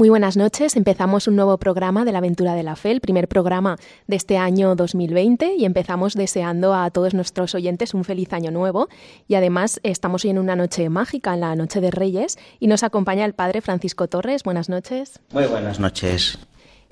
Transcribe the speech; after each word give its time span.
Muy 0.00 0.08
buenas 0.08 0.38
noches. 0.38 0.76
Empezamos 0.76 1.28
un 1.28 1.36
nuevo 1.36 1.58
programa 1.58 2.06
de 2.06 2.12
la 2.12 2.20
Aventura 2.20 2.54
de 2.54 2.62
la 2.62 2.74
Fe, 2.74 2.90
el 2.90 3.02
primer 3.02 3.28
programa 3.28 3.76
de 4.06 4.16
este 4.16 4.38
año 4.38 4.74
2020 4.74 5.56
y 5.58 5.66
empezamos 5.66 6.14
deseando 6.14 6.72
a 6.72 6.90
todos 6.90 7.12
nuestros 7.12 7.54
oyentes 7.54 7.92
un 7.92 8.04
feliz 8.04 8.32
año 8.32 8.50
nuevo 8.50 8.88
y 9.28 9.34
además 9.34 9.78
estamos 9.82 10.24
hoy 10.24 10.30
en 10.30 10.38
una 10.38 10.56
noche 10.56 10.88
mágica, 10.88 11.34
en 11.34 11.40
la 11.40 11.54
Noche 11.54 11.82
de 11.82 11.90
Reyes 11.90 12.38
y 12.58 12.66
nos 12.66 12.82
acompaña 12.82 13.26
el 13.26 13.34
Padre 13.34 13.60
Francisco 13.60 14.08
Torres. 14.08 14.42
Buenas 14.42 14.70
noches. 14.70 15.20
Muy 15.34 15.44
buenas 15.44 15.78
noches. 15.78 16.38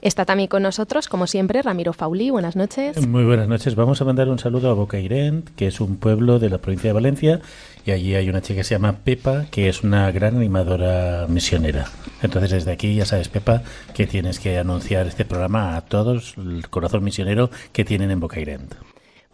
Está 0.01 0.25
también 0.25 0.49
con 0.49 0.63
nosotros, 0.63 1.09
como 1.09 1.27
siempre, 1.27 1.61
Ramiro 1.61 1.93
Fauli. 1.93 2.31
Buenas 2.31 2.55
noches. 2.55 3.05
Muy 3.05 3.25
buenas 3.25 3.49
noches. 3.49 3.75
Vamos 3.75 4.01
a 4.01 4.05
mandar 4.05 4.29
un 4.29 4.39
saludo 4.39 4.71
a 4.71 4.75
Bocairent, 4.75 5.49
que 5.57 5.67
es 5.67 5.81
un 5.81 5.97
pueblo 5.97 6.39
de 6.39 6.51
la 6.51 6.59
provincia 6.59 6.91
de 6.91 6.95
Valencia, 6.95 7.41
y 7.85 7.91
allí 7.91 8.15
hay 8.15 8.29
una 8.29 8.41
chica 8.41 8.61
que 8.61 8.65
se 8.65 8.77
llama 8.77 8.99
Pepa, 9.03 9.47
que 9.51 9.69
es 9.69 9.83
una 9.83 10.13
gran 10.13 10.37
animadora 10.37 11.27
misionera. 11.29 11.87
Entonces, 12.23 12.53
desde 12.53 12.71
aquí, 12.71 12.95
ya 12.95 13.07
sabes, 13.07 13.29
Pepa, 13.29 13.63
que 13.93 14.07
tienes 14.07 14.39
que 14.39 14.57
anunciar 14.57 15.09
este 15.09 15.25
programa 15.25 15.77
a 15.77 15.81
todos, 15.81 16.35
el 16.37 16.69
corazón 16.69 17.03
misionero 17.03 17.51
que 17.73 17.85
tienen 17.85 18.13
en 18.13 18.21
Bocairent. 18.21 18.75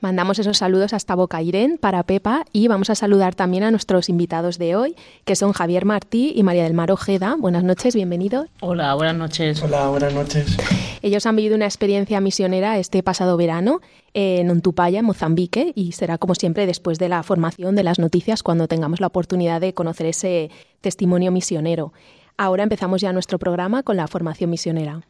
Mandamos 0.01 0.39
esos 0.39 0.59
saludos 0.59 0.93
hasta 0.93 1.15
Bocairén 1.15 1.79
para 1.79 2.03
Pepa 2.03 2.45
y 2.53 2.69
vamos 2.69 2.91
a 2.91 2.95
saludar 2.95 3.35
también 3.35 3.63
a 3.63 3.71
nuestros 3.71 4.09
invitados 4.09 4.59
de 4.59 4.77
hoy, 4.77 4.97
que 5.25 5.35
son 5.35 5.53
Javier 5.53 5.87
Martí 5.87 6.33
y 6.37 6.43
María 6.43 6.65
del 6.65 6.75
Mar 6.75 6.93
Ojeda. 6.93 7.37
Buenas 7.39 7.65
noches, 7.65 7.95
bienvenidos. 7.95 8.49
Hola, 8.61 8.95
buenas 8.95 9.17
noches. 9.17 9.63
Hola, 9.63 9.89
buenas 9.89 10.13
noches. 10.13 10.59
Ellos 11.01 11.25
han 11.27 11.37
vivido 11.37 11.57
una 11.57 11.65
experiencia 11.65 12.21
misionera 12.21 12.79
este 12.79 13.03
pasado 13.03 13.37
verano 13.37 13.81
en 14.13 14.51
Ontupaya, 14.51 14.99
en 14.99 15.05
Mozambique, 15.07 15.73
y 15.75 15.93
será 15.93 16.19
como 16.19 16.35
siempre 16.35 16.67
después 16.67 16.99
de 16.99 17.09
la 17.09 17.23
formación 17.23 17.75
de 17.75 17.85
las 17.85 17.99
noticias 17.99 18.43
cuando 18.43 18.69
tengamos 18.69 19.01
la 19.01 19.07
oportunidad 19.07 19.61
de 19.61 19.75
conocer 19.75 20.07
ese 20.07 20.51
testimonio 20.81 21.31
misionero. 21.31 21.93
Ahora 22.37 22.65
empezamos 22.65 23.01
ya 23.01 23.13
nuestro 23.13 23.39
programa 23.39 23.83
con 23.83 23.97
la 23.97 24.09
formación 24.09 24.51
misionera. 24.51 25.03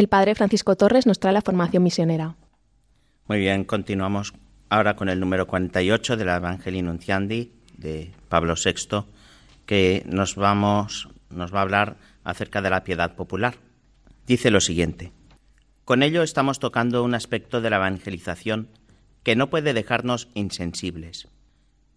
El 0.00 0.08
padre 0.08 0.34
Francisco 0.34 0.76
Torres 0.76 1.06
nos 1.06 1.20
trae 1.20 1.34
la 1.34 1.42
formación 1.42 1.82
misionera. 1.82 2.34
Muy 3.28 3.38
bien, 3.38 3.64
continuamos 3.64 4.32
ahora 4.70 4.96
con 4.96 5.10
el 5.10 5.20
número 5.20 5.46
48 5.46 6.16
de 6.16 6.24
la 6.24 6.36
Evangelii 6.36 6.80
Nunciandi 6.80 7.52
de 7.76 8.10
Pablo 8.30 8.54
VI, 8.54 9.04
que 9.66 10.02
nos, 10.06 10.38
va 10.38 10.52
a 10.52 11.60
hablar 11.60 11.98
acerca 12.24 12.62
de 12.62 12.70
la 12.70 12.82
piedad 12.82 13.14
popular. 13.14 13.56
Dice 14.26 14.50
lo 14.50 14.62
siguiente. 14.62 15.12
Con 15.84 16.02
ello 16.02 16.22
estamos 16.22 16.60
tocando 16.60 17.04
un 17.04 17.14
aspecto 17.14 17.60
de 17.60 17.68
la 17.68 17.76
evangelización 17.76 18.68
que 19.22 19.36
no 19.36 19.50
puede 19.50 19.74
dejarnos 19.74 20.28
insensibles. 20.32 21.28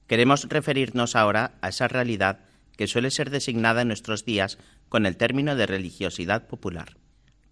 Queremos 0.08 0.50
referirnos 0.50 1.16
ahora 1.16 1.54
a 1.62 1.70
esa 1.70 1.88
realidad 1.88 2.40
que 2.76 2.88
suele 2.88 3.12
ser 3.12 3.30
designada 3.30 3.84
en 3.84 3.88
nuestros 3.88 4.26
días 4.26 4.58
con 4.90 5.06
el 5.06 5.16
término 5.16 5.56
de 5.56 5.68
religiosidad 5.68 6.48
popular 6.48 6.98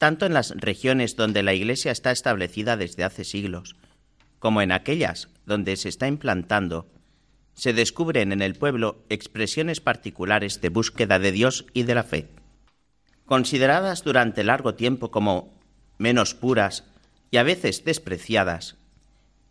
tanto 0.02 0.26
en 0.26 0.34
las 0.34 0.50
regiones 0.58 1.16
donde 1.16 1.44
la 1.44 1.54
Iglesia 1.54 1.92
está 1.92 2.10
establecida 2.10 2.76
desde 2.76 3.04
hace 3.04 3.24
siglos, 3.24 3.76
como 4.40 4.64
en 4.64 4.72
aquellas 4.72 5.30
donde 5.46 5.78
se 5.78 5.90
está 5.90 6.08
implantando, 6.08 6.90
se 7.54 7.72
descubren 7.72 8.32
en 8.32 8.42
el 8.42 8.56
pueblo 8.56 9.06
expresiones 9.10 9.80
particulares 9.80 10.60
de 10.60 10.70
búsqueda 10.70 11.20
de 11.20 11.32
Dios 11.32 11.68
y 11.74 11.84
de 11.84 11.94
la 11.94 12.02
fe. 12.02 12.30
Consideradas 13.26 14.04
durante 14.04 14.44
largo 14.44 14.74
tiempo 14.74 15.12
como 15.12 15.54
menos 16.00 16.34
puras 16.34 16.84
y 17.30 17.38
a 17.38 17.44
veces 17.44 17.86
despreciadas, 17.86 18.78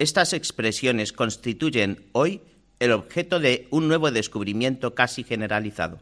estas 0.00 0.32
expresiones 0.32 1.12
constituyen 1.12 2.08
hoy 2.10 2.42
el 2.80 2.90
objeto 2.90 3.38
de 3.38 3.68
un 3.70 3.86
nuevo 3.86 4.10
descubrimiento 4.10 4.96
casi 4.96 5.22
generalizado. 5.22 6.00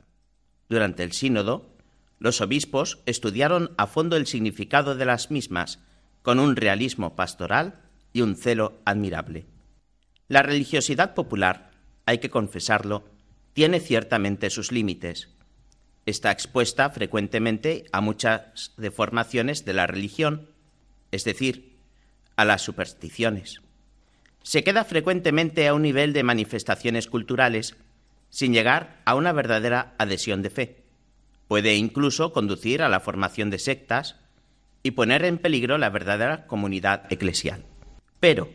Durante 0.70 1.03
el 1.03 1.12
sínodo, 1.12 1.76
los 2.18 2.40
obispos 2.40 3.00
estudiaron 3.06 3.72
a 3.76 3.86
fondo 3.86 4.16
el 4.16 4.26
significado 4.26 4.94
de 4.94 5.04
las 5.04 5.30
mismas, 5.30 5.80
con 6.22 6.40
un 6.40 6.56
realismo 6.56 7.14
pastoral 7.14 7.80
y 8.12 8.22
un 8.22 8.36
celo 8.36 8.80
admirable. 8.84 9.46
La 10.26 10.42
religiosidad 10.42 11.14
popular, 11.14 11.70
hay 12.06 12.18
que 12.18 12.30
confesarlo, 12.30 13.08
tiene 13.52 13.80
ciertamente 13.80 14.50
sus 14.50 14.72
límites. 14.72 15.28
Está 16.06 16.30
expuesta 16.30 16.90
frecuentemente 16.90 17.84
a 17.92 18.00
muchas 18.00 18.72
deformaciones 18.76 19.64
de 19.64 19.74
la 19.74 19.86
religión, 19.86 20.48
es 21.10 21.24
decir, 21.24 21.78
a 22.36 22.44
las 22.44 22.62
supersticiones. 22.62 23.60
Se 24.42 24.64
queda 24.64 24.84
frecuentemente 24.84 25.68
a 25.68 25.74
un 25.74 25.82
nivel 25.82 26.12
de 26.12 26.22
manifestaciones 26.22 27.06
culturales 27.08 27.76
sin 28.30 28.52
llegar 28.52 29.00
a 29.04 29.14
una 29.14 29.32
verdadera 29.32 29.94
adhesión 29.98 30.42
de 30.42 30.50
fe. 30.50 30.88
Puede 31.48 31.76
incluso 31.76 32.32
conducir 32.32 32.82
a 32.82 32.91
la 32.91 33.00
formación 33.00 33.48
de 33.48 33.59
sectas 33.59 34.16
y 34.82 34.92
poner 34.92 35.25
en 35.25 35.38
peligro 35.38 35.78
la 35.78 35.88
verdadera 35.88 36.47
comunidad 36.47 37.10
eclesial. 37.10 37.64
Pero, 38.20 38.50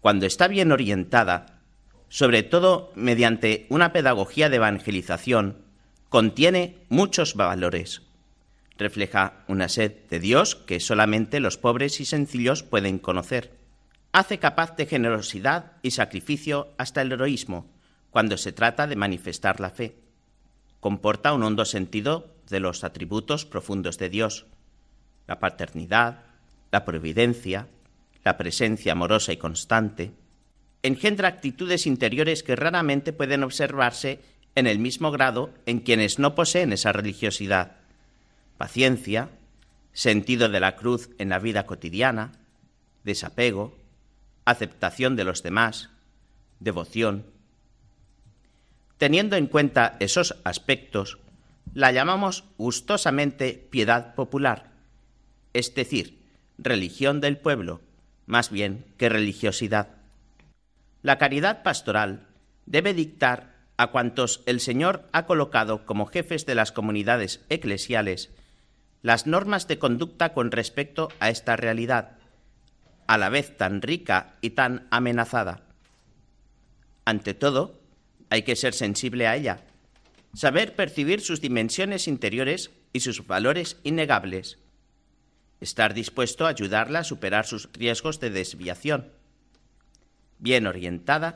cuando 0.00 0.24
está 0.24 0.48
bien 0.48 0.72
orientada, 0.72 1.60
sobre 2.08 2.42
todo 2.42 2.92
mediante 2.96 3.66
una 3.68 3.92
pedagogía 3.92 4.48
de 4.48 4.56
evangelización, 4.56 5.58
contiene 6.08 6.78
muchos 6.88 7.34
valores. 7.34 8.02
Refleja 8.78 9.44
una 9.46 9.68
sed 9.68 9.92
de 10.08 10.18
Dios 10.18 10.56
que 10.56 10.80
solamente 10.80 11.40
los 11.40 11.58
pobres 11.58 12.00
y 12.00 12.06
sencillos 12.06 12.62
pueden 12.62 12.98
conocer. 12.98 13.52
Hace 14.12 14.38
capaz 14.38 14.74
de 14.76 14.86
generosidad 14.86 15.72
y 15.82 15.90
sacrificio 15.90 16.68
hasta 16.78 17.02
el 17.02 17.12
heroísmo 17.12 17.70
cuando 18.10 18.38
se 18.38 18.52
trata 18.52 18.86
de 18.86 18.96
manifestar 18.96 19.60
la 19.60 19.70
fe 19.70 19.94
comporta 20.80 21.32
un 21.32 21.42
hondo 21.42 21.64
sentido 21.64 22.34
de 22.48 22.60
los 22.60 22.84
atributos 22.84 23.44
profundos 23.44 23.98
de 23.98 24.08
Dios, 24.08 24.46
la 25.26 25.38
paternidad, 25.38 26.24
la 26.72 26.84
providencia, 26.84 27.68
la 28.24 28.36
presencia 28.36 28.92
amorosa 28.92 29.32
y 29.32 29.36
constante, 29.36 30.12
engendra 30.82 31.28
actitudes 31.28 31.86
interiores 31.86 32.42
que 32.42 32.56
raramente 32.56 33.12
pueden 33.12 33.44
observarse 33.44 34.20
en 34.54 34.66
el 34.66 34.78
mismo 34.78 35.10
grado 35.10 35.50
en 35.66 35.80
quienes 35.80 36.18
no 36.18 36.34
poseen 36.34 36.72
esa 36.72 36.92
religiosidad, 36.92 37.76
paciencia, 38.58 39.30
sentido 39.92 40.48
de 40.48 40.60
la 40.60 40.76
cruz 40.76 41.10
en 41.18 41.28
la 41.28 41.38
vida 41.38 41.66
cotidiana, 41.66 42.32
desapego, 43.04 43.76
aceptación 44.44 45.16
de 45.16 45.24
los 45.24 45.42
demás, 45.42 45.90
devoción, 46.58 47.26
Teniendo 49.00 49.36
en 49.36 49.46
cuenta 49.46 49.96
esos 49.98 50.36
aspectos, 50.44 51.16
la 51.72 51.90
llamamos 51.90 52.44
gustosamente 52.58 53.54
piedad 53.70 54.14
popular, 54.14 54.72
es 55.54 55.74
decir, 55.74 56.20
religión 56.58 57.22
del 57.22 57.38
pueblo, 57.38 57.80
más 58.26 58.50
bien 58.50 58.84
que 58.98 59.08
religiosidad. 59.08 59.88
La 61.00 61.16
caridad 61.16 61.62
pastoral 61.62 62.26
debe 62.66 62.92
dictar 62.92 63.54
a 63.78 63.86
cuantos 63.86 64.42
el 64.44 64.60
Señor 64.60 65.08
ha 65.12 65.24
colocado 65.24 65.86
como 65.86 66.04
jefes 66.04 66.44
de 66.44 66.54
las 66.54 66.70
comunidades 66.70 67.40
eclesiales 67.48 68.28
las 69.00 69.26
normas 69.26 69.66
de 69.66 69.78
conducta 69.78 70.34
con 70.34 70.50
respecto 70.50 71.08
a 71.20 71.30
esta 71.30 71.56
realidad, 71.56 72.18
a 73.06 73.16
la 73.16 73.30
vez 73.30 73.56
tan 73.56 73.80
rica 73.80 74.34
y 74.42 74.50
tan 74.50 74.88
amenazada. 74.90 75.62
Ante 77.06 77.32
todo, 77.32 77.79
hay 78.30 78.42
que 78.42 78.56
ser 78.56 78.72
sensible 78.72 79.26
a 79.26 79.36
ella, 79.36 79.64
saber 80.34 80.76
percibir 80.76 81.20
sus 81.20 81.40
dimensiones 81.40 82.08
interiores 82.08 82.70
y 82.92 83.00
sus 83.00 83.26
valores 83.26 83.76
innegables, 83.82 84.58
estar 85.60 85.92
dispuesto 85.92 86.46
a 86.46 86.50
ayudarla 86.50 87.00
a 87.00 87.04
superar 87.04 87.44
sus 87.44 87.68
riesgos 87.72 88.20
de 88.20 88.30
desviación. 88.30 89.08
Bien 90.38 90.66
orientada, 90.66 91.34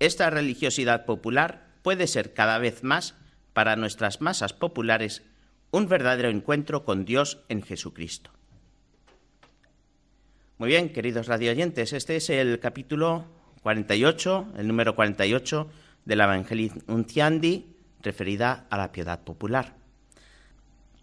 esta 0.00 0.28
religiosidad 0.28 1.06
popular 1.06 1.68
puede 1.82 2.06
ser 2.06 2.34
cada 2.34 2.58
vez 2.58 2.82
más 2.82 3.14
para 3.52 3.76
nuestras 3.76 4.20
masas 4.20 4.52
populares 4.52 5.22
un 5.70 5.88
verdadero 5.88 6.28
encuentro 6.28 6.84
con 6.84 7.04
Dios 7.04 7.38
en 7.48 7.62
Jesucristo. 7.62 8.30
Muy 10.58 10.68
bien, 10.68 10.92
queridos 10.92 11.28
radioyentes, 11.28 11.92
este 11.92 12.16
es 12.16 12.28
el 12.30 12.60
capítulo 12.60 13.26
48, 13.62 14.52
el 14.58 14.68
número 14.68 14.94
48 14.94 15.70
de 16.04 16.16
la 16.16 16.24
Evangelii 16.24 16.72
Nunciandi, 16.86 17.66
referida 18.02 18.66
a 18.70 18.76
la 18.76 18.92
piedad 18.92 19.20
popular. 19.20 19.76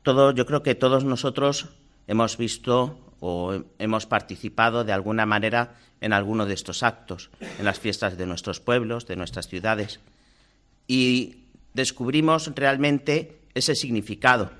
Yo 0.05 0.45
creo 0.45 0.63
que 0.63 0.75
todos 0.75 1.03
nosotros 1.03 1.69
hemos 2.07 2.37
visto 2.37 2.99
o 3.19 3.61
hemos 3.77 4.05
participado 4.05 4.83
de 4.83 4.93
alguna 4.93 5.25
manera 5.25 5.75
en 6.01 6.13
alguno 6.13 6.45
de 6.45 6.53
estos 6.53 6.83
actos, 6.83 7.29
en 7.59 7.65
las 7.65 7.79
fiestas 7.79 8.17
de 8.17 8.25
nuestros 8.25 8.59
pueblos, 8.59 9.05
de 9.05 9.15
nuestras 9.15 9.47
ciudades, 9.47 9.99
y 10.87 11.43
descubrimos 11.73 12.51
realmente 12.55 13.39
ese 13.53 13.75
significado 13.75 14.51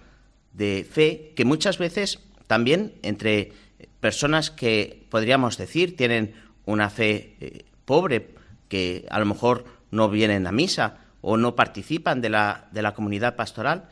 de 0.53 0.85
fe 0.89 1.33
que 1.35 1.45
muchas 1.45 1.77
veces 1.77 2.19
también 2.47 2.93
entre 3.01 3.53
personas 3.99 4.51
que 4.51 5.05
podríamos 5.09 5.57
decir 5.57 5.95
tienen 5.95 6.33
una 6.65 6.89
fe 6.89 7.35
eh, 7.39 7.65
pobre, 7.85 8.35
que 8.67 9.05
a 9.09 9.19
lo 9.19 9.25
mejor 9.25 9.65
no 9.91 10.09
vienen 10.09 10.47
a 10.47 10.51
misa 10.51 10.97
o 11.21 11.37
no 11.37 11.55
participan 11.55 12.21
de 12.21 12.29
la, 12.29 12.67
de 12.71 12.81
la 12.81 12.93
comunidad 12.93 13.35
pastoral, 13.35 13.89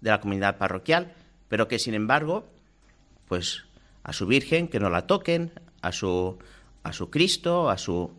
de 0.00 0.10
la 0.10 0.20
comunidad 0.20 0.58
parroquial, 0.58 1.14
pero 1.48 1.68
que 1.68 1.78
sin 1.78 1.94
embargo, 1.94 2.46
pues 3.28 3.64
a 4.02 4.12
su 4.12 4.26
Virgen, 4.26 4.68
que 4.68 4.80
no 4.80 4.90
la 4.90 5.06
toquen, 5.06 5.52
a 5.82 5.92
su, 5.92 6.38
a 6.82 6.92
su 6.92 7.10
Cristo, 7.10 7.70
a, 7.70 7.78
su, 7.78 8.10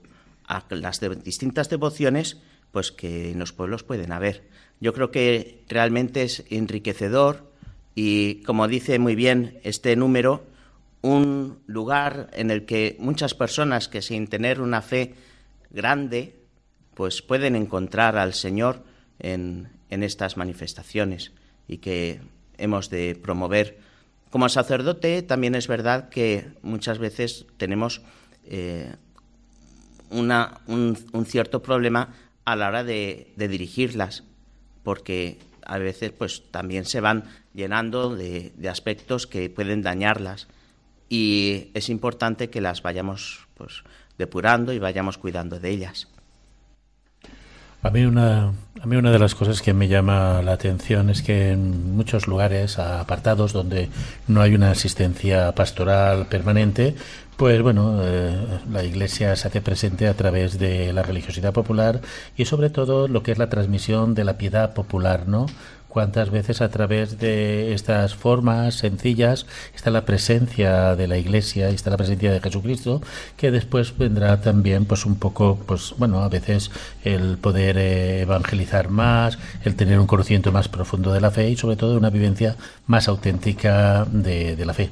a 0.48 0.64
las 0.69 1.00
distintas 1.24 1.69
devociones, 1.69 2.38
pues 2.72 2.92
que 2.92 3.31
en 3.31 3.40
los 3.40 3.54
pueblos 3.54 3.84
pueden 3.84 4.12
haber. 4.12 4.44
Yo 4.80 4.94
creo 4.94 5.12
que 5.12 5.64
realmente 5.68 6.24
es 6.24 6.44
enriquecedor 6.50 7.52
y, 7.96 8.44
como 8.44 8.68
dice 8.68 9.00
muy 9.00 9.16
bien 9.16 9.60
este 9.64 9.96
número, 9.96 10.46
un 11.02 11.60
lugar 11.68 12.30
en 12.34 12.52
el 12.52 12.66
que 12.66 12.96
muchas 13.00 13.34
personas 13.34 13.88
que 13.88 14.02
sin 14.02 14.28
tener 14.28 14.62
una 14.62 14.81
fe 14.81 15.16
grande, 15.69 16.36
pues 16.98 17.22
pueden 17.22 17.56
encontrar 17.56 18.18
al 18.18 18.34
Señor 18.34 18.84
en, 19.20 19.70
en 19.90 20.02
estas 20.02 20.36
manifestaciones 20.36 21.32
y 21.68 21.78
que 21.78 22.20
hemos 22.58 22.90
de 22.90 23.16
promover 23.22 23.78
como 24.30 24.50
sacerdote 24.50 25.22
también 25.22 25.56
es 25.56 25.68
verdad 25.68 26.10
que 26.10 26.48
muchas 26.62 27.00
veces 27.00 27.46
tenemos 27.58 28.02
eh, 28.46 28.94
una, 30.10 30.60
un, 30.68 30.98
cierto 31.26 31.62
problema 31.62 32.14
a 32.44 32.56
la 32.56 32.68
hora 32.68 32.84
de, 32.84 33.34
dirigirlas, 33.38 34.24
porque 34.84 35.40
a 35.66 35.78
veces 35.78 36.12
pues 36.12 36.44
también 36.52 36.86
se 36.86 37.00
van 37.00 37.26
llenando 37.54 38.16
de, 38.16 38.54
de, 38.56 38.70
aspectos 38.70 39.28
que 39.28 39.50
pueden 39.50 39.82
dañarlas 39.82 40.48
y 41.10 41.70
es 41.74 41.90
importante 41.90 42.50
que 42.50 42.62
las 42.62 42.82
vayamos 42.82 43.48
pues 43.56 43.84
depurando 44.18 44.74
y 44.74 44.80
vayamos 44.80 45.18
cuidando 45.18 45.60
de 45.60 45.70
ellas. 45.70 46.08
A 47.84 47.92
mí, 47.92 48.06
una, 48.06 48.54
a 48.82 48.86
mí 48.86 48.96
una 48.96 49.12
de 49.12 49.20
las 49.20 49.36
cosas 49.36 49.62
que 49.62 49.74
me 49.74 49.88
llama 49.88 50.42
la 50.42 50.54
atención 50.54 51.10
es 51.10 51.22
que 51.22 51.52
en 51.52 51.96
muchos 51.96 52.28
lugares 52.28 52.80
apartados 52.80 53.54
donde 53.54 53.90
no 54.28 54.42
hay 54.42 54.56
una 54.56 54.72
asistencia 54.72 55.54
pastoral 55.54 56.26
permanente, 56.26 56.96
pues 57.38 57.62
bueno, 57.62 58.00
eh, 58.02 58.36
la 58.72 58.84
Iglesia 58.84 59.36
se 59.36 59.48
hace 59.48 59.62
presente 59.62 60.08
a 60.08 60.16
través 60.16 60.58
de 60.58 60.92
la 60.92 61.04
religiosidad 61.04 61.54
popular 61.54 62.02
y 62.36 62.46
sobre 62.46 62.72
todo 62.72 63.08
lo 63.08 63.22
que 63.22 63.32
es 63.32 63.38
la 63.38 63.50
transmisión 63.50 64.16
de 64.16 64.24
la 64.24 64.40
piedad 64.40 64.74
popular, 64.74 65.28
¿no? 65.28 65.46
Cuántas 65.98 66.30
veces 66.30 66.62
a 66.62 66.70
través 66.70 67.18
de 67.18 67.74
estas 67.74 68.14
formas 68.14 68.76
sencillas 68.76 69.48
está 69.74 69.90
la 69.90 70.06
presencia 70.06 70.96
de 70.96 71.08
la 71.08 71.18
Iglesia, 71.18 71.72
y 71.72 71.74
está 71.74 71.90
la 71.90 71.98
presencia 71.98 72.32
de 72.32 72.40
Jesucristo, 72.40 73.02
que 73.36 73.50
después 73.50 73.98
vendrá 73.98 74.40
también, 74.40 74.86
pues 74.86 75.08
un 75.08 75.16
poco, 75.16 75.58
pues 75.66 75.96
bueno, 75.98 76.22
a 76.22 76.30
veces 76.30 76.70
el 77.04 77.40
poder 77.40 77.80
eh, 77.80 78.22
evangelizar 78.22 78.90
más, 78.90 79.40
el 79.64 79.76
tener 79.76 79.98
un 79.98 80.06
conocimiento 80.06 80.52
más 80.52 80.68
profundo 80.68 81.12
de 81.14 81.20
la 81.20 81.32
fe 81.32 81.50
y 81.50 81.58
sobre 81.58 81.78
todo 81.78 81.98
una 81.98 82.12
vivencia 82.12 82.58
más 82.86 83.08
auténtica 83.08 84.06
de, 84.06 84.56
de 84.56 84.66
la 84.68 84.76
fe. 84.76 84.92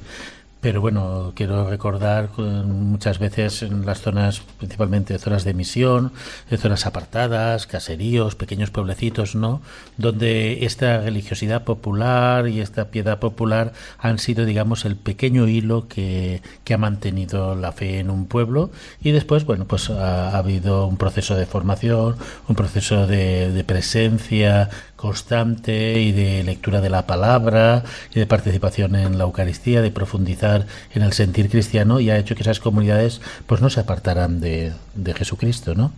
Pero 0.65 0.81
bueno, 0.81 1.31
quiero 1.35 1.69
recordar 1.69 2.31
muchas 2.39 3.19
veces 3.19 3.61
en 3.61 3.85
las 3.85 4.01
zonas, 4.01 4.41
principalmente 4.57 5.19
zonas 5.19 5.43
de 5.43 5.53
misión, 5.53 6.11
de 6.49 6.57
zonas 6.57 6.87
apartadas, 6.87 7.67
caseríos, 7.67 8.33
pequeños 8.33 8.71
pueblecitos, 8.71 9.35
¿no? 9.35 9.61
Donde 9.97 10.65
esta 10.65 11.01
religiosidad 11.01 11.65
popular 11.65 12.47
y 12.47 12.61
esta 12.61 12.85
piedad 12.85 13.19
popular 13.19 13.73
han 13.99 14.17
sido, 14.17 14.43
digamos, 14.43 14.85
el 14.85 14.95
pequeño 14.95 15.47
hilo 15.47 15.87
que, 15.87 16.41
que 16.63 16.73
ha 16.73 16.79
mantenido 16.79 17.53
la 17.53 17.71
fe 17.71 17.99
en 17.99 18.09
un 18.09 18.25
pueblo. 18.25 18.71
Y 18.99 19.11
después, 19.11 19.45
bueno, 19.45 19.65
pues 19.65 19.91
ha, 19.91 20.31
ha 20.31 20.37
habido 20.39 20.87
un 20.87 20.97
proceso 20.97 21.35
de 21.35 21.45
formación, 21.45 22.15
un 22.47 22.55
proceso 22.55 23.05
de 23.05 23.63
presencia 23.67 24.71
constante 25.05 26.01
y 26.01 26.11
de 26.11 26.43
lectura 26.43 26.81
de 26.81 26.89
la 26.89 27.05
palabra 27.05 27.83
y 28.11 28.19
de 28.19 28.25
participación 28.25 28.95
en 28.95 29.19
la 29.19 29.25
Eucaristía, 29.25 29.83
de 29.83 29.91
profundizar 29.91 30.65
en 30.95 31.03
el 31.03 31.13
sentir 31.13 31.47
cristiano 31.47 31.99
y 31.99 32.09
ha 32.09 32.17
hecho 32.17 32.33
que 32.33 32.41
esas 32.41 32.59
comunidades 32.59 33.21
pues 33.45 33.61
no 33.61 33.69
se 33.69 33.81
apartaran 33.81 34.39
de, 34.39 34.73
de 34.95 35.13
Jesucristo, 35.13 35.75
¿no? 35.75 35.91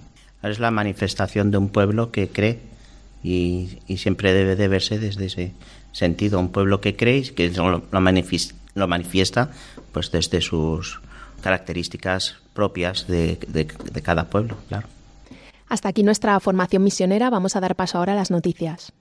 Es 0.44 0.60
la 0.60 0.72
manifestación 0.72 1.52
de 1.52 1.58
un 1.58 1.70
pueblo 1.70 2.12
que 2.12 2.28
cree 2.28 2.60
y, 3.24 3.80
y, 3.88 3.96
siempre 3.96 4.34
debe 4.34 4.58
de 4.58 4.68
verse 4.68 5.00
desde 5.00 5.28
ese 5.28 5.54
sentido, 5.94 6.38
un 6.38 6.50
pueblo 6.50 6.82
que 6.82 6.98
cree 6.98 7.20
y 7.20 7.30
que 7.30 7.50
lo, 7.52 7.84
lo, 7.90 8.02
manifiesta, 8.02 8.56
lo 8.76 8.90
manifiesta 8.90 9.52
pues 9.94 10.12
desde 10.12 10.42
sus 10.42 11.00
características 11.42 12.36
propias 12.54 13.08
de, 13.08 13.40
de, 13.48 13.68
de 13.94 14.02
cada 14.02 14.26
pueblo, 14.26 14.58
claro. 14.68 14.88
Hasta 15.70 15.90
aquí 15.90 16.04
nuestra 16.04 16.40
formación 16.42 16.84
misionera. 16.84 17.30
Vamos 17.30 17.56
a 17.56 17.60
dar 17.60 17.76
paso 17.76 17.98
ahora 17.98 18.14
a 18.14 18.16
las 18.16 18.32
noticias. 18.32 18.94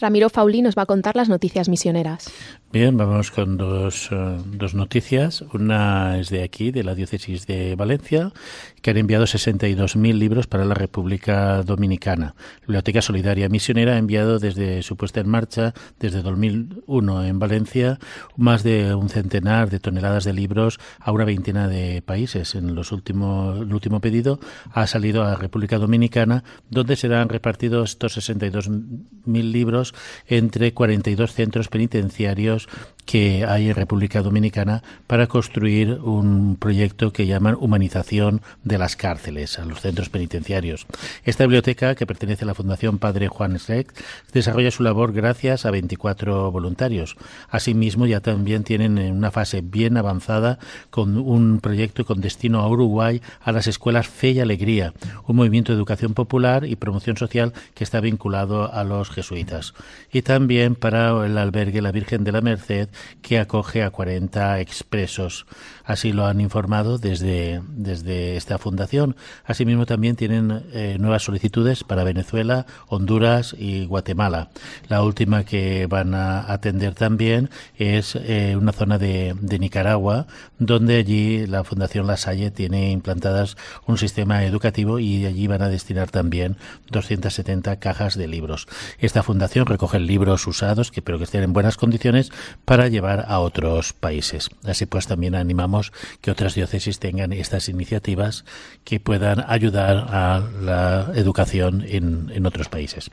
Ramiro 0.00 0.28
Fauli 0.30 0.62
nos 0.62 0.76
va 0.76 0.82
a 0.82 0.86
contar 0.86 1.16
las 1.16 1.28
noticias 1.28 1.68
misioneras. 1.68 2.30
Bien, 2.72 2.96
vamos 2.96 3.30
con 3.30 3.56
dos, 3.56 4.12
uh, 4.12 4.42
dos, 4.44 4.74
noticias. 4.74 5.42
Una 5.52 6.18
es 6.18 6.28
de 6.28 6.42
aquí, 6.42 6.70
de 6.70 6.84
la 6.84 6.94
diócesis 6.94 7.46
de 7.46 7.74
Valencia, 7.74 8.32
que 8.82 8.90
han 8.90 8.96
enviado 8.96 9.24
62.000 9.24 10.14
libros 10.14 10.46
para 10.46 10.64
la 10.64 10.74
República 10.74 11.62
Dominicana. 11.62 12.34
La 12.62 12.66
Biblioteca 12.66 13.02
Solidaria 13.02 13.48
Misionera 13.48 13.94
ha 13.94 13.98
enviado 13.98 14.38
desde 14.38 14.82
su 14.82 14.96
puesta 14.96 15.20
en 15.20 15.28
marcha, 15.28 15.74
desde 15.98 16.22
2001 16.22 17.24
en 17.24 17.38
Valencia, 17.38 17.98
más 18.36 18.62
de 18.62 18.94
un 18.94 19.08
centenar 19.08 19.70
de 19.70 19.80
toneladas 19.80 20.24
de 20.24 20.32
libros 20.32 20.78
a 21.00 21.12
una 21.12 21.24
veintena 21.24 21.68
de 21.68 22.02
países. 22.02 22.54
En 22.54 22.74
los 22.74 22.92
últimos, 22.92 23.60
el 23.60 23.72
último 23.72 24.00
pedido 24.00 24.40
ha 24.72 24.86
salido 24.86 25.24
a 25.24 25.36
República 25.36 25.78
Dominicana, 25.78 26.44
donde 26.70 26.96
serán 26.96 27.28
repartidos 27.28 27.90
estos 27.90 28.16
62.000 28.16 29.52
libros 29.52 29.94
entre 30.26 30.72
42 30.74 31.32
centros 31.32 31.68
penitenciarios 31.68 32.68
que 33.08 33.46
hay 33.46 33.70
en 33.70 33.74
República 33.74 34.20
Dominicana 34.20 34.82
para 35.06 35.28
construir 35.28 35.92
un 35.92 36.56
proyecto 36.56 37.10
que 37.10 37.26
llaman 37.26 37.56
humanización 37.58 38.42
de 38.64 38.76
las 38.76 38.96
cárceles, 38.96 39.58
a 39.58 39.64
los 39.64 39.80
centros 39.80 40.10
penitenciarios. 40.10 40.86
Esta 41.24 41.44
biblioteca, 41.44 41.94
que 41.94 42.04
pertenece 42.04 42.44
a 42.44 42.48
la 42.48 42.54
Fundación 42.54 42.98
Padre 42.98 43.28
Juan 43.28 43.58
Schleck, 43.58 43.94
desarrolla 44.34 44.70
su 44.70 44.82
labor 44.82 45.14
gracias 45.14 45.64
a 45.64 45.70
24 45.70 46.52
voluntarios. 46.52 47.16
Asimismo, 47.48 48.04
ya 48.04 48.20
también 48.20 48.62
tienen 48.62 48.98
en 48.98 49.16
una 49.16 49.30
fase 49.30 49.62
bien 49.62 49.96
avanzada 49.96 50.58
con 50.90 51.16
un 51.16 51.60
proyecto 51.60 52.04
con 52.04 52.20
destino 52.20 52.60
a 52.60 52.68
Uruguay 52.68 53.22
a 53.40 53.52
las 53.52 53.68
escuelas 53.68 54.06
Fe 54.06 54.32
y 54.32 54.40
Alegría, 54.40 54.92
un 55.26 55.36
movimiento 55.36 55.72
de 55.72 55.78
educación 55.78 56.12
popular 56.12 56.66
y 56.66 56.76
promoción 56.76 57.16
social 57.16 57.54
que 57.72 57.84
está 57.84 58.00
vinculado 58.00 58.70
a 58.70 58.84
los 58.84 59.08
jesuitas. 59.08 59.72
Y 60.12 60.20
también 60.20 60.74
para 60.74 61.24
el 61.24 61.38
albergue 61.38 61.80
La 61.80 61.90
Virgen 61.90 62.22
de 62.22 62.32
la 62.32 62.42
Merced, 62.42 62.90
que 63.22 63.38
acoge 63.38 63.82
a 63.82 63.90
40 63.90 64.60
expresos. 64.60 65.46
Así 65.84 66.12
lo 66.12 66.26
han 66.26 66.40
informado 66.40 66.98
desde, 66.98 67.62
desde 67.68 68.36
esta 68.36 68.58
fundación. 68.58 69.16
Asimismo, 69.44 69.86
también 69.86 70.16
tienen 70.16 70.64
eh, 70.72 70.96
nuevas 71.00 71.22
solicitudes 71.22 71.84
para 71.84 72.04
Venezuela, 72.04 72.66
Honduras 72.88 73.54
y 73.58 73.86
Guatemala. 73.86 74.50
La 74.88 75.02
última 75.02 75.44
que 75.44 75.86
van 75.86 76.14
a 76.14 76.52
atender 76.52 76.94
también 76.94 77.50
es 77.76 78.16
eh, 78.16 78.56
una 78.56 78.72
zona 78.72 78.98
de, 78.98 79.34
Nicaragua, 79.58 80.26
donde 80.58 80.96
allí 80.96 81.46
la 81.46 81.64
Fundación 81.64 82.06
La 82.06 82.16
Salle 82.16 82.50
tiene 82.50 82.92
implantadas 82.92 83.56
un 83.86 83.98
sistema 83.98 84.44
educativo 84.44 84.98
y 84.98 85.26
allí 85.26 85.46
van 85.46 85.62
a 85.62 85.68
destinar 85.68 86.10
también 86.10 86.56
270 86.90 87.78
cajas 87.80 88.16
de 88.16 88.28
libros. 88.28 88.68
Esta 88.98 89.22
fundación 89.22 89.66
recoge 89.66 89.98
libros 89.98 90.46
usados, 90.46 90.90
que 90.90 91.02
pero 91.02 91.18
que 91.18 91.24
estén 91.24 91.42
en 91.42 91.52
buenas 91.52 91.76
condiciones, 91.76 92.30
para 92.64 92.87
llevar 92.88 93.26
a 93.28 93.40
otros 93.40 93.92
países. 93.92 94.50
Así 94.64 94.86
pues, 94.86 95.06
también 95.06 95.34
animamos 95.34 95.92
que 96.20 96.30
otras 96.30 96.54
diócesis 96.54 96.98
tengan 96.98 97.32
estas 97.32 97.68
iniciativas 97.68 98.44
que 98.84 99.00
puedan 99.00 99.44
ayudar 99.48 100.06
a 100.10 100.42
la 100.60 101.12
educación 101.14 101.84
en, 101.86 102.46
otros 102.46 102.68
países. 102.68 103.10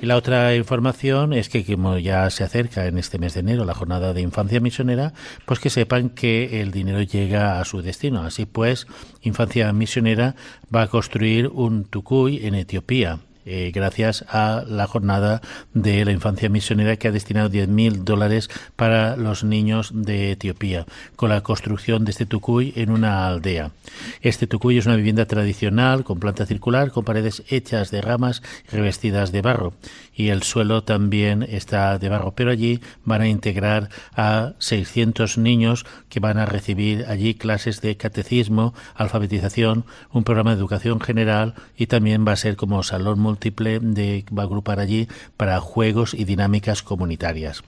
Y 0.00 0.06
la 0.06 0.16
otra 0.16 0.54
información 0.56 1.32
es 1.32 1.48
que 1.48 1.64
como 1.64 1.98
ya 1.98 2.28
se 2.30 2.44
acerca 2.44 2.86
en 2.86 2.98
este 2.98 3.18
mes 3.18 3.34
de 3.34 3.40
enero 3.40 3.64
la 3.64 3.74
jornada 3.74 4.12
de 4.12 4.20
infancia 4.20 4.60
misionera, 4.60 5.12
pues 5.46 5.60
que 5.60 5.70
sepan 5.70 6.10
que 6.10 6.60
el 6.60 6.72
dinero 6.72 7.02
llega 7.02 7.60
a 7.60 7.64
su 7.64 7.82
destino. 7.82 8.22
Así 8.22 8.46
pues, 8.46 8.86
Infancia 9.22 9.72
Misionera 9.72 10.34
va 10.74 10.82
a 10.82 10.88
construir 10.88 11.48
un 11.48 11.84
tucuy 11.84 12.44
en 12.46 12.54
Etiopía 12.54 13.20
eh, 13.46 13.70
gracias 13.74 14.24
a 14.28 14.64
la 14.66 14.86
jornada 14.86 15.42
de 15.72 16.04
la 16.04 16.12
infancia 16.12 16.48
misionera 16.48 16.96
que 16.96 17.08
ha 17.08 17.12
destinado 17.12 17.50
10.000 17.50 18.04
dólares 18.04 18.48
para 18.76 19.16
los 19.16 19.44
niños 19.44 19.90
de 19.94 20.32
Etiopía, 20.32 20.86
con 21.16 21.30
la 21.30 21.42
construcción 21.42 22.04
de 22.04 22.10
este 22.10 22.26
tucuy 22.26 22.72
en 22.76 22.90
una 22.90 23.26
aldea. 23.26 23.70
Este 24.20 24.46
tucuy 24.46 24.78
es 24.78 24.86
una 24.86 24.96
vivienda 24.96 25.26
tradicional 25.26 26.04
con 26.04 26.20
planta 26.20 26.46
circular, 26.46 26.90
con 26.90 27.04
paredes 27.04 27.42
hechas 27.48 27.90
de 27.90 28.00
ramas 28.00 28.42
revestidas 28.70 29.32
de 29.32 29.42
barro 29.42 29.74
y 30.14 30.28
el 30.28 30.42
suelo 30.42 30.84
también 30.84 31.42
está 31.42 31.98
de 31.98 32.08
barro, 32.08 32.34
pero 32.34 32.50
allí 32.50 32.80
van 33.04 33.22
a 33.22 33.28
integrar 33.28 33.90
a 34.14 34.52
600 34.58 35.38
niños 35.38 35.84
que 36.08 36.20
van 36.20 36.38
a 36.38 36.46
recibir 36.46 37.04
allí 37.08 37.34
clases 37.34 37.80
de 37.80 37.96
catecismo, 37.96 38.74
alfabetización, 38.94 39.84
un 40.12 40.24
programa 40.24 40.52
de 40.52 40.58
educación 40.58 41.00
general 41.00 41.54
y 41.76 41.86
también 41.86 42.24
va 42.26 42.32
a 42.32 42.36
ser 42.36 42.56
como 42.56 42.82
salón 42.82 43.18
múltiple 43.18 43.80
de 43.80 44.24
va 44.36 44.42
a 44.42 44.46
agrupar 44.46 44.78
allí 44.78 45.08
para 45.36 45.60
juegos 45.60 46.14
y 46.14 46.24
dinámicas 46.24 46.82
comunitarias. 46.82 47.62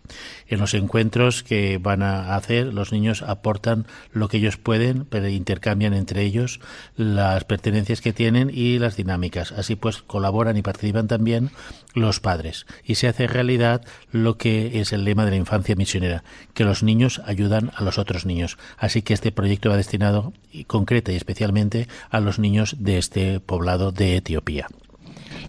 En 0.47 0.61
los 0.61 0.75
encuentros 0.75 1.43
que 1.43 1.79
van 1.79 2.03
a 2.03 2.37
hacer, 2.37 2.73
los 2.73 2.93
niños 2.93 3.23
aportan 3.23 3.87
lo 4.12 4.29
que 4.29 4.37
ellos 4.37 4.57
pueden, 4.57 5.05
pero 5.05 5.29
intercambian 5.29 5.95
entre 5.95 6.23
ellos 6.23 6.61
las 6.97 7.45
pertenencias 7.45 8.00
que 8.00 8.12
tienen 8.12 8.50
y 8.53 8.79
las 8.79 8.97
dinámicas. 8.97 9.53
Así 9.53 9.75
pues 9.75 10.03
colaboran 10.03 10.57
y 10.57 10.62
participan 10.62 11.09
también 11.09 11.50
los 11.95 12.21
padres 12.21 12.36
y 12.85 12.97
se 12.97 13.09
hace 13.09 13.26
realidad 13.26 13.83
lo 14.12 14.37
que 14.37 14.81
es 14.81 14.93
el 14.93 15.05
lema 15.05 15.25
de 15.25 15.31
la 15.33 15.37
infancia 15.37 15.76
misionera, 15.76 16.25
que 16.55 16.64
los 16.64 16.83
niños 16.83 17.21
ayudan 17.25 17.73
a 17.75 17.83
los 17.83 17.99
otros 17.99 18.26
niños. 18.26 18.59
Así 18.78 19.02
que 19.02 19.14
este 19.14 19.33
proyecto 19.33 19.71
va 19.71 19.76
destinado 19.76 20.33
y 20.52 20.64
concreta 20.64 21.12
y 21.12 21.16
especialmente 21.16 21.88
a 22.11 22.21
los 22.21 22.38
niños 22.38 22.76
de 22.78 22.99
este 22.99 23.40
poblado 23.40 23.93
de 23.93 24.16
Etiopía. 24.16 24.69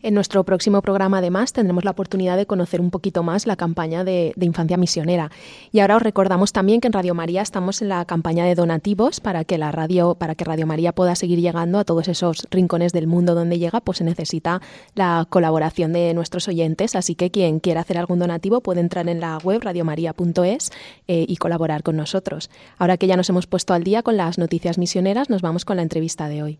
En 0.01 0.13
nuestro 0.13 0.43
próximo 0.43 0.81
programa, 0.81 1.17
además, 1.17 1.53
tendremos 1.53 1.83
la 1.83 1.91
oportunidad 1.91 2.37
de 2.37 2.45
conocer 2.45 2.81
un 2.81 2.91
poquito 2.91 3.23
más 3.23 3.47
la 3.47 3.55
campaña 3.55 4.03
de, 4.03 4.33
Infancia 4.39 4.77
Misionera. 4.77 5.29
Y 5.73 5.79
ahora 5.79 5.97
os 5.97 6.01
recordamos 6.01 6.53
también 6.53 6.79
que 6.79 6.87
en 6.87 6.93
Radio 6.93 7.13
María 7.13 7.41
estamos 7.41 7.81
en 7.81 7.89
la 7.89 8.05
campaña 8.05 8.45
de 8.45 8.55
donativos 8.55 9.19
para 9.19 9.43
que 9.43 9.57
la 9.57 9.71
radio, 9.71 10.15
para 10.15 10.35
que 10.35 10.45
Radio 10.45 10.65
María 10.65 10.93
pueda 10.93 11.15
seguir 11.15 11.41
llegando 11.41 11.79
a 11.79 11.83
todos 11.83 12.07
esos 12.07 12.47
rincones 12.49 12.93
del 12.93 13.07
mundo 13.07 13.35
donde 13.35 13.59
llega, 13.59 13.81
pues 13.81 13.97
se 13.97 14.03
necesita 14.05 14.61
la 14.95 15.27
colaboración 15.29 15.91
de 15.91 16.13
nuestros 16.13 16.47
oyentes. 16.47 16.95
Así 16.95 17.15
que 17.15 17.29
quien 17.29 17.59
quiera 17.59 17.81
hacer 17.81 17.97
algún 17.97 18.19
donativo 18.19 18.61
puede 18.61 18.79
entrar 18.79 19.09
en 19.09 19.19
la 19.19 19.37
web 19.39 19.61
radiomaria.es 19.61 20.71
eh, 21.07 21.25
y 21.27 21.35
colaborar 21.37 21.83
con 21.83 21.97
nosotros. 21.97 22.49
Ahora 22.77 22.97
que 22.97 23.07
ya 23.07 23.17
nos 23.17 23.29
hemos 23.29 23.47
puesto 23.47 23.73
al 23.73 23.83
día 23.83 24.03
con 24.03 24.15
las 24.15 24.37
noticias 24.37 24.77
misioneras, 24.77 25.29
nos 25.29 25.41
vamos 25.41 25.65
con 25.65 25.75
la 25.77 25.83
entrevista 25.83 26.29
de 26.29 26.43
hoy. 26.43 26.59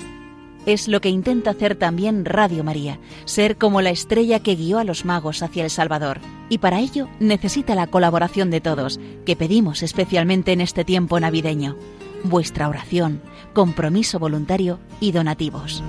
Es 0.65 0.87
lo 0.87 1.01
que 1.01 1.09
intenta 1.09 1.51
hacer 1.51 1.75
también 1.75 2.25
Radio 2.25 2.63
María, 2.63 2.99
ser 3.25 3.57
como 3.57 3.81
la 3.81 3.89
estrella 3.89 4.39
que 4.39 4.55
guió 4.55 4.77
a 4.77 4.83
los 4.83 5.05
magos 5.05 5.41
hacia 5.41 5.63
el 5.63 5.69
Salvador. 5.69 6.19
Y 6.49 6.59
para 6.59 6.79
ello 6.79 7.07
necesita 7.19 7.75
la 7.75 7.87
colaboración 7.87 8.51
de 8.51 8.61
todos, 8.61 8.99
que 9.25 9.35
pedimos 9.35 9.83
especialmente 9.83 10.51
en 10.51 10.61
este 10.61 10.85
tiempo 10.85 11.19
navideño. 11.19 11.75
Vuestra 12.23 12.69
oración, 12.69 13.21
compromiso 13.53 14.19
voluntario 14.19 14.79
y 14.99 15.11
donativos. 15.11 15.83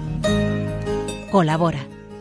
Colabora 1.31 1.87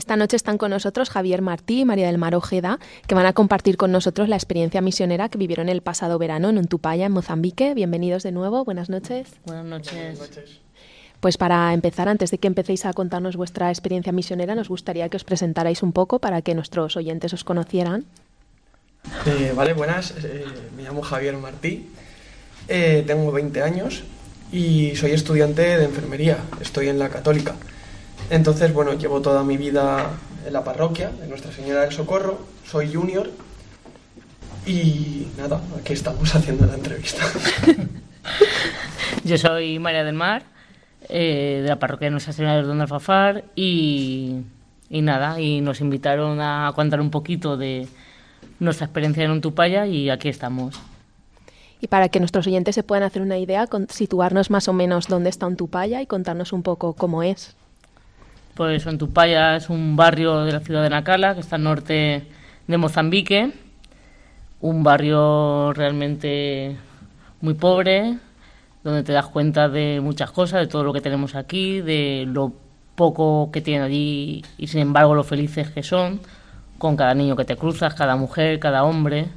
Esta 0.00 0.16
noche 0.16 0.34
están 0.34 0.56
con 0.56 0.70
nosotros 0.70 1.10
Javier 1.10 1.42
Martí 1.42 1.80
y 1.80 1.84
María 1.84 2.06
del 2.06 2.16
Mar 2.16 2.34
Ojeda, 2.34 2.78
que 3.06 3.14
van 3.14 3.26
a 3.26 3.34
compartir 3.34 3.76
con 3.76 3.92
nosotros 3.92 4.30
la 4.30 4.36
experiencia 4.36 4.80
misionera 4.80 5.28
que 5.28 5.36
vivieron 5.36 5.68
el 5.68 5.82
pasado 5.82 6.18
verano 6.18 6.48
en 6.48 6.56
Untupaya, 6.56 7.04
en 7.04 7.12
Mozambique. 7.12 7.74
Bienvenidos 7.74 8.22
de 8.22 8.32
nuevo, 8.32 8.64
buenas 8.64 8.88
noches. 8.88 9.28
Buenas 9.44 9.66
noches. 9.66 10.18
Pues 11.20 11.36
para 11.36 11.74
empezar, 11.74 12.08
antes 12.08 12.30
de 12.30 12.38
que 12.38 12.46
empecéis 12.46 12.86
a 12.86 12.94
contarnos 12.94 13.36
vuestra 13.36 13.68
experiencia 13.68 14.10
misionera, 14.10 14.54
nos 14.54 14.70
gustaría 14.70 15.06
que 15.10 15.18
os 15.18 15.24
presentarais 15.24 15.82
un 15.82 15.92
poco 15.92 16.18
para 16.18 16.40
que 16.40 16.54
nuestros 16.54 16.96
oyentes 16.96 17.34
os 17.34 17.44
conocieran. 17.44 18.06
Eh, 19.26 19.52
vale, 19.54 19.74
buenas. 19.74 20.14
Eh, 20.24 20.46
me 20.78 20.82
llamo 20.82 21.02
Javier 21.02 21.36
Martí, 21.36 21.90
eh, 22.68 23.04
tengo 23.06 23.30
20 23.32 23.62
años 23.62 24.04
y 24.50 24.96
soy 24.96 25.10
estudiante 25.10 25.60
de 25.60 25.84
enfermería. 25.84 26.38
Estoy 26.58 26.88
en 26.88 26.98
la 26.98 27.10
Católica. 27.10 27.54
Entonces, 28.28 28.72
bueno, 28.72 28.92
llevo 28.94 29.20
toda 29.20 29.42
mi 29.42 29.56
vida 29.56 30.10
en 30.46 30.52
la 30.52 30.64
parroquia 30.64 31.10
de 31.10 31.26
Nuestra 31.26 31.52
Señora 31.52 31.82
del 31.82 31.92
Socorro, 31.92 32.38
soy 32.66 32.92
junior 32.92 33.30
y 34.66 35.26
nada, 35.36 35.60
aquí 35.78 35.92
estamos 35.92 36.34
haciendo 36.34 36.66
la 36.66 36.74
entrevista. 36.74 37.24
Yo 39.24 39.38
soy 39.38 39.78
María 39.78 40.04
del 40.04 40.14
Mar, 40.14 40.42
eh, 41.08 41.60
de 41.62 41.68
la 41.68 41.78
parroquia 41.78 42.06
de 42.06 42.12
Nuestra 42.12 42.32
Señora 42.32 42.56
del 42.56 42.66
Don 42.66 42.80
Alfafar 42.80 43.44
y, 43.54 44.36
y 44.88 45.02
nada, 45.02 45.40
y 45.40 45.60
nos 45.60 45.80
invitaron 45.80 46.40
a 46.40 46.72
contar 46.74 47.00
un 47.00 47.10
poquito 47.10 47.56
de 47.56 47.88
nuestra 48.58 48.86
experiencia 48.86 49.24
en 49.24 49.30
Untupaya 49.32 49.86
y 49.86 50.10
aquí 50.10 50.28
estamos. 50.28 50.80
Y 51.80 51.86
para 51.86 52.08
que 52.10 52.20
nuestros 52.20 52.46
oyentes 52.46 52.74
se 52.74 52.82
puedan 52.82 53.04
hacer 53.04 53.22
una 53.22 53.38
idea, 53.38 53.66
situarnos 53.88 54.50
más 54.50 54.68
o 54.68 54.72
menos 54.72 55.08
dónde 55.08 55.30
está 55.30 55.46
Untupaya 55.46 56.02
y 56.02 56.06
contarnos 56.06 56.52
un 56.52 56.62
poco 56.62 56.92
cómo 56.92 57.22
es. 57.22 57.56
Pues 58.60 58.86
Antupaya 58.86 59.56
es 59.56 59.70
un 59.70 59.96
barrio 59.96 60.44
de 60.44 60.52
la 60.52 60.60
ciudad 60.60 60.82
de 60.82 60.90
Nacala, 60.90 61.32
que 61.32 61.40
está 61.40 61.56
al 61.56 61.62
norte 61.62 62.26
de 62.66 62.76
Mozambique. 62.76 63.54
Un 64.60 64.82
barrio 64.82 65.72
realmente 65.72 66.76
muy 67.40 67.54
pobre, 67.54 68.18
donde 68.84 69.02
te 69.02 69.14
das 69.14 69.28
cuenta 69.28 69.70
de 69.70 70.02
muchas 70.02 70.30
cosas, 70.30 70.60
de 70.60 70.66
todo 70.66 70.84
lo 70.84 70.92
que 70.92 71.00
tenemos 71.00 71.36
aquí, 71.36 71.80
de 71.80 72.26
lo 72.28 72.52
poco 72.96 73.48
que 73.50 73.62
tienen 73.62 73.84
allí 73.84 74.44
y 74.58 74.66
sin 74.66 74.80
embargo 74.80 75.14
lo 75.14 75.24
felices 75.24 75.70
que 75.70 75.82
son, 75.82 76.20
con 76.76 76.98
cada 76.98 77.14
niño 77.14 77.36
que 77.36 77.46
te 77.46 77.56
cruzas, 77.56 77.94
cada 77.94 78.16
mujer, 78.16 78.60
cada 78.60 78.84
hombre. 78.84 79.28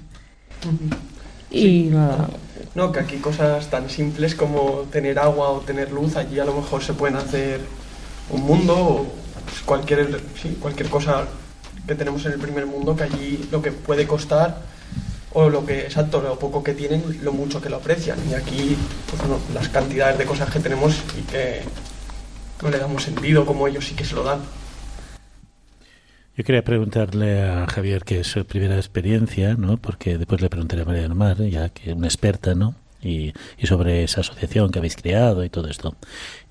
Y 1.50 1.84
nada. 1.84 2.28
No, 2.76 2.91
que 2.91 3.00
aquí 3.00 3.19
cosas 3.19 3.69
tan 3.69 3.89
simples 3.89 4.36
como 4.36 4.86
tener 4.91 5.17
agua 5.17 5.48
o 5.48 5.60
tener 5.62 5.93
luz, 5.93 6.17
allí 6.17 6.41
a 6.41 6.43
lo 6.43 6.56
mejor 6.56 6.84
se 6.84 6.93
pueden 6.93 7.15
hacer 7.15 7.62
un 8.30 8.42
mundo 8.42 8.76
o 8.76 9.08
cualquier, 9.66 10.20
sí, 10.42 10.58
cualquier 10.60 10.90
cosa 10.90 11.28
que 11.88 11.96
tenemos 11.96 12.26
en 12.26 12.34
el 12.34 12.40
primer 12.40 12.66
mundo 12.66 12.96
que 12.96 13.04
allí 13.04 13.48
lo 13.52 13.62
que 13.62 13.72
puede 13.72 14.08
costar 14.08 14.62
o 15.34 15.50
lo 15.50 15.66
que, 15.66 15.82
exacto, 15.82 16.22
lo 16.22 16.38
poco 16.38 16.64
que 16.64 16.74
tienen, 16.74 17.04
lo 17.24 17.34
mucho 17.34 17.60
que 17.60 17.70
lo 17.70 17.78
aprecian. 17.78 18.20
Y 18.30 18.34
aquí, 18.34 18.78
pues 19.10 19.22
las 19.54 19.70
cantidades 19.70 20.18
de 20.18 20.26
cosas 20.26 20.52
que 20.52 20.60
tenemos 20.60 21.02
y 21.18 21.22
que 21.24 21.62
no 22.62 22.70
le 22.70 22.78
damos 22.78 23.04
sentido 23.04 23.46
como 23.46 23.68
ellos 23.68 23.86
sí 23.86 23.96
que 23.96 24.06
se 24.06 24.16
lo 24.16 24.24
dan. 24.24 24.40
Yo 26.36 26.44
quería 26.44 26.64
preguntarle 26.64 27.44
a 27.44 27.68
Javier 27.68 28.04
que 28.04 28.22
es 28.22 28.28
su 28.28 28.46
primera 28.46 28.76
experiencia, 28.76 29.56
¿no? 29.56 29.78
Porque 29.78 30.18
después 30.18 30.42
le 30.42 30.50
preguntaré 30.50 30.82
a 30.82 30.86
María 30.86 31.04
del 31.04 31.14
Mar, 31.14 31.38
ya 31.44 31.70
que 31.70 31.92
es 31.92 31.96
una 31.96 32.08
experta, 32.08 32.56
¿no? 32.56 32.76
Y, 33.04 33.34
sobre 33.66 34.04
esa 34.04 34.22
asociación 34.22 34.72
que 34.72 34.80
habéis 34.80 34.96
creado 34.96 35.44
y 35.44 35.50
todo 35.50 35.68
esto. 35.68 35.96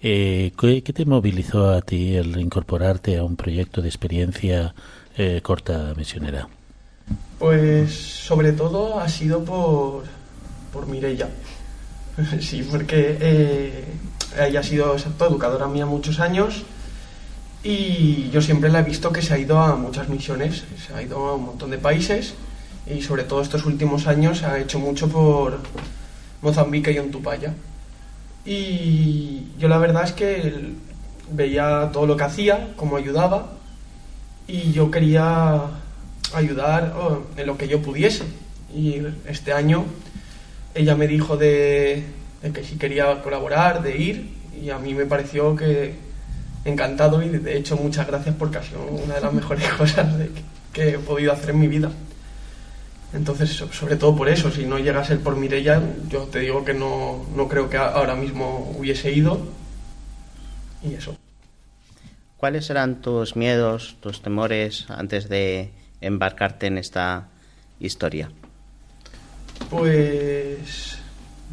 Eh, 0.00 0.52
¿qué, 0.58 0.92
te 0.92 1.04
movilizó 1.04 1.70
a 1.70 1.82
ti 1.82 2.14
el 2.14 2.38
incorporarte 2.40 3.16
a 3.16 3.24
un 3.24 3.36
proyecto 3.36 3.82
de 3.82 3.88
experiencia 3.88 4.74
eh, 5.16 5.40
corta 5.42 5.94
misionera? 5.96 6.48
Pues 7.38 7.92
sobre 7.92 8.52
todo 8.52 9.00
ha 9.00 9.08
sido 9.08 9.44
por, 9.44 10.04
por 10.72 10.86
Mirella. 10.86 11.28
sí, 12.40 12.66
porque 12.70 13.16
eh, 13.20 13.84
ella 14.38 14.60
ha 14.60 14.62
sido 14.62 14.96
educadora 14.96 15.66
mía 15.66 15.86
muchos 15.86 16.20
años 16.20 16.64
y 17.64 18.30
yo 18.30 18.42
siempre 18.42 18.70
la 18.70 18.80
he 18.80 18.82
visto 18.82 19.12
que 19.12 19.22
se 19.22 19.34
ha 19.34 19.38
ido 19.38 19.58
a 19.58 19.76
muchas 19.76 20.08
misiones, 20.08 20.64
se 20.84 20.94
ha 20.94 21.02
ido 21.02 21.18
a 21.18 21.34
un 21.34 21.44
montón 21.44 21.70
de 21.70 21.78
países 21.78 22.34
y 22.86 23.02
sobre 23.02 23.24
todo 23.24 23.40
estos 23.40 23.64
últimos 23.66 24.06
años 24.06 24.42
ha 24.42 24.58
hecho 24.58 24.78
mucho 24.78 25.08
por, 25.08 25.60
Mozambique 26.42 26.92
y 26.92 26.98
Ontupaya. 26.98 27.54
Y 28.44 29.46
yo 29.58 29.68
la 29.68 29.78
verdad 29.78 30.04
es 30.04 30.12
que 30.12 30.72
veía 31.30 31.90
todo 31.92 32.06
lo 32.06 32.16
que 32.16 32.24
hacía, 32.24 32.72
cómo 32.76 32.96
ayudaba, 32.96 33.52
y 34.46 34.72
yo 34.72 34.90
quería 34.90 35.62
ayudar 36.34 36.94
oh, 36.98 37.22
en 37.36 37.46
lo 37.46 37.56
que 37.56 37.68
yo 37.68 37.80
pudiese. 37.80 38.24
Y 38.74 39.02
este 39.26 39.52
año 39.52 39.84
ella 40.74 40.96
me 40.96 41.06
dijo 41.06 41.36
de, 41.36 42.04
que 42.52 42.64
si 42.64 42.76
quería 42.76 43.22
colaborar, 43.22 43.82
de 43.82 43.96
ir, 43.96 44.30
y 44.60 44.70
a 44.70 44.78
mí 44.78 44.94
me 44.94 45.06
pareció 45.06 45.54
que 45.56 45.94
encantado 46.64 47.22
y 47.22 47.28
de 47.28 47.56
hecho 47.56 47.76
muchas 47.76 48.06
gracias 48.06 48.36
porque 48.38 48.58
ha 48.58 48.62
una 49.04 49.14
de 49.14 49.20
las 49.20 49.32
mejores 49.32 49.68
cosas 49.78 50.06
que 50.72 50.90
he 50.90 50.98
podido 50.98 51.32
hacer 51.32 51.50
en 51.50 51.60
mi 51.60 51.68
vida. 51.68 51.90
Entonces, 53.14 53.50
sobre 53.50 53.96
todo 53.96 54.16
por 54.16 54.28
eso, 54.28 54.50
si 54.50 54.64
no 54.64 54.78
llega 54.78 55.00
a 55.00 55.04
ser 55.04 55.20
por 55.20 55.36
Mirella, 55.36 55.82
yo 56.08 56.22
te 56.22 56.40
digo 56.40 56.64
que 56.64 56.72
no, 56.72 57.26
no 57.36 57.46
creo 57.48 57.68
que 57.68 57.76
ahora 57.76 58.14
mismo 58.14 58.74
hubiese 58.78 59.12
ido. 59.12 59.38
Y 60.82 60.94
eso. 60.94 61.16
¿Cuáles 62.38 62.70
eran 62.70 63.02
tus 63.02 63.36
miedos, 63.36 63.96
tus 64.00 64.22
temores 64.22 64.86
antes 64.88 65.28
de 65.28 65.70
embarcarte 66.00 66.66
en 66.66 66.78
esta 66.78 67.28
historia? 67.78 68.30
Pues 69.70 70.98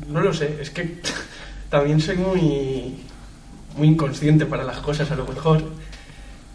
no 0.07 0.21
lo 0.21 0.33
sé, 0.33 0.57
es 0.61 0.69
que 0.69 1.01
también 1.69 1.99
soy 1.99 2.17
muy, 2.17 3.03
muy 3.75 3.87
inconsciente 3.87 4.45
para 4.45 4.63
las 4.63 4.79
cosas 4.79 5.11
a 5.11 5.15
lo 5.15 5.27
mejor, 5.27 5.63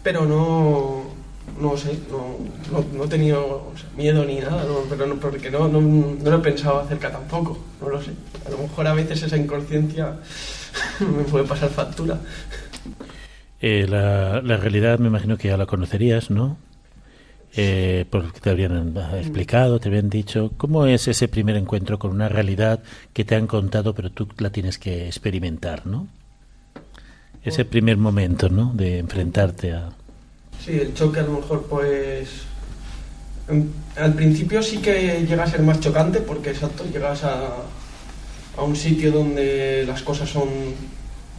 pero 0.03 0.25
no, 0.25 1.04
no 1.59 1.77
sé, 1.77 1.97
no, 2.11 2.37
no, 2.93 3.03
he 3.03 3.07
tenido 3.07 3.71
miedo 3.95 4.25
ni 4.25 4.39
nada, 4.39 4.65
pero 4.89 5.07
no, 5.07 5.15
porque 5.15 5.49
no, 5.49 5.67
no, 5.67 5.81
no, 5.81 6.29
lo 6.29 6.37
he 6.37 6.39
pensado 6.39 6.79
acerca 6.79 7.11
tampoco, 7.11 7.57
no 7.81 7.89
lo 7.89 8.01
sé. 8.01 8.11
A 8.45 8.49
lo 8.49 8.57
mejor 8.57 8.87
a 8.87 8.93
veces 8.93 9.23
esa 9.23 9.37
inconsciencia 9.37 10.17
me 10.99 11.23
puede 11.23 11.45
pasar 11.45 11.69
factura. 11.69 12.19
Eh, 13.61 13.85
la, 13.87 14.41
la, 14.41 14.57
realidad 14.57 14.99
me 14.99 15.07
imagino 15.07 15.37
que 15.37 15.47
ya 15.47 15.57
la 15.57 15.65
conocerías, 15.65 16.29
¿no? 16.29 16.57
Eh, 17.57 18.05
porque 18.09 18.41
te 18.41 18.49
habrían 18.49 18.95
explicado, 19.17 19.79
te 19.79 19.87
habían 19.87 20.09
dicho. 20.09 20.51
¿Cómo 20.57 20.85
es 20.85 21.07
ese 21.07 21.29
primer 21.29 21.55
encuentro 21.55 21.97
con 21.97 22.11
una 22.11 22.27
realidad 22.27 22.83
que 23.13 23.23
te 23.23 23.35
han 23.35 23.47
contado, 23.47 23.95
pero 23.95 24.09
tú 24.09 24.27
la 24.39 24.49
tienes 24.49 24.77
que 24.77 25.05
experimentar, 25.07 25.87
¿no? 25.87 26.07
Ese 27.43 27.63
primer 27.63 27.97
momento, 27.97 28.49
¿no? 28.49 28.71
De 28.73 28.97
enfrentarte 28.97 29.71
a... 29.71 29.89
Sí, 30.63 30.79
el 30.79 30.93
choque 30.93 31.19
a 31.19 31.23
lo 31.23 31.33
mejor 31.39 31.65
pues... 31.69 32.29
Al 33.95 34.13
principio 34.13 34.63
sí 34.63 34.77
que 34.79 35.25
llega 35.27 35.43
a 35.43 35.47
ser 35.49 35.61
más 35.61 35.79
chocante 35.79 36.19
porque 36.19 36.49
exacto, 36.49 36.83
llegas 36.91 37.23
a, 37.23 37.57
a 38.57 38.63
un 38.63 38.75
sitio 38.75 39.11
donde 39.11 39.83
las 39.85 40.01
cosas 40.01 40.29
son 40.29 40.49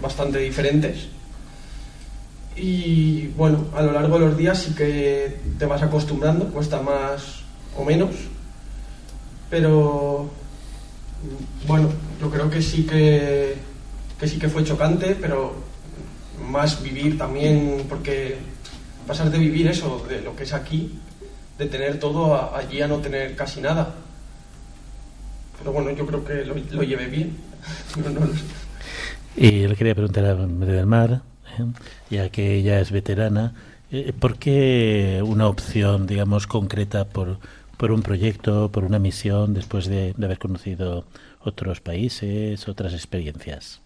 bastante 0.00 0.38
diferentes. 0.38 1.08
Y 2.56 3.26
bueno, 3.36 3.66
a 3.74 3.82
lo 3.82 3.92
largo 3.92 4.18
de 4.18 4.26
los 4.26 4.36
días 4.36 4.58
sí 4.62 4.74
que 4.74 5.36
te 5.58 5.66
vas 5.66 5.82
acostumbrando, 5.82 6.46
cuesta 6.46 6.80
más 6.80 7.42
o 7.76 7.84
menos, 7.84 8.14
pero 9.50 10.30
bueno, 11.66 11.90
yo 12.20 12.30
creo 12.30 12.48
que 12.48 12.62
sí 12.62 12.84
que, 12.84 13.56
que 14.18 14.28
sí 14.28 14.38
que 14.38 14.48
fue 14.48 14.64
chocante, 14.64 15.16
pero 15.20 15.54
más 16.48 16.82
vivir 16.82 17.18
también, 17.18 17.84
porque 17.88 18.38
pasar 19.06 19.30
de 19.30 19.38
vivir 19.38 19.66
eso, 19.68 20.04
de 20.08 20.20
lo 20.20 20.34
que 20.34 20.44
es 20.44 20.52
aquí, 20.52 20.98
de 21.58 21.66
tener 21.66 21.98
todo 21.98 22.54
allí 22.54 22.82
a 22.82 22.88
no 22.88 22.98
tener 22.98 23.34
casi 23.34 23.60
nada. 23.60 23.94
Pero 25.58 25.72
bueno, 25.72 25.90
yo 25.90 26.06
creo 26.06 26.24
que 26.24 26.44
lo, 26.44 26.54
lo 26.54 26.82
llevé 26.82 27.06
bien. 27.06 27.36
Y 29.36 29.68
le 29.68 29.76
quería 29.76 29.94
preguntar 29.94 30.24
a 30.24 30.34
María 30.34 30.76
del 30.76 30.86
Mar, 30.86 31.20
¿eh? 31.58 31.64
ya 32.08 32.30
que 32.30 32.54
ella 32.54 32.80
es 32.80 32.90
veterana, 32.90 33.52
eh, 33.90 34.14
¿por 34.18 34.38
qué 34.38 35.22
una 35.22 35.46
opción, 35.46 36.06
digamos, 36.06 36.46
concreta 36.46 37.04
por, 37.04 37.38
por 37.76 37.92
un 37.92 38.02
proyecto, 38.02 38.70
por 38.72 38.84
una 38.84 38.98
misión, 38.98 39.52
después 39.52 39.88
de, 39.88 40.14
haber 40.16 40.38
conocido 40.38 41.04
otros 41.40 41.82
países, 41.82 42.66
otras 42.66 42.94
experiencias? 42.94 43.82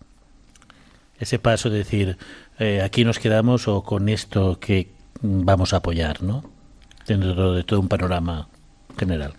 Ese 1.19 1.41
paso 1.41 1.69
de 1.69 1.79
decir, 1.79 2.17
eh, 2.61 2.81
aquí 2.83 3.05
nos 3.05 3.19
quedamos 3.19 3.67
o 3.67 3.83
con 3.83 4.09
esto 4.09 4.61
que 4.61 4.89
vamos 5.23 5.73
a 5.73 5.79
apoyar, 5.79 6.23
¿no? 6.23 6.45
Dentro 7.07 7.55
de 7.55 7.65
todo 7.65 7.81
un 7.81 7.89
panorama 7.89 8.49
general. 8.99 9.35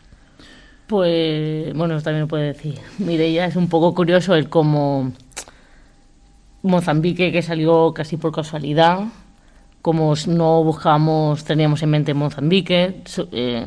Pues, 0.88 1.74
bueno, 1.74 2.02
también 2.02 2.28
puede 2.28 2.48
decir. 2.48 2.80
Mireia 2.98 3.46
es 3.46 3.56
un 3.56 3.70
poco 3.70 3.94
curioso 3.94 4.36
el 4.36 4.50
cómo 4.50 5.13
Mozambique, 6.63 7.32
que 7.32 7.41
salió 7.41 7.94
casi 7.94 8.17
por 8.17 8.32
casualidad, 8.32 9.06
como 9.82 10.13
no 10.28 10.63
buscábamos, 10.63 11.44
teníamos 11.44 11.82
en 11.82 11.89
mente 11.89 12.13
Mozambique, 12.13 13.02
eh, 13.32 13.65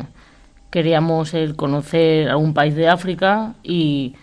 queríamos 0.70 1.34
el 1.34 1.56
conocer 1.56 2.28
algún 2.28 2.54
país 2.54 2.74
de 2.74 2.88
África 2.88 3.54
y, 3.62 4.14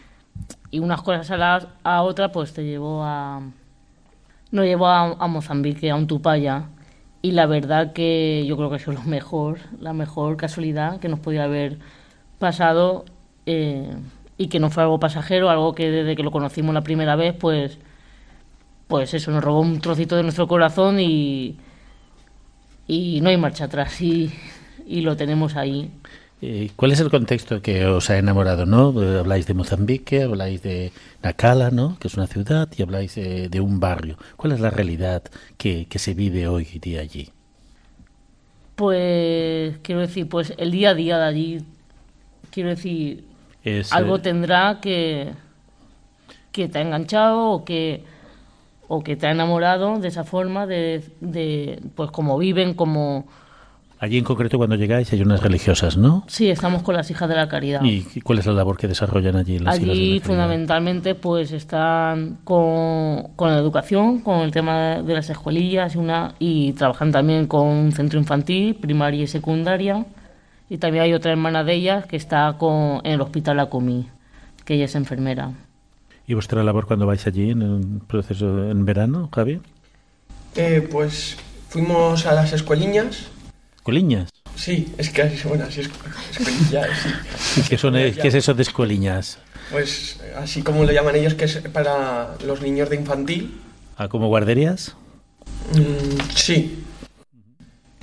y 0.69 0.79
unas 0.79 1.01
cosas 1.01 1.29
a, 1.31 1.37
la, 1.37 1.67
a 1.83 2.01
otra, 2.03 2.31
pues 2.31 2.53
te 2.53 2.63
llevó 2.63 3.03
a. 3.03 3.41
Nos 4.51 4.65
llevó 4.65 4.87
a, 4.87 5.27
Mozambique, 5.27 5.89
a 5.89 5.95
un 5.95 6.07
Tupaya. 6.07 6.65
Y 7.21 7.31
la 7.31 7.45
verdad 7.45 7.93
que 7.93 8.45
yo 8.47 8.57
creo 8.57 8.69
que 8.69 8.77
eso 8.77 8.91
es 8.91 8.97
lo 8.97 9.03
mejor, 9.05 9.59
la 9.79 9.93
mejor 9.93 10.37
casualidad 10.37 10.99
que 10.99 11.07
nos 11.07 11.19
podía 11.19 11.43
haber 11.43 11.77
pasado 12.39 13.05
eh, 13.45 13.93
y 14.37 14.47
que 14.47 14.59
no 14.59 14.71
fue 14.71 14.83
algo 14.83 14.99
pasajero, 14.99 15.49
algo 15.49 15.75
que 15.75 15.91
desde 15.91 16.15
que 16.15 16.23
lo 16.23 16.31
conocimos 16.31 16.73
la 16.73 16.81
primera 16.81 17.15
vez, 17.15 17.35
pues, 17.39 17.77
pues 18.87 19.13
eso, 19.13 19.31
nos 19.31 19.43
robó 19.43 19.61
un 19.61 19.81
trocito 19.81 20.15
de 20.15 20.23
nuestro 20.23 20.47
corazón 20.47 20.99
y, 20.99 21.57
y 22.87 23.21
no 23.21 23.29
hay 23.29 23.37
marcha 23.37 23.65
atrás 23.65 24.01
y, 24.01 24.31
y 24.87 25.01
lo 25.01 25.15
tenemos 25.15 25.55
ahí. 25.55 25.91
¿Cuál 26.75 26.91
es 26.91 26.99
el 26.99 27.11
contexto 27.11 27.61
que 27.61 27.85
os 27.85 28.09
ha 28.09 28.17
enamorado? 28.17 28.65
¿no? 28.65 28.87
Habláis 29.19 29.45
de 29.45 29.53
Mozambique, 29.53 30.23
habláis 30.23 30.63
de 30.63 30.91
Nacala, 31.21 31.69
¿no? 31.69 31.97
que 31.99 32.07
es 32.07 32.15
una 32.15 32.27
ciudad, 32.27 32.67
y 32.75 32.81
habláis 32.81 33.15
de, 33.15 33.61
un 33.61 33.79
barrio. 33.79 34.17
¿Cuál 34.37 34.53
es 34.53 34.59
la 34.59 34.71
realidad 34.71 35.23
que, 35.57 35.85
que 35.85 35.99
se 35.99 36.15
vive 36.15 36.47
hoy 36.47 36.65
día 36.81 37.01
allí? 37.01 37.29
Pues 38.75 39.77
quiero 39.83 40.01
decir, 40.01 40.27
pues 40.27 40.53
el 40.57 40.71
día 40.71 40.89
a 40.89 40.93
día 40.95 41.17
de 41.19 41.25
allí 41.25 41.65
Quiero 42.51 42.69
decir, 42.69 43.23
algo 43.91 44.17
eh, 44.17 44.19
tendrá 44.19 44.79
que, 44.81 45.31
que 46.51 46.67
te 46.67 46.79
ha 46.79 46.81
enganchado 46.81 47.49
o 47.49 47.63
que, 47.63 48.03
o 48.89 49.03
que 49.03 49.15
te 49.15 49.27
ha 49.27 49.31
enamorado 49.31 49.97
de 49.99 50.09
esa 50.09 50.25
forma, 50.25 50.67
de, 50.67 51.03
de 51.21 51.81
pues 51.95 52.11
como 52.11 52.37
viven, 52.37 52.73
como... 52.73 53.25
Allí 54.01 54.17
en 54.17 54.23
concreto 54.23 54.57
cuando 54.57 54.75
llegáis 54.75 55.13
hay 55.13 55.21
unas 55.21 55.43
religiosas, 55.43 55.95
¿no? 55.95 56.23
Sí, 56.25 56.49
estamos 56.49 56.81
con 56.81 56.95
las 56.95 57.11
hijas 57.11 57.29
de 57.29 57.35
la 57.35 57.47
caridad. 57.47 57.83
¿Y 57.83 58.19
cuál 58.21 58.39
es 58.39 58.47
la 58.47 58.53
labor 58.53 58.75
que 58.75 58.87
desarrollan 58.87 59.35
allí 59.35 59.59
las 59.59 59.75
Allí 59.75 60.19
fundamentalmente 60.19 61.13
pues 61.13 61.51
están 61.51 62.39
con, 62.43 63.27
con 63.35 63.51
la 63.51 63.59
educación, 63.59 64.21
con 64.21 64.39
el 64.39 64.49
tema 64.49 65.03
de 65.03 65.13
las 65.13 65.29
escuelillas 65.29 65.93
y, 65.93 65.99
una, 65.99 66.33
y 66.39 66.73
trabajan 66.73 67.11
también 67.11 67.45
con 67.45 67.67
un 67.67 67.91
centro 67.91 68.17
infantil, 68.17 68.73
primaria 68.73 69.21
y 69.21 69.27
secundaria 69.27 70.03
y 70.67 70.79
también 70.79 71.03
hay 71.03 71.13
otra 71.13 71.31
hermana 71.31 71.63
de 71.63 71.73
ellas 71.73 72.07
que 72.07 72.15
está 72.15 72.55
con, 72.57 73.01
en 73.03 73.11
el 73.11 73.21
hospital 73.21 73.59
Acomí, 73.59 74.07
que 74.65 74.73
ella 74.75 74.85
es 74.85 74.95
enfermera. 74.95 75.51
¿Y 76.25 76.33
vuestra 76.33 76.63
labor 76.63 76.87
cuando 76.87 77.05
vais 77.05 77.27
allí 77.27 77.51
en 77.51 77.61
el 77.61 78.01
proceso 78.07 78.67
en 78.67 78.83
verano, 78.83 79.29
Javier? 79.31 79.59
Eh, 80.55 80.87
pues 80.89 81.37
fuimos 81.69 82.25
a 82.25 82.33
las 82.33 82.53
escueliñas. 82.53 83.29
¿Escueliñas? 83.81 84.29
Sí, 84.55 84.93
es 84.97 85.09
que 85.09 85.23
bueno, 85.45 85.65
así 85.67 85.81
es, 85.81 85.89
escueliñas. 86.31 86.89
¿Qué, 87.67 87.77
son, 87.77 87.93
¿Qué 87.93 88.27
es 88.27 88.35
eso 88.35 88.53
de 88.53 88.61
escueliñas? 88.61 89.39
Pues 89.71 90.19
así 90.37 90.61
como 90.61 90.83
lo 90.83 90.91
llaman 90.91 91.15
ellos, 91.15 91.33
que 91.33 91.45
es 91.45 91.57
para 91.73 92.35
los 92.45 92.61
niños 92.61 92.89
de 92.89 92.97
infantil. 92.97 93.59
¿Ah, 93.97 94.07
como 94.07 94.27
guarderías? 94.27 94.95
Mm, 95.73 96.35
sí. 96.35 96.83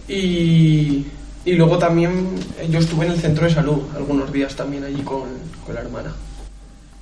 Y 0.08 1.06
y 1.48 1.54
luego 1.54 1.78
también 1.78 2.38
yo 2.68 2.78
estuve 2.78 3.06
en 3.06 3.12
el 3.12 3.18
centro 3.18 3.44
de 3.46 3.54
salud 3.54 3.82
algunos 3.96 4.30
días 4.30 4.54
también 4.54 4.84
allí 4.84 5.00
con, 5.00 5.30
con 5.64 5.74
la 5.74 5.80
hermana. 5.80 6.14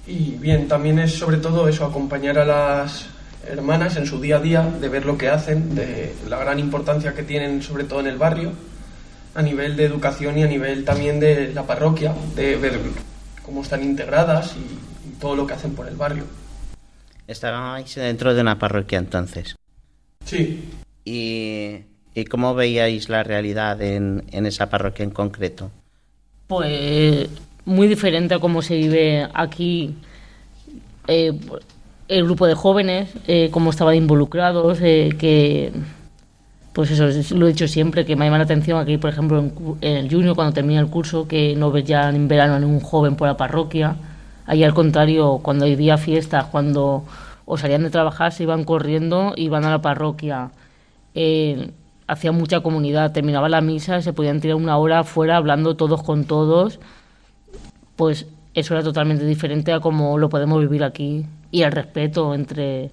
Y 0.06 0.36
bien, 0.36 0.68
también 0.68 1.00
es 1.00 1.14
sobre 1.14 1.38
todo 1.38 1.66
eso, 1.66 1.84
acompañar 1.84 2.38
a 2.38 2.44
las 2.44 3.08
hermanas 3.48 3.96
en 3.96 4.06
su 4.06 4.20
día 4.20 4.36
a 4.36 4.40
día, 4.40 4.62
de 4.62 4.88
ver 4.88 5.06
lo 5.06 5.16
que 5.18 5.28
hacen, 5.28 5.74
de 5.74 6.14
la 6.28 6.38
gran 6.38 6.58
importancia 6.58 7.14
que 7.14 7.22
tienen 7.22 7.62
sobre 7.62 7.84
todo 7.84 8.00
en 8.00 8.06
el 8.06 8.18
barrio, 8.18 8.52
a 9.34 9.42
nivel 9.42 9.76
de 9.76 9.84
educación 9.84 10.38
y 10.38 10.42
a 10.42 10.46
nivel 10.46 10.84
también 10.84 11.20
de 11.20 11.52
la 11.52 11.66
parroquia, 11.66 12.14
de 12.34 12.56
ver 12.56 12.80
cómo 13.44 13.62
están 13.62 13.82
integradas 13.82 14.54
y, 14.56 15.08
y 15.08 15.12
todo 15.20 15.36
lo 15.36 15.46
que 15.46 15.54
hacen 15.54 15.74
por 15.74 15.88
el 15.88 15.96
barrio. 15.96 16.24
Estabais 17.26 17.94
dentro 17.94 18.34
de 18.34 18.40
una 18.40 18.58
parroquia 18.58 18.98
entonces. 18.98 19.56
Sí. 20.24 20.68
Y 21.04 21.84
¿Y 22.16 22.24
cómo 22.24 22.54
veíais 22.54 23.10
la 23.10 23.22
realidad 23.22 23.80
en, 23.82 24.24
esa 24.32 24.70
parroquia 24.70 25.04
en 25.04 25.10
concreto? 25.10 25.70
Pues 26.46 27.28
muy 27.66 27.88
diferente 27.88 28.32
a 28.32 28.38
cómo 28.38 28.62
se 28.62 28.74
vive 28.74 29.28
aquí. 29.34 29.94
Eh, 31.06 31.38
el 32.08 32.24
grupo 32.24 32.46
de 32.46 32.54
jóvenes, 32.54 33.10
eh, 33.26 33.48
cómo 33.50 33.70
estaban 33.70 33.94
involucrados, 33.94 34.78
eh, 34.80 35.10
que 35.18 35.72
pues 36.72 36.90
eso, 36.90 37.06
lo 37.34 37.46
he 37.46 37.50
dicho 37.50 37.66
siempre, 37.68 38.04
que 38.04 38.16
me 38.16 38.26
llama 38.26 38.38
la 38.38 38.44
atención 38.44 38.78
aquí, 38.78 38.98
por 38.98 39.10
ejemplo, 39.10 39.38
en, 39.80 39.96
el 39.96 40.10
junior, 40.10 40.34
cuando 40.36 40.52
termina 40.52 40.78
el 40.80 40.88
curso, 40.88 41.26
que 41.26 41.56
no 41.56 41.70
ves 41.70 41.84
ya 41.84 42.10
en 42.10 42.28
verano 42.28 42.54
a 42.54 42.58
ningún 42.60 42.80
joven 42.80 43.16
por 43.16 43.28
la 43.28 43.36
parroquia. 43.36 43.96
Ahí 44.44 44.62
al 44.62 44.74
contrario, 44.74 45.40
cuando 45.42 45.64
hay 45.64 45.74
día 45.74 45.96
fiestas, 45.96 46.44
cuando 46.46 47.04
o 47.46 47.56
salían 47.56 47.82
de 47.82 47.90
trabajar, 47.90 48.32
se 48.32 48.42
iban 48.42 48.64
corriendo 48.64 49.32
y 49.36 49.48
van 49.48 49.64
a 49.64 49.70
la 49.70 49.80
parroquia. 49.80 50.50
Hacía 52.08 52.30
mucha 52.32 52.60
comunidad, 52.60 53.12
terminaba 53.12 53.48
la 53.48 53.62
misa, 53.62 54.02
se 54.02 54.12
podían 54.12 54.40
tirar 54.40 54.56
una 54.56 54.76
hora 54.76 55.00
afuera 55.00 55.38
hablando 55.38 55.76
todos 55.76 56.02
con 56.02 56.24
todos, 56.24 56.78
pues 57.96 58.26
eso 58.54 58.74
era 58.74 58.82
totalmente 58.82 59.24
diferente 59.24 59.72
a 59.72 59.80
como 59.80 60.18
lo 60.18 60.28
podemos 60.28 60.60
vivir 60.60 60.84
aquí 60.84 61.26
y 61.50 61.62
el 61.62 61.72
respeto 61.72 62.34
entre 62.34 62.90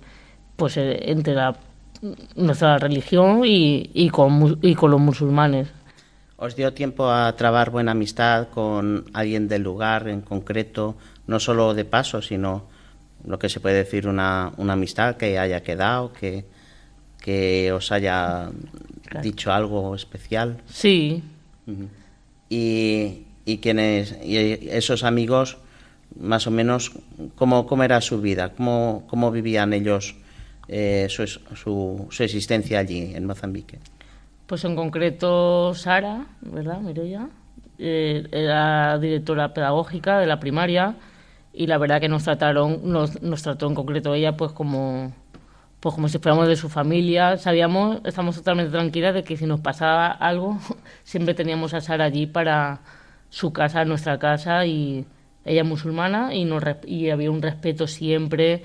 pues 0.55 0.77
eh, 0.77 1.11
entre 1.11 1.33
la, 1.33 1.55
nuestra 2.35 2.77
religión 2.77 3.41
y, 3.45 3.89
y, 3.93 4.09
con, 4.09 4.59
y 4.61 4.75
con 4.75 4.91
los 4.91 4.99
musulmanes. 4.99 5.69
¿Os 6.35 6.55
dio 6.55 6.73
tiempo 6.73 7.09
a 7.09 7.35
trabar 7.35 7.69
buena 7.69 7.91
amistad 7.91 8.49
con 8.49 9.05
alguien 9.13 9.47
del 9.47 9.63
lugar 9.63 10.09
en 10.09 10.21
concreto, 10.21 10.97
no 11.27 11.39
solo 11.39 11.73
de 11.73 11.85
paso, 11.85 12.21
sino 12.21 12.65
lo 13.25 13.39
que 13.39 13.47
se 13.47 13.61
puede 13.61 13.75
decir 13.75 14.07
una, 14.07 14.51
una 14.57 14.73
amistad 14.73 15.15
que 15.15 15.39
haya 15.39 15.63
quedado, 15.63 16.11
que, 16.11 16.45
que 17.21 17.71
os 17.71 17.91
haya 17.93 18.51
dicho 19.21 19.53
algo 19.53 19.95
especial. 19.95 20.61
Sí. 20.67 21.23
y, 22.49 23.23
y, 23.45 23.57
quienes, 23.59 24.17
y 24.21 24.67
esos 24.69 25.05
amigos, 25.05 25.57
más 26.19 26.47
o 26.47 26.51
menos, 26.51 26.91
¿cómo, 27.35 27.65
cómo 27.65 27.83
era 27.83 28.01
su 28.01 28.21
vida? 28.21 28.53
¿Cómo, 28.53 29.03
cómo 29.07 29.31
vivían 29.31 29.73
ellos 29.73 30.15
eh, 30.67 31.07
su, 31.09 31.27
su, 31.27 32.07
existencia 32.19 32.79
allí, 32.79 33.13
en 33.15 33.25
Mozambique? 33.25 33.79
Pues 34.47 34.63
en 34.65 34.75
concreto 34.75 35.73
Sara, 35.73 36.25
¿verdad, 36.41 36.79
Mireya? 36.79 37.29
Eh, 37.79 38.27
era 38.31 38.97
directora 38.99 39.53
pedagógica 39.53 40.19
de 40.19 40.27
la 40.27 40.39
primaria 40.39 40.95
y 41.53 41.67
la 41.67 41.77
verdad 41.77 41.99
que 41.99 42.09
nos 42.09 42.23
trataron, 42.23 42.81
nos, 42.83 43.21
nos 43.21 43.41
trató 43.41 43.67
en 43.67 43.75
concreto 43.75 44.13
ella 44.13 44.37
pues 44.37 44.51
como 44.51 45.11
pues 45.83 45.95
como 45.95 46.07
si 46.07 46.17
fuéramos 46.17 46.47
de 46.47 46.55
su 46.55 46.69
familia, 46.69 47.35
sabíamos, 47.37 47.99
estamos 48.05 48.37
totalmente 48.37 48.71
tranquilas 48.71 49.13
de 49.13 49.25
que 49.25 49.35
si 49.35 49.45
nos 49.45 49.59
pasaba 49.59 50.07
algo, 50.07 50.57
siempre 51.03 51.33
teníamos 51.33 51.73
a 51.73 51.81
Sara 51.81 52.05
allí 52.05 52.25
para 52.25 52.79
su 53.29 53.51
casa, 53.51 53.83
nuestra 53.83 54.17
casa, 54.17 54.65
y 54.65 55.05
ella 55.45 55.61
es 55.61 55.67
musulmana 55.67 56.33
y, 56.33 56.45
nos, 56.45 56.63
y 56.85 57.09
había 57.09 57.31
un 57.31 57.41
respeto 57.41 57.87
siempre, 57.87 58.63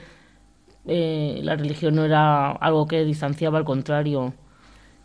eh, 0.86 1.40
la 1.42 1.56
religión 1.56 1.94
no 1.94 2.04
era 2.04 2.50
algo 2.50 2.86
que 2.86 3.04
distanciaba, 3.04 3.58
al 3.58 3.64
contrario, 3.64 4.32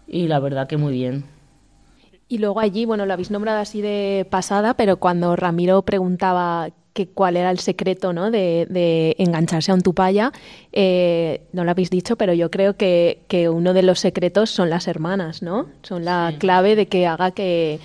y 0.08 0.28
la 0.28 0.40
verdad 0.40 0.68
que 0.68 0.78
muy 0.78 0.94
bien. 0.94 1.26
Y 2.30 2.38
luego 2.38 2.60
allí, 2.62 2.86
bueno, 2.86 3.06
lo 3.06 3.14
habéis 3.14 3.32
nombrado 3.32 3.60
así 3.60 3.82
de 3.82 4.26
pasada, 4.30 4.76
pero 4.76 4.98
cuando 4.98 5.36
Ramiro 5.36 5.82
preguntaba 5.82 6.70
que 6.94 7.08
cuál 7.08 7.38
era 7.38 7.52
el 7.52 7.60
secreto 7.60 8.14
¿no? 8.14 8.32
de, 8.32 9.16
engancharse 9.18 9.72
a 9.72 9.76
un 9.76 9.82
tupaya, 9.82 10.32
eh, 10.72 11.42
no 11.52 11.64
lo 11.64 11.72
habéis 11.72 11.90
dicho, 11.90 12.16
pero 12.16 12.34
yo 12.34 12.50
creo 12.50 12.78
que, 12.78 13.20
uno 13.52 13.74
de 13.74 13.84
los 13.84 14.00
secretos 14.00 14.52
son 14.52 14.70
las 14.70 14.88
hermanas, 14.88 15.42
¿no? 15.42 15.68
Son 15.82 16.06
la 16.06 16.34
clave 16.38 16.76
de 16.76 16.86
que 16.86 17.08
haga 17.08 17.32
que, 17.32 17.80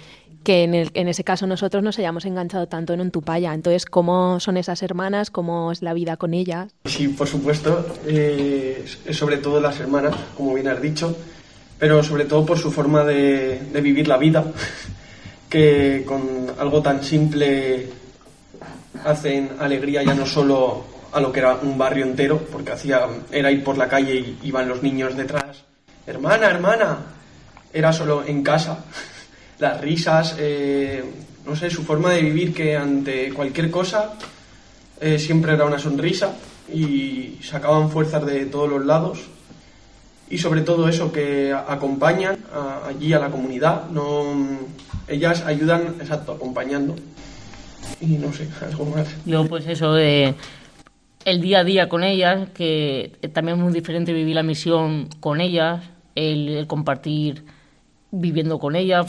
que 0.44 0.64
en, 0.64 0.74
el, 0.74 0.90
en, 0.94 1.09
ese 1.09 1.24
caso 1.24 1.46
nosotros 1.46 1.83
nos 1.83 1.98
hayamos 1.98 2.24
enganchado 2.24 2.68
tanto 2.68 2.92
en 2.92 3.01
un 3.01 3.11
tupaya. 3.11 3.55
Entonces, 3.55 3.85
¿cómo 3.85 4.40
son 4.40 4.57
esas 4.57 4.83
hermanas? 4.83 5.31
¿Cómo 5.31 5.72
es 5.72 5.83
la 5.83 5.94
vida 5.94 6.16
con 6.16 6.35
ellas? 6.35 6.72
Sí, 6.85 7.09
por 7.09 7.27
supuesto, 7.27 7.87
eh, 8.07 8.85
sobre 9.11 9.38
todo 9.38 9.61
las 9.61 9.79
hermanas, 9.81 10.14
como 10.37 10.55
bien 10.55 10.68
has 10.68 10.81
dicho, 10.81 11.16
pero 11.79 12.03
sobre 12.03 12.24
todo 12.24 12.44
por 12.46 12.59
su 12.59 12.70
forma 12.70 13.05
de, 13.05 13.61
de 13.72 13.81
vivir 13.81 14.09
la 14.09 14.18
vida, 14.18 14.44
que 15.48 16.05
con 16.07 16.22
algo 16.59 16.83
tan 16.83 17.03
simple 17.03 17.88
hacen 19.05 19.51
alegría 19.59 20.03
ya 20.03 20.14
no 20.14 20.27
solo 20.27 20.85
a 21.12 21.20
lo 21.20 21.33
que 21.33 21.40
era 21.40 21.55
un 21.57 21.79
barrio 21.79 22.05
entero, 22.05 22.38
porque 22.53 22.72
hacía, 22.72 23.07
era 23.31 23.51
ir 23.51 23.64
por 23.64 23.79
la 23.79 23.88
calle 23.88 24.14
y 24.14 24.38
iban 24.42 24.68
los 24.68 24.83
niños 24.83 25.16
detrás, 25.16 25.64
hermana, 26.07 26.48
hermana, 26.48 26.98
era 27.72 27.92
solo 27.92 28.24
en 28.27 28.42
casa, 28.42 28.85
las 29.59 29.81
risas, 29.81 30.37
eh, 30.38 31.05
no 31.47 31.57
sé, 31.57 31.71
su 31.71 31.83
forma 31.83 32.12
de 32.12 32.23
vivir 32.23 32.55
que 32.55 32.77
ante 32.77 33.33
cualquier 33.33 33.71
cosa 33.71 34.14
eh, 35.01 35.18
siempre 35.18 35.55
era 35.55 35.64
una 35.64 35.79
sonrisa 35.79 36.37
y 36.73 37.38
sacaban 37.42 37.90
fuerzas 37.90 38.25
de 38.27 38.47
todos 38.47 38.68
los 38.68 38.85
lados 38.85 39.21
y 40.31 40.38
sobre 40.38 40.61
todo 40.61 40.88
eso 40.88 41.11
que 41.11 41.53
acompañan 41.53 42.38
allí 42.87 43.14
a 43.14 43.18
la 43.18 43.31
comunidad, 43.31 43.88
no, 43.90 44.37
ellas 45.09 45.44
ayudan, 45.47 45.94
exacto, 46.01 46.33
acompañando 46.33 46.94
y 48.01 48.07
no 48.07 48.33
sé, 48.33 48.49
algo 48.64 48.85
más. 48.87 49.09
Yo 49.25 49.47
pues 49.47 49.66
eso 49.66 49.94
de 49.94 50.35
el 51.25 51.40
día 51.40 51.61
a 51.61 51.64
día 51.64 51.88
con 51.88 52.05
ellas, 52.05 52.49
que 52.55 53.12
también 53.33 53.59
es 53.59 53.64
muy 53.64 53.73
diferente 53.73 54.12
vivir 54.12 54.35
la 54.35 54.42
misión 54.42 55.09
con 55.21 55.40
ellas, 55.40 55.83
el, 56.14 56.66
compartir 56.66 57.44
viviendo 58.11 58.59
con 58.59 58.77
ellas, 58.77 59.07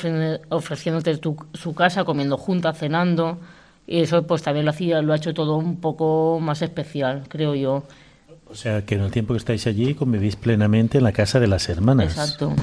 ofreciéndote 0.49 1.17
tu, 1.17 1.37
su 1.53 1.73
casa, 1.73 2.03
comiendo 2.03 2.37
juntas, 2.37 2.77
cenando. 2.77 3.39
Y 3.87 4.01
eso 4.01 4.25
pues 4.27 4.43
también 4.43 4.65
lo 4.65 4.71
hacía, 4.71 5.01
lo 5.01 5.13
ha 5.13 5.15
hecho 5.15 5.33
todo 5.33 5.57
un 5.57 5.77
poco 5.77 6.39
más 6.39 6.61
especial, 6.61 7.23
creo 7.27 7.55
yo. 7.55 7.83
O 8.49 8.55
sea, 8.55 8.83
que 8.83 8.95
en 8.95 9.01
el 9.01 9.11
tiempo 9.11 9.33
que 9.33 9.37
estáis 9.37 9.67
allí 9.67 9.93
convivís 9.93 10.35
plenamente 10.35 10.97
en 10.97 11.03
la 11.03 11.11
casa 11.11 11.39
de 11.39 11.47
las 11.47 11.69
hermanas. 11.69 12.11
Exacto. 12.11 12.53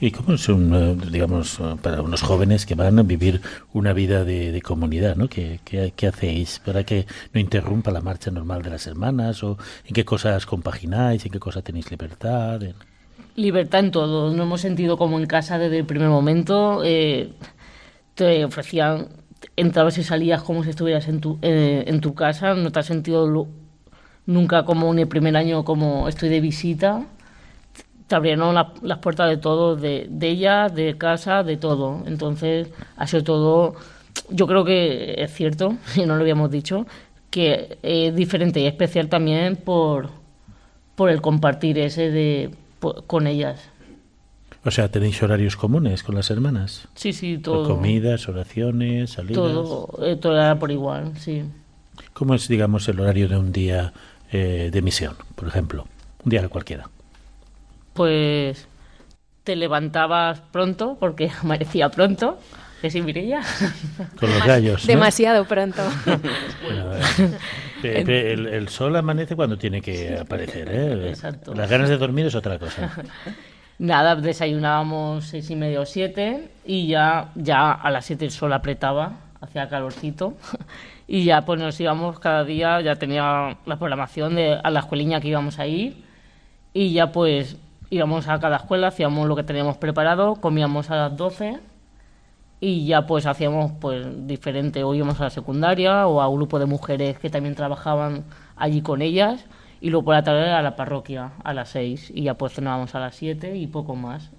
¿Y 0.00 0.10
cómo 0.10 0.34
es, 0.34 0.48
un, 0.48 0.74
eh, 0.74 0.96
digamos, 1.10 1.58
eh, 1.58 1.76
para 1.80 2.02
unos 2.02 2.22
jóvenes 2.22 2.66
que 2.66 2.74
van 2.74 2.98
a 2.98 3.02
vivir 3.02 3.40
una 3.72 3.92
vida 3.92 4.24
de, 4.24 4.60
comunidad, 4.62 5.16
¿no? 5.16 5.28
¿Qué, 5.28 5.60
¿Qué, 5.64 6.06
hacéis 6.06 6.60
para 6.64 6.84
que 6.84 7.06
no 7.32 7.40
interrumpa 7.40 7.90
la 7.90 8.02
marcha 8.02 8.30
normal 8.30 8.62
de 8.62 8.70
las 8.70 8.86
hermanas? 8.86 9.42
¿O 9.42 9.56
en 9.86 9.94
qué 9.94 10.04
cosas 10.04 10.44
compagináis? 10.44 11.24
¿En 11.24 11.32
qué 11.32 11.38
cosas 11.38 11.64
tenéis 11.64 11.90
libertad? 11.90 12.60
Libertad 13.36 13.80
en 13.80 13.90
todo. 13.90 14.32
No 14.32 14.42
hemos 14.44 14.62
sentido 14.62 14.96
como 14.96 15.18
en 15.18 15.26
casa 15.26 15.58
desde 15.58 15.78
el 15.78 15.84
primer 15.84 16.08
momento. 16.08 16.82
Eh, 16.84 17.32
te 18.14 18.44
ofrecían, 18.44 19.08
entrabas 19.56 19.98
y 19.98 20.04
salías 20.04 20.42
como 20.42 20.64
si 20.64 20.70
estuvieras 20.70 21.06
en 21.08 21.20
tu, 21.20 21.38
en 21.42 22.00
tu 22.00 22.14
casa. 22.14 22.54
No 22.54 22.72
te 22.72 22.80
has 22.80 22.86
sentido 22.86 23.46
nunca 24.26 24.64
como 24.64 24.92
en 24.92 25.00
el 25.00 25.08
primer 25.08 25.36
año 25.36 25.64
como 25.64 26.08
estoy 26.08 26.28
de 26.30 26.40
visita. 26.40 27.06
Te 28.06 28.14
abrieron 28.14 28.54
las 28.54 28.98
puertas 28.98 29.28
de 29.28 29.36
todo, 29.36 29.76
de, 29.76 30.06
de 30.08 30.28
ella, 30.28 30.68
de 30.68 30.96
casa, 30.96 31.42
de 31.42 31.56
todo. 31.56 32.04
Entonces 32.06 32.68
ha 32.96 33.06
sido 33.06 33.24
todo, 33.24 33.74
yo 34.30 34.46
creo 34.46 34.64
que 34.64 35.16
es 35.18 35.32
cierto, 35.34 35.76
y 35.96 36.06
no 36.06 36.16
lo 36.16 36.22
habíamos 36.22 36.50
dicho, 36.50 36.86
que 37.30 37.78
es 37.82 38.14
diferente 38.14 38.60
y 38.60 38.66
especial 38.66 39.08
también 39.08 39.56
por, 39.56 40.10
por 40.94 41.10
el 41.10 41.20
compartir 41.20 41.78
ese 41.78 42.10
de 42.10 42.50
con 43.06 43.26
ellas. 43.26 43.70
O 44.64 44.70
sea, 44.70 44.90
¿tenéis 44.90 45.22
horarios 45.22 45.56
comunes 45.56 46.02
con 46.02 46.16
las 46.16 46.28
hermanas? 46.30 46.88
Sí, 46.94 47.12
sí, 47.12 47.38
todo. 47.38 47.68
Comidas, 47.68 48.28
oraciones, 48.28 49.10
salidas. 49.10 49.36
Todo, 49.36 49.88
eh, 50.02 50.16
todo 50.16 50.34
era 50.34 50.58
por 50.58 50.72
igual, 50.72 51.16
sí. 51.18 51.44
¿Cómo 52.12 52.34
es, 52.34 52.48
digamos, 52.48 52.88
el 52.88 52.98
horario 52.98 53.28
de 53.28 53.36
un 53.36 53.52
día 53.52 53.92
eh, 54.32 54.70
de 54.72 54.82
misión, 54.82 55.14
por 55.36 55.46
ejemplo? 55.46 55.86
Un 56.24 56.30
día 56.30 56.48
cualquiera. 56.48 56.90
Pues 57.92 58.66
te 59.44 59.54
levantabas 59.54 60.40
pronto, 60.40 60.96
porque 60.98 61.30
amanecía 61.42 61.88
pronto, 61.90 62.38
que 62.82 62.90
sí, 62.90 63.00
Mirella. 63.02 63.42
Con 64.18 64.30
los 64.30 64.44
gallos. 64.44 64.86
Demasiado 64.86 65.44
pronto. 65.44 65.82
el, 67.82 68.68
sol 68.68 68.96
amanece 68.96 69.36
cuando 69.36 69.56
tiene 69.56 69.80
que 69.80 70.18
aparecer. 70.18 70.68
¿eh? 70.70 71.08
Exacto. 71.08 71.54
Las 71.54 71.70
ganas 71.70 71.88
de 71.88 71.96
dormir 71.96 72.26
es 72.26 72.34
otra 72.34 72.58
cosa. 72.58 72.90
Nada, 73.78 74.16
desayunábamos 74.16 75.26
seis 75.26 75.50
y 75.50 75.56
medio 75.56 75.82
o 75.82 75.86
siete 75.86 76.48
y 76.64 76.86
ya, 76.86 77.30
ya 77.34 77.72
a 77.72 77.90
las 77.90 78.06
siete 78.06 78.24
el 78.24 78.30
sol 78.30 78.52
apretaba, 78.54 79.12
hacía 79.40 79.68
calorcito 79.68 80.34
y 81.06 81.24
ya 81.24 81.44
pues 81.44 81.60
nos 81.60 81.78
íbamos 81.78 82.18
cada 82.18 82.44
día, 82.44 82.80
ya 82.80 82.96
tenía 82.96 83.58
la 83.66 83.76
programación 83.76 84.34
de 84.34 84.58
a 84.62 84.70
la 84.70 84.80
escueliña 84.80 85.20
que 85.20 85.28
íbamos 85.28 85.58
a 85.58 85.66
ir 85.66 86.04
y 86.72 86.94
ya 86.94 87.12
pues 87.12 87.58
íbamos 87.90 88.28
a 88.28 88.40
cada 88.40 88.56
escuela, 88.56 88.88
hacíamos 88.88 89.28
lo 89.28 89.36
que 89.36 89.42
teníamos 89.42 89.76
preparado, 89.76 90.36
comíamos 90.36 90.90
a 90.90 90.96
las 90.96 91.16
12 91.16 91.58
y 92.60 92.86
ya 92.86 93.06
pues 93.06 93.26
hacíamos 93.26 93.72
pues 93.80 94.06
diferente, 94.26 94.82
o 94.84 94.94
íbamos 94.94 95.20
a 95.20 95.24
la 95.24 95.30
secundaria 95.30 96.06
o 96.06 96.20
a 96.20 96.28
un 96.28 96.36
grupo 96.36 96.58
de 96.58 96.66
mujeres 96.66 97.18
que 97.18 97.30
también 97.30 97.54
trabajaban 97.54 98.24
allí 98.56 98.80
con 98.82 99.02
ellas 99.02 99.44
y 99.80 99.90
luego 99.90 100.06
por 100.06 100.14
la 100.14 100.22
tarde 100.22 100.50
a 100.50 100.62
la 100.62 100.76
parroquia 100.76 101.32
a 101.44 101.52
las 101.52 101.70
6 101.70 102.12
y 102.14 102.24
ya 102.24 102.34
pues 102.34 102.54
cenábamos 102.54 102.94
a 102.94 103.00
las 103.00 103.14
7 103.16 103.56
y 103.56 103.66
poco 103.66 103.94
más. 103.94 104.30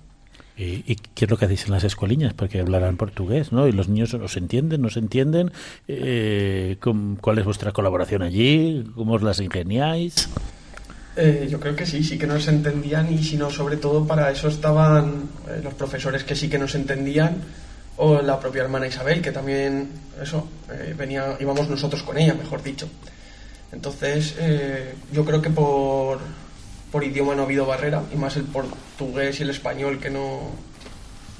¿Y, 0.60 0.96
qué 0.96 1.26
es 1.26 1.30
lo 1.30 1.38
que 1.38 1.46
hacéis 1.46 1.66
en 1.66 1.72
las 1.72 1.84
escueliñas? 1.84 2.34
Porque 2.34 2.60
hablarán 2.60 2.98
portugués, 2.98 3.52
¿no? 3.52 3.68
¿Y 3.68 3.72
los 3.72 3.90
niños 3.90 4.16
os 4.16 4.38
entienden, 4.38 4.82
no 4.82 4.90
se 4.90 4.98
entienden? 4.98 5.52
Eh, 5.88 6.78
¿Cuál 7.22 7.38
es 7.38 7.46
vuestra 7.46 7.72
colaboración 7.72 8.24
allí? 8.24 8.84
¿Cómo 8.96 9.14
os 9.14 9.22
las 9.22 9.40
ingeniáis? 9.40 10.30
Eh, 11.16 11.48
yo 11.50 11.60
creo 11.60 11.76
que 11.76 11.86
sí, 11.86 12.04
sí 12.04 12.18
que 12.18 12.26
nos 12.26 12.48
entendían 12.48 13.12
y 13.14 13.24
si 13.24 13.38
no, 13.38 13.52
sobre 13.52 13.78
todo 13.78 14.06
para 14.08 14.32
eso 14.32 14.48
estaban 14.48 15.30
eh, 15.48 15.62
los 15.64 15.76
profesores 15.76 16.24
que 16.24 16.36
sí 16.36 16.50
que 16.50 16.58
nos 16.58 16.74
entendían 16.74 17.38
o 17.98 18.22
la 18.22 18.40
propia 18.40 18.64
hermana 18.64 18.88
Isabel, 18.88 19.22
que 19.22 19.32
también, 19.32 19.90
eso, 20.22 20.48
venía, 20.98 21.36
íbamos 21.40 21.70
nosotros 21.70 22.04
con 22.04 22.18
ella, 22.18 22.34
mejor 22.34 22.64
dicho. 22.64 22.88
Entonces, 23.72 24.36
yo 25.12 25.26
creo 25.26 25.42
que 25.42 25.50
por, 25.50 26.20
por 26.92 27.04
idioma 27.04 27.36
no 27.36 27.42
ha 27.42 27.46
habido 27.46 27.66
barrera, 27.66 28.04
y 28.14 28.16
más 28.16 28.36
el 28.38 28.44
portugués 28.44 29.40
y 29.40 29.44
el 29.44 29.50
español 29.50 30.00
que 30.00 30.10
no, 30.10 30.52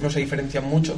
no 0.00 0.10
se 0.10 0.20
diferencian 0.20 0.64
mucho. 0.64 0.96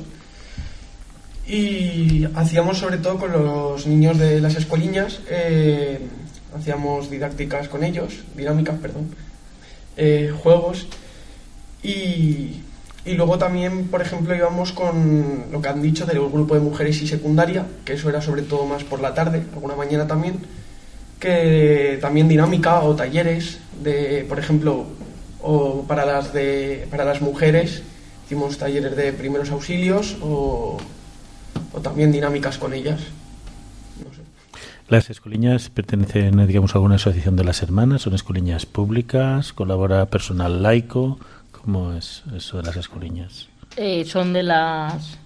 Y 1.46 2.26
hacíamos 2.34 2.78
sobre 2.78 2.98
todo 2.98 3.18
con 3.18 3.32
los 3.32 3.86
niños 3.86 4.18
de 4.18 4.40
las 4.40 4.54
escueliñas, 4.54 5.20
eh, 5.28 5.98
hacíamos 6.56 7.10
didácticas 7.10 7.68
con 7.68 7.82
ellos, 7.82 8.20
dinámicas, 8.36 8.78
perdón, 8.78 9.08
eh, 9.96 10.32
juegos, 10.42 10.86
y, 11.82 12.60
y 13.04 13.14
luego 13.14 13.38
también, 13.38 13.88
por 13.88 14.02
ejemplo, 14.02 14.34
íbamos 14.34 14.72
con 14.72 15.44
lo 15.50 15.62
que 15.62 15.68
han 15.68 15.80
dicho 15.80 16.04
del 16.04 16.20
grupo 16.20 16.54
de 16.54 16.60
mujeres 16.60 17.00
y 17.00 17.08
secundaria, 17.08 17.66
que 17.84 17.94
eso 17.94 18.08
era 18.08 18.20
sobre 18.20 18.42
todo 18.42 18.66
más 18.66 18.84
por 18.84 19.00
la 19.00 19.14
tarde, 19.14 19.42
alguna 19.54 19.74
mañana 19.74 20.06
también, 20.06 20.40
que 21.18 21.98
también 22.00 22.28
dinámica 22.28 22.80
o 22.80 22.94
talleres 22.94 23.58
de, 23.82 24.26
por 24.28 24.38
ejemplo, 24.38 24.86
o 25.42 25.84
para 25.84 26.04
las 26.04 26.32
de 26.34 26.86
para 26.90 27.04
las 27.04 27.22
mujeres 27.22 27.82
hicimos 28.26 28.58
talleres 28.58 28.94
de 28.94 29.12
primeros 29.12 29.50
auxilios 29.50 30.16
o, 30.20 30.76
o 31.72 31.80
también 31.80 32.12
dinámicas 32.12 32.58
con 32.58 32.74
ellas. 32.74 33.00
Las 34.88 35.08
escueliñas 35.08 35.70
pertenecen, 35.70 36.46
digamos, 36.48 36.74
a 36.74 36.78
alguna 36.78 36.96
asociación 36.96 37.36
de 37.36 37.44
las 37.44 37.62
hermanas, 37.62 38.02
son 38.02 38.14
escueliñas 38.14 38.66
públicas, 38.66 39.52
colabora 39.52 40.06
personal 40.06 40.64
laico, 40.64 41.18
¿cómo 41.62 41.92
es 41.92 42.22
eso 42.34 42.58
de 42.58 42.62
las 42.64 42.76
escueliñas? 42.76 43.48
Eh, 43.76 44.04
son 44.04 44.32
de 44.32 44.42
las 44.42 45.18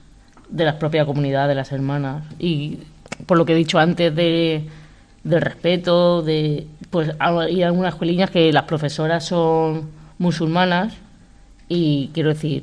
de 0.48 0.64
la 0.64 0.78
propia 0.78 1.06
comunidad 1.06 1.48
de 1.48 1.54
las 1.54 1.72
hermanas 1.72 2.24
y 2.38 2.78
por 3.26 3.38
lo 3.38 3.44
que 3.44 3.52
he 3.52 3.56
dicho 3.56 3.78
antes 3.78 4.14
de 4.14 4.68
del 5.24 5.40
respeto, 5.40 6.22
de 6.22 6.66
pues 6.90 7.10
hay 7.18 7.62
algunas 7.62 7.94
escuelinas 7.94 8.30
que 8.30 8.52
las 8.52 8.64
profesoras 8.64 9.24
son 9.24 9.90
musulmanas 10.18 10.94
y 11.68 12.10
quiero 12.12 12.28
decir 12.28 12.62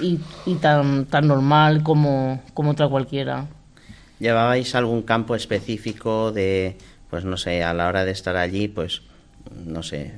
y, 0.00 0.18
tan 0.60 1.06
tan 1.06 1.28
normal 1.28 1.82
como, 1.82 2.42
como 2.54 2.72
otra 2.72 2.88
cualquiera. 2.88 3.46
¿Llevabais 4.18 4.74
algún 4.74 5.02
campo 5.02 5.36
específico 5.36 6.32
de, 6.32 6.76
pues 7.08 7.24
no 7.24 7.36
sé, 7.36 7.62
a 7.62 7.72
la 7.72 7.88
hora 7.88 8.04
de 8.04 8.12
estar 8.12 8.36
allí, 8.36 8.68
pues, 8.68 9.02
no 9.64 9.82
sé, 9.82 10.14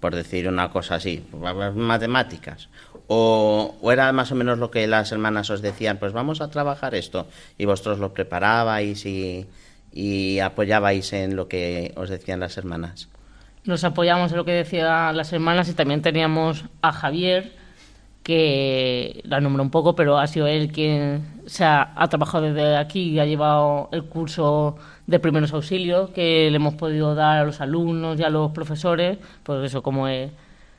por 0.00 0.14
decir 0.14 0.48
una 0.48 0.70
cosa 0.70 0.96
así, 0.96 1.24
matemáticas. 1.74 2.68
O, 3.06 3.76
era 3.92 4.12
más 4.12 4.32
o 4.32 4.34
menos 4.34 4.58
lo 4.58 4.70
que 4.70 4.86
las 4.86 5.12
hermanas 5.12 5.50
os 5.50 5.62
decían, 5.62 5.98
pues 5.98 6.12
vamos 6.12 6.40
a 6.40 6.50
trabajar 6.50 6.94
esto, 6.94 7.26
y 7.58 7.66
vosotros 7.66 7.98
lo 7.98 8.14
preparabais 8.14 9.04
y, 9.04 10.40
apoyabais 10.40 11.12
en 11.12 11.36
lo 11.36 11.48
que 11.48 11.92
os 11.96 12.08
decían 12.08 12.40
las 12.40 12.56
hermanas. 12.56 13.08
Nos 13.64 13.84
apoyamos 13.84 14.30
en 14.30 14.38
lo 14.38 14.44
que 14.44 14.52
decían 14.52 15.16
las 15.16 15.32
hermanas 15.32 15.68
y 15.68 15.74
también 15.74 16.02
teníamos 16.02 16.64
a 16.80 16.92
Javier, 16.92 17.52
que 18.22 19.20
la 19.24 19.40
nombró 19.40 19.62
un 19.62 19.70
poco, 19.70 19.94
pero 19.94 20.18
ha 20.18 20.26
sido 20.26 20.46
él 20.46 20.70
quien 20.72 21.42
se 21.46 21.64
ha, 21.64 21.92
trabajado 22.08 22.52
desde 22.52 22.76
aquí 22.76 23.10
y 23.10 23.18
ha 23.18 23.24
llevado 23.24 23.88
el 23.92 24.04
curso 24.04 24.76
de 25.10 25.18
primeros 25.18 25.52
auxilios 25.52 26.10
que 26.10 26.48
le 26.50 26.56
hemos 26.56 26.74
podido 26.74 27.16
dar 27.16 27.38
a 27.38 27.44
los 27.44 27.60
alumnos 27.60 28.18
y 28.18 28.22
a 28.22 28.30
los 28.30 28.52
profesores, 28.52 29.18
pues 29.42 29.64
eso 29.64 29.82
como 29.82 30.06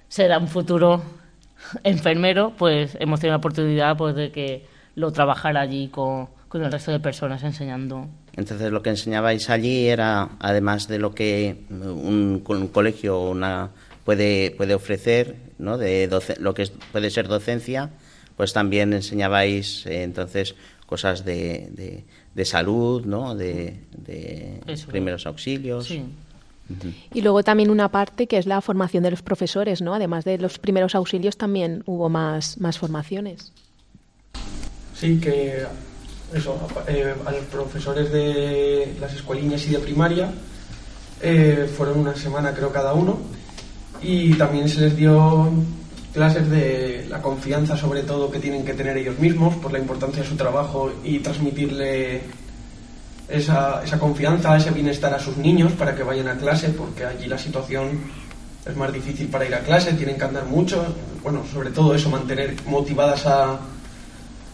será 0.07 0.37
un 0.37 0.47
futuro 0.47 1.03
enfermero, 1.83 2.53
pues 2.57 2.95
hemos 2.99 3.19
tenido 3.19 3.33
la 3.33 3.39
oportunidad 3.39 3.97
pues, 3.97 4.15
de 4.15 4.31
que 4.31 4.65
lo 4.95 5.11
trabajara 5.11 5.59
allí 5.61 5.89
con, 5.89 6.29
con 6.47 6.63
el 6.63 6.71
resto 6.71 6.91
de 6.91 7.01
personas 7.01 7.43
enseñando. 7.43 8.07
Entonces 8.37 8.71
lo 8.71 8.81
que 8.81 8.91
enseñabais 8.91 9.49
allí 9.49 9.87
era, 9.87 10.29
además 10.39 10.87
de 10.87 10.97
lo 10.97 11.13
que 11.13 11.65
un, 11.69 12.41
colegio 12.71 13.19
una 13.19 13.71
puede, 14.05 14.51
puede 14.51 14.73
ofrecer, 14.73 15.35
¿no? 15.59 15.77
de 15.77 16.09
lo 16.39 16.53
que 16.53 16.69
puede 16.93 17.09
ser 17.09 17.27
docencia, 17.27 17.89
pues 18.37 18.53
también 18.53 18.93
enseñabais 18.93 19.85
eh, 19.85 20.03
entonces 20.03 20.55
cosas 20.91 21.23
de, 21.23 22.03
salud, 22.45 23.05
¿no? 23.05 23.35
de, 23.35 23.79
primeros 24.89 25.25
auxilios. 25.25 25.91
Y 27.13 27.21
luego 27.21 27.43
también 27.43 27.69
una 27.69 27.89
parte 27.89 28.27
que 28.27 28.37
es 28.37 28.45
la 28.45 28.61
formación 28.61 29.03
de 29.03 29.11
los 29.11 29.21
profesores, 29.21 29.81
¿no? 29.81 29.93
Además 29.93 30.23
de 30.23 30.37
los 30.37 30.57
primeros 30.57 30.95
auxilios 30.95 31.37
también 31.37 31.83
hubo 31.85 32.07
más, 32.09 32.57
más 32.59 32.77
formaciones. 32.77 33.51
Sí, 34.95 35.19
que 35.19 35.63
eso, 36.33 36.57
eh, 36.87 37.13
a 37.25 37.31
los 37.31 37.45
profesores 37.45 38.11
de 38.11 38.95
las 38.99 39.13
escuelinas 39.13 39.65
y 39.67 39.71
de 39.71 39.79
primaria 39.79 40.31
eh, 41.21 41.69
fueron 41.75 41.99
una 41.99 42.15
semana 42.15 42.53
creo 42.53 42.71
cada 42.71 42.93
uno 42.93 43.19
y 44.01 44.33
también 44.35 44.69
se 44.69 44.81
les 44.81 44.95
dio 44.95 45.51
clases 46.13 46.49
de 46.49 47.05
la 47.09 47.21
confianza 47.21 47.77
sobre 47.77 48.03
todo 48.03 48.31
que 48.31 48.39
tienen 48.39 48.65
que 48.65 48.73
tener 48.73 48.97
ellos 48.97 49.17
mismos 49.19 49.55
por 49.55 49.71
la 49.71 49.79
importancia 49.79 50.23
de 50.23 50.29
su 50.29 50.35
trabajo 50.35 50.91
y 51.03 51.19
transmitirle 51.19 52.21
esa, 53.29 53.81
esa 53.83 53.97
confianza, 53.97 54.57
ese 54.57 54.71
bienestar 54.71 55.13
a 55.13 55.19
sus 55.19 55.37
niños 55.37 55.71
para 55.73 55.95
que 55.95 56.03
vayan 56.03 56.27
a 56.27 56.37
clase 56.37 56.69
porque 56.69 57.05
allí 57.05 57.27
la 57.27 57.37
situación 57.37 57.99
es 58.65 58.75
más 58.75 58.91
difícil 58.93 59.27
para 59.27 59.45
ir 59.45 59.55
a 59.55 59.61
clase, 59.61 59.93
tienen 59.93 60.17
que 60.17 60.25
andar 60.25 60.45
mucho, 60.45 60.85
bueno, 61.23 61.43
sobre 61.51 61.71
todo 61.71 61.95
eso, 61.95 62.09
mantener 62.09 62.55
motivadas 62.67 63.25
a, 63.25 63.59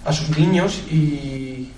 a 0.05 0.13
sus 0.13 0.37
niños 0.37 0.81
y 0.89 1.69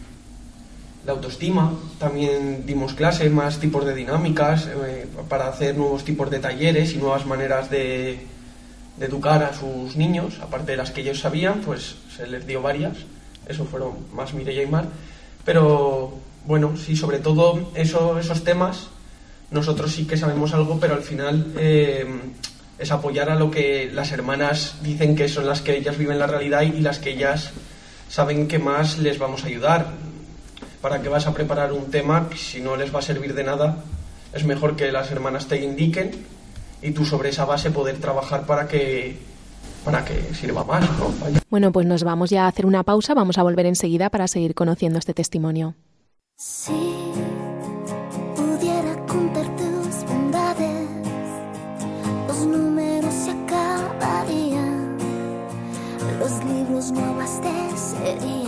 la 1.05 1.13
autoestima. 1.13 1.73
También 1.97 2.65
dimos 2.67 2.93
clases, 2.93 3.31
más 3.31 3.59
tipos 3.59 3.83
de 3.85 3.95
dinámicas 3.95 4.67
eh, 4.67 5.07
para 5.27 5.47
hacer 5.47 5.75
nuevos 5.75 6.03
tipos 6.03 6.29
de 6.29 6.37
talleres 6.37 6.93
y 6.93 6.97
nuevas 6.97 7.25
maneras 7.25 7.71
de, 7.71 8.19
educar 8.99 9.43
a 9.43 9.53
sus 9.53 9.95
niños, 9.95 10.39
aparte 10.41 10.71
de 10.71 10.77
las 10.77 10.91
que 10.91 11.01
ellos 11.01 11.19
sabían, 11.19 11.61
pues 11.61 11.95
se 12.15 12.27
les 12.27 12.45
dio 12.45 12.61
varias. 12.61 12.97
Eso 13.47 13.65
fueron 13.65 13.93
más 14.13 14.33
Mireia 14.33 14.63
y 14.63 14.67
Mar. 14.67 14.85
Pero 15.45 16.13
bueno, 16.45 16.75
sí, 16.77 16.95
sobre 16.95 17.19
todo 17.19 17.71
eso, 17.75 18.19
esos 18.19 18.43
temas, 18.43 18.87
nosotros 19.51 19.91
sí 19.93 20.05
que 20.05 20.17
sabemos 20.17 20.53
algo, 20.53 20.79
pero 20.79 20.93
al 20.93 21.01
final 21.01 21.53
eh, 21.57 22.05
es 22.77 22.91
apoyar 22.91 23.29
a 23.29 23.35
lo 23.35 23.49
que 23.51 23.89
las 23.93 24.11
hermanas 24.11 24.75
dicen 24.81 25.15
que 25.15 25.27
son 25.27 25.45
las 25.45 25.61
que 25.61 25.77
ellas 25.77 25.97
viven 25.97 26.19
la 26.19 26.27
realidad 26.27 26.61
y 26.61 26.81
las 26.81 26.99
que 26.99 27.11
ellas 27.11 27.51
saben 28.09 28.47
que 28.47 28.59
más 28.59 28.97
les 28.97 29.19
vamos 29.19 29.43
a 29.43 29.47
ayudar 29.47 29.87
para 30.81 31.01
que 31.01 31.09
vas 31.09 31.27
a 31.27 31.33
preparar 31.33 31.73
un 31.73 31.91
tema 31.91 32.29
si 32.35 32.61
no 32.61 32.75
les 32.75 32.93
va 32.93 32.99
a 32.99 33.03
servir 33.03 33.33
de 33.33 33.43
nada, 33.43 33.83
es 34.33 34.45
mejor 34.45 34.75
que 34.75 34.91
las 34.91 35.11
hermanas 35.11 35.47
te 35.47 35.61
indiquen 35.61 36.11
y 36.81 36.91
tú 36.91 37.05
sobre 37.05 37.29
esa 37.29 37.45
base 37.45 37.71
poder 37.71 37.99
trabajar 37.99 38.45
para 38.45 38.67
que 38.67 39.17
para 39.83 40.03
que 40.03 40.33
sirva 40.33 40.63
más, 40.63 40.81
¿no? 40.99 41.11
Bueno, 41.49 41.71
pues 41.71 41.85
nos 41.87 42.03
vamos 42.03 42.29
ya 42.29 42.45
a 42.45 42.47
hacer 42.47 42.65
una 42.65 42.83
pausa, 42.83 43.13
vamos 43.13 43.37
a 43.37 43.43
volver 43.43 43.65
enseguida 43.65 44.09
para 44.09 44.27
seguir 44.27 44.53
conociendo 44.53 44.99
este 44.99 45.13
testimonio. 45.13 45.75
Si 46.35 46.71
pudiera 48.35 48.95
contar 49.07 49.45
tus 49.55 50.03
bondades, 50.05 50.87
los 52.27 52.45
números 52.45 53.13
se 53.13 53.31
acabarían, 53.31 54.97
los 56.19 56.43
libros 56.43 56.91
no 56.91 57.05
abastecerían 57.05 58.38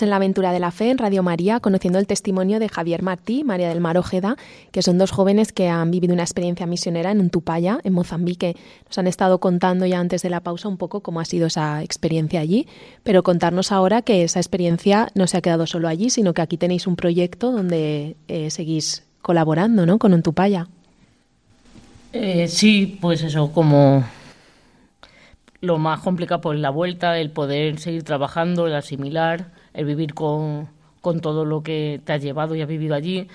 En 0.00 0.08
la 0.08 0.16
aventura 0.16 0.52
de 0.52 0.58
la 0.58 0.70
fe 0.70 0.90
en 0.90 0.96
Radio 0.96 1.22
María, 1.22 1.60
conociendo 1.60 1.98
el 1.98 2.06
testimonio 2.06 2.58
de 2.58 2.70
Javier 2.70 3.02
Martí, 3.02 3.44
María 3.44 3.68
del 3.68 3.80
Mar 3.80 3.98
Ojeda, 3.98 4.36
que 4.70 4.80
son 4.80 4.96
dos 4.96 5.10
jóvenes 5.10 5.52
que 5.52 5.68
han 5.68 5.90
vivido 5.90 6.14
una 6.14 6.22
experiencia 6.22 6.66
misionera 6.66 7.10
en 7.10 7.20
Untupaya, 7.20 7.78
en 7.84 7.92
Mozambique. 7.92 8.56
Nos 8.86 8.96
han 8.96 9.06
estado 9.06 9.38
contando 9.38 9.84
ya 9.84 10.00
antes 10.00 10.22
de 10.22 10.30
la 10.30 10.40
pausa 10.40 10.68
un 10.68 10.78
poco 10.78 11.02
cómo 11.02 11.20
ha 11.20 11.26
sido 11.26 11.46
esa 11.46 11.82
experiencia 11.82 12.40
allí, 12.40 12.66
pero 13.02 13.22
contarnos 13.22 13.70
ahora 13.70 14.00
que 14.00 14.24
esa 14.24 14.40
experiencia 14.40 15.10
no 15.14 15.26
se 15.26 15.36
ha 15.36 15.42
quedado 15.42 15.66
solo 15.66 15.88
allí, 15.88 16.08
sino 16.08 16.32
que 16.32 16.40
aquí 16.40 16.56
tenéis 16.56 16.86
un 16.86 16.96
proyecto 16.96 17.52
donde 17.52 18.16
eh, 18.28 18.50
seguís 18.50 19.04
colaborando 19.20 19.84
¿no? 19.84 19.98
con 19.98 20.14
Untupaya. 20.14 20.68
Eh, 22.14 22.48
sí, 22.48 22.98
pues 22.98 23.22
eso, 23.22 23.52
como 23.52 24.04
lo 25.62 25.78
más 25.78 26.00
complicado 26.00 26.40
pues 26.42 26.58
la 26.58 26.70
vuelta, 26.70 27.18
el 27.18 27.30
poder 27.30 27.78
seguir 27.78 28.02
trabajando, 28.02 28.66
el 28.66 28.74
asimilar 28.74 29.52
el 29.72 29.86
vivir 29.86 30.12
con, 30.12 30.68
todo 31.22 31.44
lo 31.44 31.62
que 31.62 32.00
te 32.04 32.12
has 32.12 32.22
llevado 32.22 32.54
y 32.54 32.62
has 32.62 32.68
vivido 32.68 32.94
allí, 32.94 33.26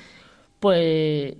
pues, 0.59 1.35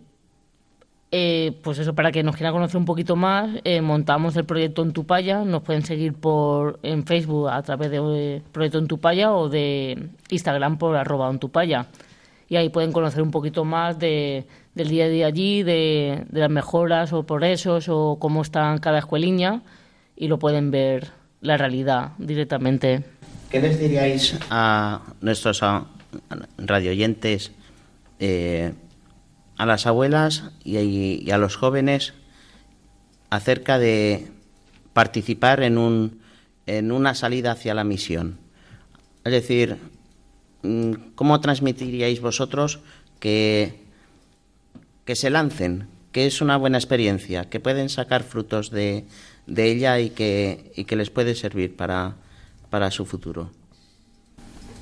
eh, 1.12 1.60
pues 1.64 1.80
eso, 1.80 1.94
para 1.94 2.12
que 2.12 2.24
nos 2.24 2.36
quieran 2.36 2.54
conocer 2.54 2.78
un 2.78 2.86
poquito 2.86 3.16
más, 3.16 3.50
eh, 3.64 3.82
montamos 3.82 4.36
el 4.36 4.46
proyecto 4.46 4.82
En 4.82 4.92
Tupaya, 4.94 5.44
nos 5.44 5.62
pueden 5.62 5.84
seguir 5.84 6.14
por 6.14 6.80
en 6.84 7.06
Facebook 7.06 7.50
a 7.50 7.62
través 7.62 7.92
de 7.92 7.98
eh, 8.38 8.42
Proyecto 8.52 8.80
En 8.80 8.88
Tupaya 8.88 9.34
o 9.34 9.50
de 9.50 10.10
Instagram 10.30 10.78
por 10.78 10.96
arroba 10.96 11.30
En 11.30 11.40
Tupaya. 11.40 11.88
y 12.50 12.56
ahí 12.56 12.70
pueden 12.70 12.92
conocer 12.92 13.22
un 13.22 13.32
poquito 13.32 13.66
más 13.66 14.00
de, 14.00 14.48
del 14.74 14.88
día 14.90 15.06
a 15.06 15.10
día 15.10 15.28
allí, 15.28 15.64
de, 15.64 16.26
de 16.30 16.40
las 16.40 16.50
mejoras 16.50 17.14
o 17.14 17.24
progresos 17.24 17.88
o 17.90 18.18
cómo 18.20 18.42
está 18.42 18.76
cada 18.80 19.00
escueliña 19.00 19.62
y 20.18 20.28
lo 20.28 20.40
pueden 20.40 20.72
ver 20.72 21.12
la 21.42 21.58
realidad 21.58 22.12
directamente. 22.18 23.04
¿Qué 23.50 23.62
les 23.62 23.80
diríais 23.80 24.36
a 24.50 25.02
nuestros 25.22 25.62
radioyentes, 26.58 27.52
eh, 28.20 28.74
a 29.56 29.66
las 29.66 29.86
abuelas 29.86 30.52
y, 30.64 31.30
a 31.32 31.38
los 31.38 31.56
jóvenes 31.56 32.14
acerca 33.30 33.78
de 33.78 34.28
participar 34.94 35.62
en, 35.64 35.78
un, 35.78 36.20
en 36.66 36.92
una 36.92 37.14
salida 37.14 37.52
hacia 37.52 37.74
la 37.74 37.84
misión? 37.84 38.40
Es 39.24 39.32
decir, 39.32 39.78
mm, 40.64 40.94
¿cómo 41.16 41.40
transmitiríais 41.40 42.20
vosotros 42.20 42.80
que, 43.20 43.86
que 45.06 45.16
se 45.16 45.30
lancen, 45.30 45.88
que 46.12 46.26
es 46.26 46.42
una 46.42 46.58
buena 46.58 46.78
experiencia, 46.78 47.46
que 47.46 47.60
pueden 47.60 47.90
sacar 47.90 48.24
frutos 48.24 48.72
de, 48.72 49.06
de 49.48 49.72
ella 49.72 50.00
y 50.00 50.12
que, 50.12 50.72
y 50.76 50.84
que 50.84 50.96
les 50.96 51.10
puede 51.10 51.34
servir 51.34 51.76
para, 51.76 52.16
para 52.70 52.92
su 52.92 53.06
futuro. 53.06 53.50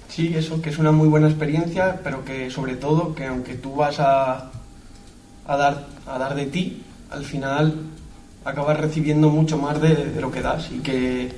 Sí, 0.09 0.33
eso, 0.35 0.61
que 0.61 0.69
es 0.69 0.77
una 0.77 0.91
muy 0.91 1.07
buena 1.07 1.27
experiencia, 1.27 1.99
pero 2.03 2.23
que 2.23 2.49
sobre 2.49 2.75
todo, 2.75 3.13
que 3.15 3.25
aunque 3.25 3.55
tú 3.55 3.75
vas 3.75 3.99
a, 3.99 4.51
a, 5.45 5.57
dar, 5.57 5.87
a 6.07 6.17
dar 6.17 6.35
de 6.35 6.45
ti, 6.45 6.81
al 7.11 7.23
final 7.23 7.75
acabas 8.45 8.79
recibiendo 8.79 9.29
mucho 9.29 9.57
más 9.57 9.81
de, 9.81 10.13
lo 10.21 10.31
que 10.31 10.41
das 10.41 10.71
y 10.71 10.79
que 10.79 11.31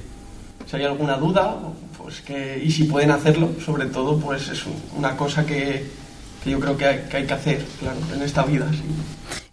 si 0.66 0.76
hay 0.76 0.84
alguna 0.84 1.18
duda, 1.18 1.58
pues 1.98 2.22
que, 2.22 2.62
y 2.64 2.70
si 2.70 2.84
pueden 2.84 3.12
hacerlo, 3.12 3.50
sobre 3.64 3.86
todo, 3.86 4.20
pues 4.20 4.50
es 4.50 4.64
una 4.96 5.16
cosa 5.16 5.46
que, 5.46 5.86
que 6.48 6.52
yo 6.52 6.60
creo 6.60 6.78
que 6.78 6.86
hay, 6.86 7.00
que 7.10 7.18
hay, 7.18 7.26
que 7.26 7.34
hacer, 7.34 7.66
claro, 7.80 8.00
en 8.16 8.22
esta 8.22 8.44
vida. 8.46 8.68
Sí 8.72 8.84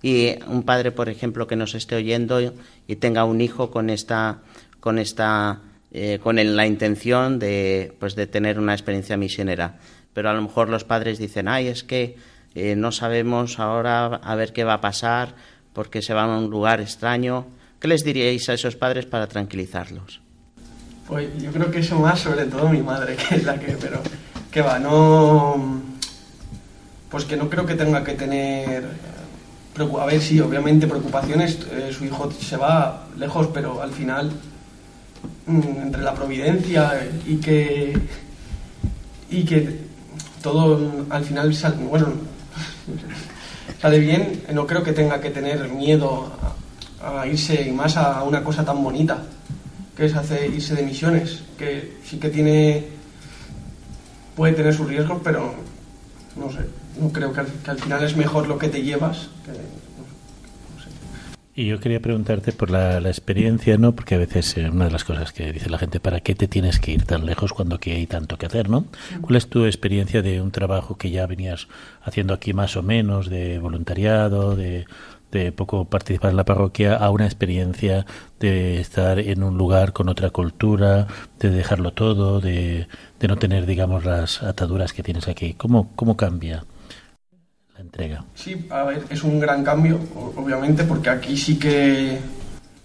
y 0.05 0.37
un 0.49 0.65
padre, 0.65 0.93
por 0.93 1.09
ejemplo, 1.09 1.47
que 1.47 1.57
nos 1.57 1.75
esté 1.75 1.97
oyendo 1.97 2.39
y 2.87 2.97
tenga 2.97 3.25
un 3.25 3.41
hijo 3.41 3.71
con 3.71 3.89
esta, 3.89 4.41
con 4.79 4.99
esta, 4.99 5.61
eh, 5.93 6.19
con 6.23 6.37
la 6.37 6.67
intención 6.67 7.39
de, 7.39 7.97
pues, 7.99 8.15
de 8.15 8.27
tener 8.27 8.59
una 8.59 8.75
experiencia 8.75 9.17
misionera. 9.17 9.79
Pero 10.13 10.29
a 10.29 10.35
lo 10.35 10.43
mejor 10.43 10.69
los 10.69 10.85
padres 10.85 11.17
dicen, 11.17 11.49
ay, 11.49 11.69
es 11.69 11.85
que 11.85 12.19
eh, 12.55 12.77
no 12.77 12.93
sabemos 12.93 13.59
ahora 13.59 14.05
a 14.05 14.35
ver 14.35 14.53
qué 14.53 14.63
va 14.63 14.75
a 14.75 14.81
pasar 14.83 15.37
porque 15.73 16.03
se 16.03 16.13
van 16.13 16.29
a 16.29 16.37
un 16.37 16.51
lugar 16.51 16.83
extraño. 16.83 17.47
¿Qué 17.81 17.89
les 17.89 18.05
diríais 18.05 18.47
a 18.51 18.53
esos 18.53 18.77
padres 18.77 19.07
para 19.07 19.27
tranquilizarlos? 19.27 20.21
Pues 21.09 21.31
yo 21.43 21.51
creo 21.51 21.71
que 21.71 21.79
eso 21.79 21.99
más, 21.99 22.21
sobre 22.21 22.45
todo 22.45 22.69
mi 22.69 22.83
madre, 22.83 23.17
que 23.17 23.37
es 23.37 23.45
la 23.45 23.59
que, 23.59 23.73
pero 23.81 24.03
que 24.51 24.61
va, 24.61 24.79
no, 24.79 25.94
pues 27.15 27.27
que 27.27 27.37
no 27.37 27.49
creo 27.49 27.65
que 27.65 27.77
tenga 27.77 28.03
que 28.03 28.15
tener 28.15 28.83
a 30.01 30.05
ver, 30.07 30.21
sí, 30.21 30.41
obviamente 30.41 30.89
preocupaciones, 30.89 31.61
eh, 31.71 31.93
su 31.97 32.05
hijo 32.05 32.29
se 32.33 32.57
va 32.57 33.07
lejos, 33.17 33.51
pero 33.55 33.81
al 33.81 33.93
final, 33.93 34.33
mm, 35.47 35.83
entre 35.83 36.03
la 36.03 36.13
providencia 36.13 37.09
y 37.25 37.37
que, 37.37 37.97
y 39.31 39.45
que 39.45 39.79
todo 40.43 41.07
al 41.09 41.25
final 41.25 41.55
sale, 41.55 41.77
bueno, 41.85 42.09
sale 43.81 44.01
bien, 44.01 44.43
no 44.53 44.67
creo 44.67 44.83
que 44.83 44.93
tenga 44.93 45.21
que 45.21 45.31
tener 45.31 45.69
miedo 45.69 46.33
a, 47.01 47.29
irse 47.29 47.71
más 47.71 47.97
a 47.97 48.25
una 48.25 48.43
cosa 48.43 48.65
tan 48.65 48.83
bonita, 48.83 49.23
que 49.97 50.07
es 50.07 50.17
hacer, 50.17 50.53
irse 50.53 50.75
de 50.75 50.83
misiones, 50.83 51.45
que 51.57 51.99
sí 52.05 52.19
que 52.19 52.29
tiene, 52.29 52.89
puede 54.35 54.55
tener 54.55 54.75
sus 54.75 54.89
riesgos, 54.89 55.21
pero 55.23 55.55
no 56.35 56.51
sé 56.51 56.84
no 57.01 57.11
creo 57.13 57.33
que 57.33 57.41
al, 57.41 57.79
final 57.79 58.05
es 58.05 58.17
mejor 58.17 58.47
lo 58.49 58.59
que 58.59 58.69
te 58.69 58.83
llevas. 58.83 59.29
Y 61.57 61.67
yo 61.69 61.79
quería 61.79 62.01
preguntarte 62.01 62.51
por 62.51 62.71
la, 62.71 62.99
experiencia, 62.99 63.79
¿no? 63.79 63.95
Porque 63.95 64.17
a 64.17 64.19
veces 64.19 64.57
eh, 64.57 64.69
una 64.69 64.87
de 64.87 64.91
las 64.91 65.05
cosas 65.05 65.33
que 65.33 65.53
dice 65.53 65.71
la 65.71 65.79
gente, 65.79 66.01
¿para 66.01 66.19
qué 66.19 66.35
te 66.35 66.49
tienes 66.49 66.81
que 66.81 66.91
ir 66.91 67.05
tan 67.05 67.27
lejos 67.27 67.53
cuando 67.53 67.77
aquí 67.77 67.93
hay 67.93 68.09
tanto 68.09 68.37
que 68.39 68.47
hacer, 68.47 68.69
¿no? 68.69 68.87
¿Cuál 69.21 69.37
es 69.37 69.49
tu 69.49 69.65
experiencia 69.65 70.21
de 70.21 70.41
un 70.41 70.51
trabajo 70.51 70.97
que 70.97 71.11
ya 71.11 71.27
venías 71.27 71.69
haciendo 72.03 72.35
aquí 72.35 72.53
más 72.53 72.77
o 72.77 72.83
menos, 72.83 73.31
de 73.31 73.61
voluntariado, 73.61 74.57
de, 74.57 74.87
de 75.31 75.53
poco 75.53 75.85
participar 75.85 76.33
en 76.33 76.39
la 76.39 76.45
parroquia, 76.45 76.97
a 76.97 77.11
una 77.11 77.27
experiencia 77.27 78.05
de 78.41 78.81
estar 78.81 79.21
en 79.21 79.45
un 79.45 79.57
lugar 79.57 79.93
con 79.93 80.09
otra 80.09 80.31
cultura, 80.31 81.07
de 81.39 81.51
dejarlo 81.51 81.93
todo, 81.93 82.41
de, 82.41 82.89
de 83.21 83.29
no 83.29 83.37
tener, 83.37 83.65
digamos, 83.65 84.05
las 84.05 84.43
ataduras 84.43 84.93
que 84.93 85.05
tienes 85.05 85.29
aquí? 85.29 85.55
¿Cómo, 85.55 85.93
cómo 85.95 86.17
cambia? 86.17 86.65
Entrega. 87.79 88.25
Sí, 88.35 88.67
a 88.71 88.85
ver, 88.85 89.05
es 89.11 89.23
un 89.23 89.41
gran 89.41 89.65
cambio, 89.65 89.99
obviamente, 90.37 90.85
porque 90.85 91.11
aquí 91.11 91.37
sí 91.37 91.59
que 91.59 92.19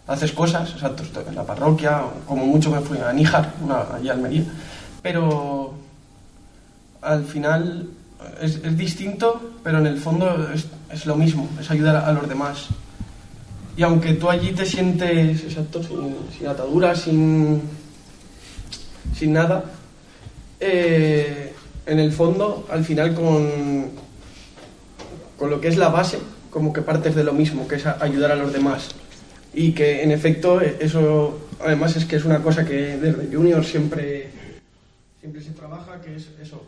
haces 0.07 0.31
cosas, 0.31 0.71
exacto, 0.71 1.03
en 1.27 1.35
la 1.35 1.45
parroquia, 1.45 2.01
como 2.25 2.45
mucho 2.45 2.71
me 2.71 2.81
fui 2.81 2.97
a 2.97 3.13
Níjar, 3.13 3.53
allí 3.93 4.09
a 4.09 4.13
Almería, 4.13 4.43
pero 5.01 5.73
al 7.01 7.23
final 7.25 7.87
es, 8.41 8.77
distinto, 8.77 9.53
pero 9.63 9.77
en 9.77 9.87
el 9.87 9.97
fondo 9.97 10.47
es, 10.91 11.05
lo 11.05 11.15
mismo, 11.15 11.47
es 11.59 11.69
ayudar 11.69 11.97
a, 11.97 12.11
los 12.11 12.27
demás. 12.27 12.67
Y 13.77 13.83
aunque 13.83 14.13
tú 14.13 14.29
allí 14.29 14.51
te 14.51 14.65
sientes, 14.65 15.43
exacto, 15.43 15.81
sin, 15.83 16.47
ataduras, 16.47 17.01
sin, 17.01 17.61
sin 19.15 19.33
nada, 19.33 19.63
eh, 20.59 21.53
en 21.85 21.99
el 21.99 22.11
fondo, 22.11 22.67
al 22.69 22.83
final 22.83 23.13
con, 23.13 23.91
con 25.39 25.49
lo 25.49 25.61
que 25.61 25.69
es 25.69 25.77
la 25.77 25.87
base, 25.87 26.19
como 26.49 26.73
que 26.73 26.81
partes 26.81 27.15
de 27.15 27.23
lo 27.23 27.33
mismo, 27.33 27.67
que 27.67 27.75
es 27.75 27.85
ayudar 27.85 28.31
a 28.33 28.35
los 28.35 28.51
demás. 28.51 28.89
Y 29.53 29.71
que 29.71 30.03
en 30.03 30.11
efecto 30.11 30.61
eso 30.61 31.39
además 31.59 31.95
es 31.95 32.05
que 32.05 32.17
es 32.17 32.25
una 32.25 32.39
cosa 32.39 32.65
que 32.65 32.97
desde 32.97 33.33
Junior 33.33 33.63
siempre, 33.63 34.29
siempre 35.19 35.41
se 35.41 35.51
trabaja, 35.51 36.01
que 36.01 36.15
es 36.15 36.29
eso, 36.41 36.63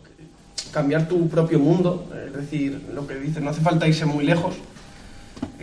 cambiar 0.72 1.08
tu 1.08 1.30
propio 1.30 1.60
mundo, 1.60 2.10
es 2.26 2.34
decir, 2.34 2.82
lo 2.94 3.06
que 3.06 3.16
dicen, 3.16 3.44
no 3.44 3.50
hace 3.50 3.62
falta 3.62 3.88
irse 3.88 4.06
muy 4.06 4.26
lejos, 4.26 4.56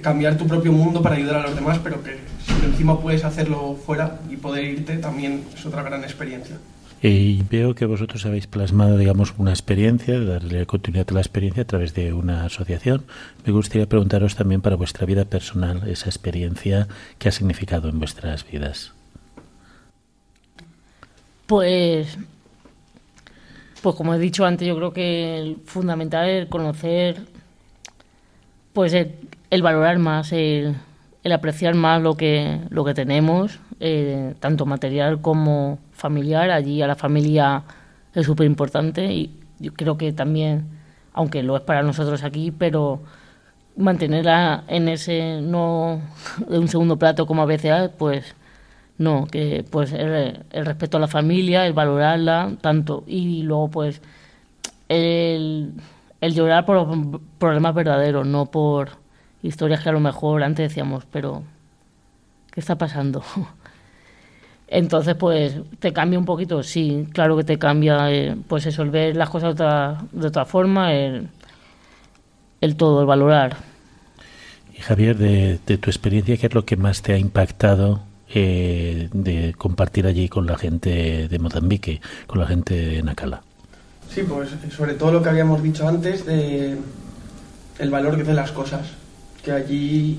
cambiar 0.03 0.37
tu 0.37 0.47
propio 0.47 0.73
mundo 0.73 1.03
para 1.03 1.17
ayudar 1.17 1.37
a 1.37 1.43
los 1.43 1.55
demás, 1.55 1.79
pero 1.83 2.03
que 2.03 2.19
si 2.47 2.65
encima 2.65 3.01
puedes 3.01 3.25
hacerlo 3.25 3.77
fuera 3.85 4.21
y 4.31 4.37
poder 4.37 4.65
irte, 4.65 4.99
también 4.99 5.45
es 5.55 5.65
otra 5.65 5.83
gran 5.83 6.05
experiencia. 6.05 6.57
Y 7.01 7.43
veo 7.45 7.77
que 7.77 7.87
vosotros 7.87 8.27
habéis 8.27 8.49
plasmado, 8.49 8.97
digamos, 8.97 9.33
una 9.39 9.51
experiencia, 9.51 10.19
darle 10.19 10.67
continuidad 10.67 11.07
a 11.11 11.15
la 11.15 11.21
experiencia 11.21 11.63
a 11.63 11.67
través 11.67 11.95
de 11.95 12.13
una 12.13 12.45
asociación. 12.45 13.05
Me 13.47 13.53
gustaría 13.53 13.89
preguntaros 13.89 14.35
también 14.35 14.63
para 14.63 14.75
vuestra 14.75 15.07
vida 15.07 15.25
personal 15.25 15.89
esa 15.89 16.09
experiencia 16.09 16.89
que 17.19 17.29
ha 17.29 17.33
significado 17.33 17.89
en 17.89 18.01
vuestras 18.01 18.45
vidas. 18.51 18.93
Pues, 21.47 22.19
pues 23.81 23.95
como 23.95 24.15
he 24.15 24.19
dicho 24.19 24.45
antes, 24.45 24.67
yo 24.67 24.77
creo 24.77 24.93
que 24.93 25.39
el 25.39 25.57
fundamental 25.65 26.29
es 26.29 26.47
conocer, 26.47 27.23
pues 28.73 28.93
el, 28.93 29.63
valorar 29.63 29.99
más, 29.99 30.33
el, 30.33 30.75
el, 31.23 31.33
apreciar 31.33 31.75
más 31.75 32.03
lo 32.03 32.17
que, 32.17 32.61
lo 32.71 32.85
que 32.85 32.93
tenemos, 32.93 33.61
eh, 33.79 34.35
tanto 34.41 34.67
material 34.67 35.21
como 35.21 35.79
familiar. 35.99 36.51
Allí 36.51 36.81
a 36.83 36.87
la 36.87 36.97
familia 36.97 37.65
es 38.15 38.27
súper 38.27 38.47
importante 38.47 39.05
y 39.13 39.39
yo 39.59 39.75
creo 39.75 39.99
que 39.99 40.13
también, 40.13 40.67
aunque 41.13 41.43
lo 41.43 41.57
es 41.57 41.63
para 41.63 41.83
nosotros 41.83 42.23
aquí, 42.25 42.51
pero 42.51 43.03
mantenerla 43.79 44.65
en 44.67 44.89
ese 44.89 45.41
no 45.41 46.01
de 46.49 46.59
un 46.59 46.69
segundo 46.69 46.99
plato 46.99 47.27
como 47.27 47.43
a 47.43 47.47
veces 47.47 47.91
pues 47.97 48.35
no 48.99 49.27
que 49.31 49.65
pues 49.71 49.93
el, 49.93 50.45
respeto 50.51 50.97
a 50.97 51.01
la 51.01 51.07
familia 51.07 51.65
el 51.65 51.75
valorarla 51.75 52.57
tanto 52.61 53.05
y 53.07 53.43
luego 53.43 53.71
pues 53.71 54.03
el, 54.89 55.75
el 56.21 56.35
llorar 56.35 56.67
por 56.67 57.21
problemas 57.39 57.73
verdaderos 57.73 58.27
no 58.27 58.47
por 58.47 58.91
historias 59.43 59.81
que 59.81 59.91
a 59.91 59.93
lo 59.93 60.01
mejor 60.01 60.43
antes 60.43 60.71
decíamos 60.71 61.05
pero 61.13 61.45
qué 62.51 62.59
está 62.59 62.77
pasando 62.77 63.23
Entonces, 64.71 65.15
pues 65.15 65.55
te 65.79 65.95
cambia 65.95 66.19
un 66.19 66.27
poquito, 66.27 66.63
sí, 66.63 67.07
claro 67.13 67.37
que 67.39 67.45
te 67.45 67.59
cambia, 67.59 68.13
eh, 68.13 68.37
pues 68.47 68.67
eso, 68.67 68.83
el 68.83 68.91
ver 68.91 69.17
las 69.17 69.31
cosas 69.31 69.57
de 69.57 69.65
otra, 69.65 70.05
de 70.13 70.27
otra 70.27 70.45
forma, 70.45 70.93
el, 70.93 71.29
todo, 72.77 73.01
el 73.01 73.07
valorar. 73.07 73.57
Y 74.77 74.83
Javier, 74.83 75.17
de, 75.17 75.59
tu 75.79 75.89
experiencia, 75.89 76.37
¿qué 76.37 76.49
es 76.49 76.55
lo 76.55 76.67
que 76.67 76.77
más 76.77 77.01
te 77.01 77.15
ha 77.15 77.19
impactado 77.19 78.01
eh, 78.35 79.09
de 79.15 79.55
compartir 79.57 80.07
allí 80.07 80.29
con 80.29 80.47
la 80.47 80.59
gente 80.59 81.29
de 81.29 81.39
Mozambique, 81.39 82.03
con 82.27 82.39
la 82.39 82.47
gente 82.47 82.75
de 82.75 83.03
Nacala? 83.03 83.43
Sí, 84.11 84.23
pues 84.23 84.51
sobre 84.77 84.95
todo 84.95 85.13
lo 85.13 85.23
que 85.23 85.31
habíamos 85.31 85.63
dicho 85.63 85.89
antes 85.89 86.27
de 86.27 86.77
el 87.79 87.91
valor 87.91 88.23
de 88.23 88.35
las 88.35 88.53
cosas, 88.53 88.87
que 89.43 89.51
allí 89.53 90.19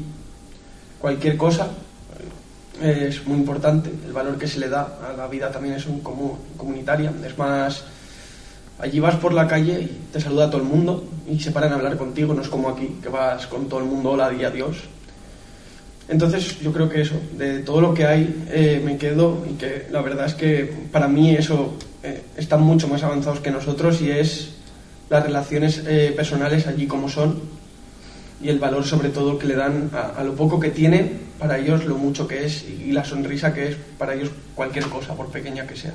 cualquier 0.99 1.37
cosa 1.37 1.69
es 2.81 3.25
muy 3.27 3.37
importante, 3.37 3.91
el 4.05 4.13
valor 4.13 4.37
que 4.37 4.47
se 4.47 4.59
le 4.59 4.69
da 4.69 4.99
a 5.09 5.13
la 5.15 5.27
vida 5.27 5.51
también 5.51 5.75
es 5.75 5.85
un 5.85 6.01
común, 6.01 6.37
comunitaria, 6.57 7.11
es 7.25 7.37
más, 7.37 7.83
Allí 8.79 9.01
vas 9.01 9.15
por 9.15 9.33
la 9.33 9.45
calle 9.45 9.81
y 9.81 10.13
te 10.13 10.21
saluda 10.21 10.49
todo 10.49 10.61
el 10.61 10.67
mundo 10.67 11.03
y 11.29 11.37
se 11.37 11.51
paran 11.51 11.73
a 11.73 11.75
hablar 11.75 11.97
contigo, 11.97 12.33
no 12.33 12.41
es 12.41 12.47
como 12.47 12.69
aquí, 12.69 12.97
que 13.03 13.09
vas 13.09 13.45
con 13.45 13.67
todo 13.67 13.81
el 13.81 13.85
mundo, 13.85 14.11
hola 14.11 14.31
y 14.33 14.45
adiós. 14.45 14.77
Entonces 16.07 16.61
yo 16.61 16.71
creo 16.71 16.87
que 16.87 17.01
eso, 17.01 17.15
de 17.37 17.59
todo 17.59 17.81
lo 17.81 17.93
que 17.93 18.05
hay 18.05 18.45
eh, 18.49 18.81
me 18.83 18.97
quedo 18.97 19.45
y 19.49 19.55
que 19.55 19.87
la 19.91 20.01
verdad 20.01 20.27
es 20.27 20.33
que 20.33 20.73
para 20.93 21.09
mí 21.09 21.35
eso 21.35 21.73
eh, 22.03 22.21
están 22.37 22.61
mucho 22.61 22.87
más 22.87 23.03
avanzados 23.03 23.41
que 23.41 23.51
nosotros 23.51 24.01
y 24.01 24.11
es 24.11 24.51
las 25.09 25.23
relaciones 25.23 25.83
eh, 25.85 26.13
personales 26.15 26.65
allí 26.65 26.87
como 26.87 27.09
son 27.09 27.41
y 28.41 28.49
el 28.49 28.59
valor 28.59 28.85
sobre 28.85 29.09
todo 29.09 29.37
que 29.37 29.47
le 29.47 29.55
dan 29.55 29.89
a, 29.93 30.19
a, 30.19 30.23
lo 30.23 30.35
poco 30.35 30.59
que 30.59 30.69
tienen 30.69 31.19
para 31.39 31.57
ellos 31.57 31.85
lo 31.85 31.95
mucho 31.95 32.27
que 32.27 32.45
es 32.45 32.67
y 32.67 32.91
la 32.91 33.03
sonrisa 33.03 33.53
que 33.53 33.69
es 33.69 33.75
para 33.97 34.13
ellos 34.13 34.31
cualquier 34.55 34.85
cosa 34.85 35.15
por 35.15 35.31
pequeña 35.31 35.67
que 35.67 35.75
sea. 35.75 35.93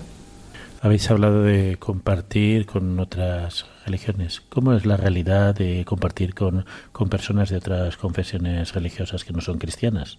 Habéis 0.84 1.10
hablado 1.10 1.42
de 1.42 1.78
compartir 1.78 2.66
con 2.66 3.00
otras 3.00 3.64
religiones. 3.86 4.42
¿Cómo 4.50 4.74
es 4.74 4.84
la 4.84 4.98
realidad 4.98 5.54
de 5.54 5.82
compartir 5.86 6.34
con, 6.34 6.66
con 6.92 7.08
personas 7.08 7.48
de 7.48 7.56
otras 7.56 7.96
confesiones 7.96 8.74
religiosas 8.74 9.24
que 9.24 9.32
no 9.32 9.40
son 9.40 9.56
cristianas? 9.56 10.18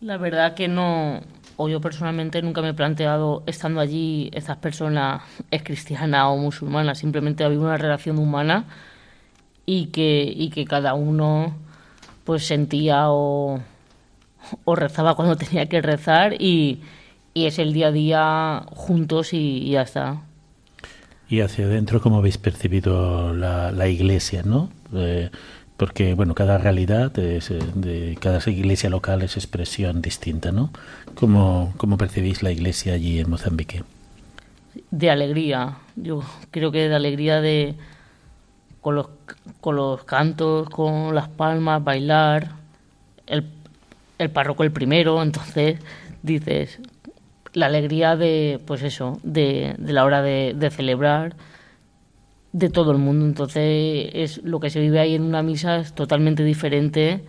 La 0.00 0.16
verdad 0.16 0.54
que 0.54 0.66
no, 0.66 1.20
o 1.56 1.68
yo 1.68 1.80
personalmente 1.80 2.42
nunca 2.42 2.62
me 2.62 2.70
he 2.70 2.74
planteado 2.74 3.44
estando 3.46 3.80
allí, 3.80 4.28
estas 4.32 4.56
personas 4.56 5.22
es 5.52 5.62
cristiana 5.62 6.28
o 6.28 6.36
musulmana, 6.36 6.96
simplemente 6.96 7.44
había 7.44 7.60
una 7.60 7.76
relación 7.76 8.18
humana 8.18 8.64
y 9.66 9.86
que, 9.86 10.32
y 10.34 10.50
que 10.50 10.64
cada 10.64 10.94
uno 10.94 11.54
pues 12.24 12.46
sentía 12.46 13.10
o, 13.10 13.60
o 14.64 14.74
rezaba 14.74 15.14
cuando 15.14 15.36
tenía 15.38 15.66
que 15.66 15.80
rezar 15.80 16.34
y, 16.40 16.80
y 17.34 17.46
es 17.46 17.58
el 17.58 17.72
día 17.72 17.88
a 17.88 17.92
día 17.92 18.62
juntos 18.70 19.32
y, 19.32 19.38
y 19.38 19.70
ya 19.72 19.82
está. 19.82 20.22
Y 21.28 21.42
hacia 21.42 21.66
adentro, 21.66 22.00
¿cómo 22.00 22.18
habéis 22.18 22.38
percibido 22.38 23.32
la, 23.32 23.70
la 23.70 23.86
iglesia, 23.86 24.42
no? 24.44 24.68
Eh, 24.92 25.30
porque, 25.76 26.12
bueno, 26.14 26.34
cada 26.34 26.58
realidad 26.58 27.16
es, 27.18 27.52
de 27.74 28.18
cada 28.20 28.38
iglesia 28.50 28.90
local 28.90 29.22
es 29.22 29.36
expresión 29.36 30.02
distinta, 30.02 30.52
¿no? 30.52 30.70
¿Cómo, 31.14 31.72
¿Cómo 31.76 31.96
percibís 31.96 32.42
la 32.42 32.50
iglesia 32.50 32.94
allí 32.94 33.20
en 33.20 33.30
Mozambique? 33.30 33.84
De 34.90 35.08
alegría. 35.08 35.78
Yo 35.96 36.22
creo 36.50 36.72
que 36.72 36.88
de 36.88 36.94
alegría 36.94 37.40
de... 37.40 37.76
Con 38.80 38.94
los, 38.94 39.08
con 39.60 39.76
los 39.76 40.04
cantos, 40.04 40.68
con 40.70 41.14
las 41.14 41.28
palmas, 41.28 41.82
bailar. 41.84 42.52
El, 43.26 43.44
el 44.18 44.30
párroco 44.30 44.62
el 44.64 44.72
primero, 44.72 45.22
entonces 45.22 45.78
dices, 46.22 46.80
la 47.52 47.66
alegría 47.66 48.16
de, 48.16 48.60
pues 48.66 48.82
eso, 48.82 49.18
de, 49.22 49.74
de 49.78 49.92
la 49.92 50.04
hora 50.04 50.22
de, 50.22 50.54
de, 50.56 50.70
celebrar 50.70 51.36
de 52.52 52.68
todo 52.70 52.92
el 52.92 52.98
mundo. 52.98 53.26
Entonces, 53.26 54.10
es 54.14 54.42
lo 54.44 54.60
que 54.60 54.70
se 54.70 54.80
vive 54.80 55.00
ahí 55.00 55.14
en 55.14 55.22
una 55.22 55.42
misa 55.42 55.78
es 55.78 55.94
totalmente 55.94 56.44
diferente 56.44 57.24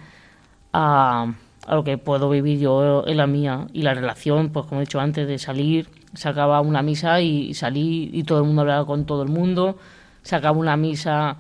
a, 0.74 1.34
a 1.68 1.76
lo 1.76 1.84
que 1.84 1.98
puedo 1.98 2.30
vivir 2.30 2.60
yo 2.60 3.06
en 3.08 3.18
la 3.18 3.28
mía. 3.28 3.68
Y 3.74 3.84
la 3.84 3.94
relación, 3.94 4.50
pues 4.50 4.66
como 4.66 4.82
he 4.82 4.86
dicho 4.86 5.00
antes, 5.00 5.28
de 5.28 5.38
salir, 5.38 5.90
se 6.14 6.30
acaba 6.30 6.62
una 6.62 6.82
misa 6.82 7.22
y 7.22 7.54
salí 7.54 8.10
y 8.14 8.24
todo 8.24 8.40
el 8.40 8.46
mundo 8.46 8.62
hablaba 8.62 8.86
con 8.86 9.06
todo 9.06 9.24
el 9.24 9.30
mundo, 9.30 9.78
se 10.24 10.36
acaba 10.36 10.58
una 10.58 10.78
misa 10.78 11.38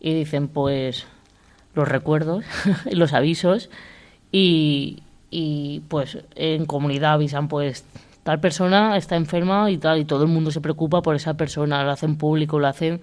y 0.00 0.14
dicen, 0.14 0.48
pues, 0.48 1.06
los 1.74 1.88
recuerdos, 1.88 2.44
los 2.90 3.12
avisos, 3.12 3.70
y, 4.32 5.02
y 5.30 5.80
pues 5.88 6.18
en 6.34 6.66
comunidad 6.66 7.14
avisan, 7.14 7.48
pues, 7.48 7.84
tal 8.22 8.40
persona 8.40 8.96
está 8.96 9.16
enferma 9.16 9.70
y 9.70 9.78
tal, 9.78 9.98
y 9.98 10.04
todo 10.04 10.24
el 10.24 10.28
mundo 10.28 10.50
se 10.50 10.60
preocupa 10.60 11.02
por 11.02 11.16
esa 11.16 11.34
persona, 11.34 11.84
lo 11.84 11.90
hacen 11.90 12.16
público, 12.16 12.58
lo 12.58 12.66
hacen, 12.66 13.00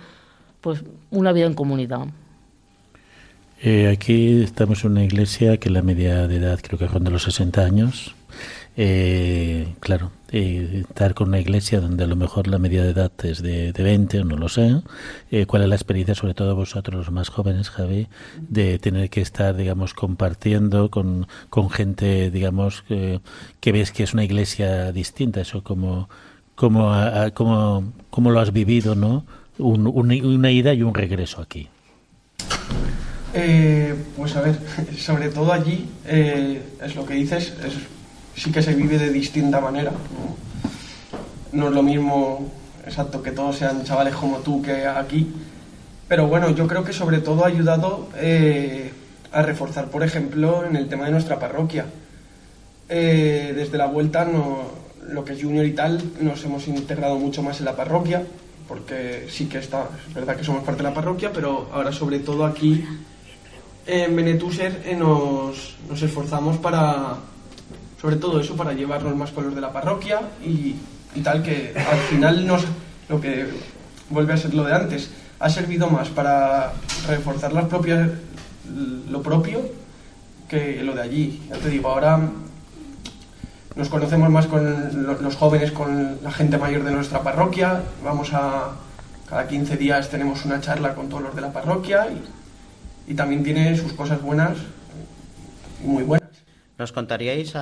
pues, 0.61 0.84
una 1.11 1.32
vida 1.32 1.45
en 1.45 1.53
comunidad. 1.53 2.07
Eh, 3.61 3.89
aquí 3.91 4.43
estamos 4.43 4.84
en 4.84 4.91
una 4.91 5.03
iglesia 5.03 5.57
que 5.57 5.69
la 5.69 5.82
media 5.82 6.28
de 6.28 6.38
edad 6.38 6.59
creo 6.61 6.78
que 6.78 6.88
ronda 6.88 7.09
los 7.09 7.23
60 7.23 7.63
años. 7.63 8.15
Eh, 8.80 9.73
claro, 9.80 10.11
eh, 10.32 10.84
estar 10.88 11.15
con 11.15 11.30
una 11.30 11.39
iglesia 11.39 11.82
donde 11.82 12.03
a 12.03 12.07
lo 12.07 12.15
mejor 12.15 12.47
la 12.47 12.59
media 12.59 12.84
de 12.84 12.91
edad 12.91 13.11
es 13.23 13.41
de, 13.41 13.73
de 13.73 13.84
20 13.84 14.19
o 14.19 14.23
no 14.23 14.38
lo 14.38 14.49
sé. 14.49 14.84
Eh, 15.32 15.47
¿Cuál 15.47 15.63
es 15.63 15.69
la 15.69 15.75
experiencia, 15.75 16.13
sobre 16.13 16.36
todo 16.36 16.55
vosotros 16.55 16.95
los 16.95 17.11
más 17.11 17.30
jóvenes, 17.30 17.71
Javi, 17.71 18.07
de 18.38 18.78
tener 18.78 19.09
que 19.09 19.21
estar, 19.21 19.55
digamos, 19.55 19.95
compartiendo 19.95 20.91
con, 20.91 21.28
con 21.49 21.71
gente, 21.71 22.30
digamos, 22.30 22.84
que, 22.84 23.19
que 23.59 23.71
ves 23.71 23.91
que 23.91 24.03
es 24.03 24.13
una 24.13 24.23
iglesia 24.23 24.91
distinta? 24.91 25.41
Eso 25.41 25.63
como, 25.63 26.07
como, 26.53 26.93
a, 26.93 27.32
como, 27.32 27.93
como 28.11 28.30
lo 28.30 28.39
has 28.39 28.53
vivido, 28.53 28.93
¿no? 28.93 29.25
Un, 29.57 29.88
un, 29.88 30.11
una 30.11 30.51
ida 30.51 30.75
y 30.75 30.84
un 30.84 30.93
regreso 30.93 31.41
aquí. 31.41 31.67
Eh, 33.34 33.95
pues 34.15 34.36
a 34.36 34.41
ver, 34.41 34.59
sobre 34.97 35.30
todo 35.30 35.51
allí, 35.51 35.88
eh, 36.05 36.61
es 36.84 36.95
lo 36.95 37.07
que 37.07 37.15
dices, 37.15 37.55
es, 37.65 37.73
sí 38.38 38.51
que 38.51 38.61
se 38.61 38.73
vive 38.73 38.97
de 38.97 39.09
distinta 39.09 39.59
manera. 39.59 39.91
No, 41.51 41.67
es 41.67 41.73
lo 41.73 41.83
mismo, 41.83 42.51
exacto, 42.85 43.21
que 43.21 43.31
todos 43.31 43.57
sean 43.57 43.83
chavales 43.83 44.15
como 44.15 44.38
tú 44.38 44.61
que 44.61 44.85
aquí. 44.85 45.33
Pero 46.07 46.27
bueno, 46.27 46.49
yo 46.51 46.67
creo 46.67 46.83
que 46.83 46.93
sobre 46.93 47.19
todo 47.19 47.43
ha 47.43 47.47
ayudado 47.47 48.07
eh, 48.15 48.91
a 49.31 49.41
reforzar, 49.41 49.88
por 49.88 50.03
ejemplo, 50.03 50.65
en 50.65 50.75
el 50.75 50.88
tema 50.88 51.05
de 51.05 51.11
nuestra 51.11 51.39
parroquia. 51.39 51.85
Eh, 52.88 53.53
desde 53.55 53.77
la 53.77 53.88
vuelta, 53.88 54.23
no, 54.23 54.61
lo 55.09 55.25
que 55.25 55.33
es 55.33 55.41
Junior 55.41 55.65
y 55.65 55.73
tal, 55.73 56.01
nos 56.21 56.43
hemos 56.45 56.67
integrado 56.67 57.17
mucho 57.17 57.41
más 57.43 57.59
en 57.59 57.65
la 57.65 57.75
parroquia, 57.75 58.23
porque 58.67 59.27
sí 59.29 59.47
que 59.47 59.57
está, 59.57 59.89
es 60.07 60.13
verdad 60.13 60.35
que 60.38 60.43
somos 60.43 60.63
parte 60.63 60.83
de 60.83 60.89
la 60.89 60.93
parroquia, 60.93 61.31
pero 61.33 61.69
ahora 61.73 61.91
sobre 61.91 62.19
todo 62.19 62.45
aquí 62.45 62.85
en 63.85 64.15
Benetuser 64.15 64.83
eh, 64.85 64.95
nos, 64.95 65.75
nos, 65.89 66.01
esforzamos 66.01 66.57
para, 66.57 67.17
sobre 68.00 68.16
todo 68.18 68.39
eso, 68.39 68.56
para 68.56 68.74
llevarnos 68.74 69.16
más 69.16 69.32
con 69.32 69.45
los 69.45 69.56
de 69.56 69.62
la 69.62 69.72
parroquia 69.72 70.22
y, 70.43 70.76
y, 71.16 71.22
tal, 71.22 71.43
que 71.43 71.74
al 71.76 71.98
final 72.10 72.45
nos, 72.45 72.66
lo 73.10 73.20
que 73.20 73.48
vuelve 74.10 74.34
a 74.34 74.38
ser 74.38 74.54
lo 74.54 74.64
de 74.64 74.74
antes, 74.74 75.10
ha 75.39 75.50
servido 75.50 75.89
más 75.89 76.10
para 76.10 76.74
reforzar 77.08 77.54
las 77.54 77.66
propias, 77.66 78.10
lo 79.10 79.22
propio 79.22 79.62
que 80.48 80.82
lo 80.84 80.93
de 80.95 81.02
allí. 81.02 81.41
Ya 81.50 81.58
te 81.58 81.70
digo, 81.70 81.89
ahora 81.89 82.20
nos 83.76 83.89
conocemos 83.89 84.30
más 84.30 84.48
con 84.48 85.22
los 85.22 85.36
jóvenes, 85.36 85.72
con 85.72 86.18
la 86.24 86.32
gente 86.32 86.58
mayor 86.58 86.84
de 86.84 86.91
nuestra 86.91 87.22
parroquia, 87.22 87.82
vamos 88.04 88.34
a, 88.34 88.72
cada 89.30 89.48
15 89.48 89.78
días 89.78 90.10
tenemos 90.10 90.45
una 90.45 90.62
charla 90.62 90.95
con 90.95 91.10
todos 91.10 91.24
los 91.24 91.36
de 91.36 91.41
la 91.41 91.52
parroquia 91.52 92.08
y 92.08 92.38
y 93.08 93.14
también 93.16 93.43
tiene 93.43 93.76
sus 93.76 93.93
cosas 93.93 94.22
buenas 94.22 94.58
muy 95.84 96.04
buenas. 96.04 96.30
¿Nos 96.78 96.91
contaríais 96.91 97.56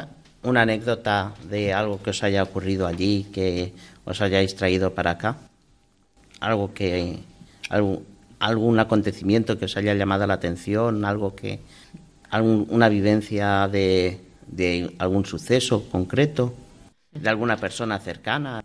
una 0.46 0.62
anécdota 0.62 1.34
de 1.50 1.74
algo 1.74 2.02
que 2.02 2.12
os 2.12 2.24
haya 2.24 2.44
ocurrido 2.44 2.88
allí, 2.88 3.26
que 3.34 3.74
os 4.06 4.22
hayáis 4.22 4.56
traído 4.56 4.94
para 4.94 5.12
acá? 5.12 5.38
Algo 6.40 6.74
que. 6.74 7.20
Algún, 7.70 8.06
algún 8.40 8.80
acontecimiento 8.80 9.58
que 9.58 9.66
os 9.66 9.76
haya 9.78 9.94
llamado 9.94 10.28
la 10.28 10.36
atención, 10.36 11.06
algo 11.06 11.36
que. 11.36 11.60
Algún, 12.30 12.68
una 12.70 12.90
vivencia 12.90 13.68
de, 13.68 14.20
de 14.48 14.96
algún 15.00 15.26
suceso 15.26 15.90
concreto, 15.90 16.54
de 17.12 17.30
alguna 17.30 17.58
persona 17.58 18.00
cercana. 18.00 18.64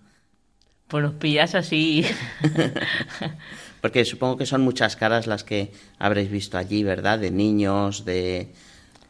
Pues 0.89 1.05
nos 1.05 1.15
pillas 1.15 1.55
así. 1.55 2.05
Porque 3.81 4.05
supongo 4.05 4.37
que 4.37 4.45
son 4.45 4.61
muchas 4.63 4.97
caras 4.97 5.27
las 5.27 5.45
que 5.45 5.73
habréis 5.99 6.31
visto 6.31 6.59
allí, 6.59 6.83
¿verdad? 6.83 7.19
De 7.19 7.31
niños, 7.31 8.05
de... 8.05 8.53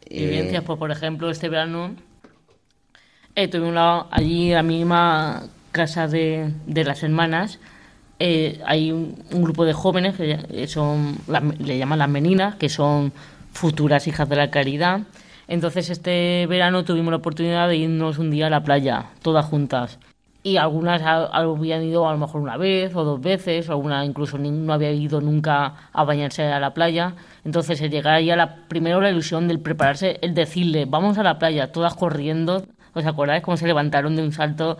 Eh... 0.05 0.25
Vivencias, 0.27 0.63
pues 0.63 0.79
por 0.79 0.91
ejemplo, 0.91 1.29
este 1.29 1.49
verano 1.49 1.95
eh, 3.35 4.07
allí 4.11 4.51
la 4.51 4.63
misma 4.63 5.43
casa 5.71 6.07
de, 6.07 6.53
de 6.65 6.83
las 6.83 7.03
hermanas. 7.03 7.59
Eh, 8.19 8.61
hay 8.65 8.91
un, 8.91 9.15
grupo 9.31 9.65
de 9.65 9.73
jóvenes 9.73 10.15
que 10.15 10.67
son, 10.67 11.17
le 11.59 11.77
llaman 11.77 11.99
las 11.99 12.09
meninas, 12.09 12.55
que 12.55 12.69
son 12.69 13.11
futuras 13.51 14.07
hijas 14.07 14.29
de 14.29 14.35
la 14.35 14.51
caridad. 14.51 15.01
Entonces 15.47 15.89
este 15.89 16.45
verano 16.47 16.85
tuvimos 16.85 17.11
la 17.11 17.17
oportunidad 17.17 17.67
de 17.67 17.77
irnos 17.77 18.19
un 18.19 18.29
día 18.31 18.47
a 18.47 18.49
la 18.49 18.63
playa, 18.63 19.07
todas 19.21 19.45
juntas 19.45 19.97
y 20.43 20.57
algunas 20.57 21.01
habían 21.03 21.83
ido 21.83 22.07
a 22.07 22.13
lo 22.13 22.17
mejor 22.17 22.41
una 22.41 22.57
vez 22.57 22.95
o 22.95 23.03
dos 23.03 23.21
veces, 23.21 23.69
o 23.69 23.73
alguna 23.73 24.03
incluso 24.05 24.37
no 24.37 24.73
había 24.73 24.91
ido 24.91 25.21
nunca 25.21 25.89
a 25.93 26.03
bañarse 26.03 26.43
a 26.43 26.59
la 26.59 26.73
playa. 26.73 27.13
Entonces, 27.45 27.79
el 27.81 27.91
llegar 27.91 28.15
ahí 28.15 28.27
la, 28.27 28.67
primero 28.67 29.01
la 29.01 29.11
ilusión 29.11 29.47
del 29.47 29.59
prepararse, 29.59 30.17
el 30.21 30.33
decirle, 30.33 30.85
vamos 30.85 31.17
a 31.17 31.23
la 31.23 31.37
playa, 31.37 31.71
todas 31.71 31.93
corriendo. 31.95 32.65
¿Os 32.93 33.05
acordáis 33.05 33.43
cómo 33.43 33.57
se 33.57 33.67
levantaron 33.67 34.15
de 34.15 34.23
un 34.23 34.31
salto 34.31 34.77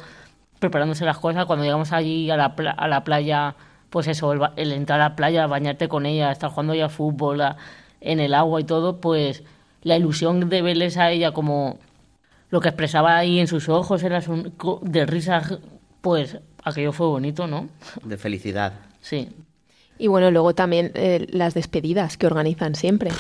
preparándose 0.59 1.05
las 1.05 1.17
cosas? 1.17 1.45
Cuando 1.45 1.63
llegamos 1.65 1.91
allí 1.91 2.29
a 2.29 2.37
la, 2.37 2.45
a 2.45 2.87
la 2.87 3.03
playa, 3.03 3.55
pues 3.89 4.07
eso, 4.07 4.33
el, 4.33 4.41
el, 4.57 4.71
entrar 4.73 4.99
a 5.01 5.09
la 5.09 5.15
playa, 5.15 5.47
bañarte 5.47 5.87
con 5.87 6.05
ella, 6.05 6.31
estar 6.31 6.49
jugando 6.49 6.73
ya 6.73 6.89
fútbol 6.89 7.41
a, 7.41 7.57
en 8.01 8.19
el 8.19 8.33
agua 8.33 8.59
y 8.61 8.63
todo, 8.65 8.99
pues 8.99 9.43
la 9.83 9.97
ilusión 9.97 10.49
de 10.49 10.61
verles 10.61 10.97
a 10.97 11.09
ella 11.11 11.31
como 11.31 11.79
lo 12.49 12.59
que 12.61 12.69
expresaba 12.69 13.17
ahí 13.17 13.39
en 13.39 13.47
sus 13.47 13.69
ojos 13.69 14.03
era 14.03 14.21
de 14.81 15.05
risa, 15.05 15.41
pues 16.01 16.37
aquello 16.63 16.91
fue 16.91 17.07
bonito, 17.07 17.47
¿no? 17.47 17.69
De 18.03 18.17
felicidad. 18.17 18.73
Sí. 18.99 19.29
Y 19.97 20.07
bueno, 20.07 20.31
luego 20.31 20.53
también 20.53 20.91
eh, 20.95 21.27
las 21.31 21.53
despedidas 21.53 22.17
que 22.17 22.27
organizan 22.27 22.75
siempre. 22.75 23.11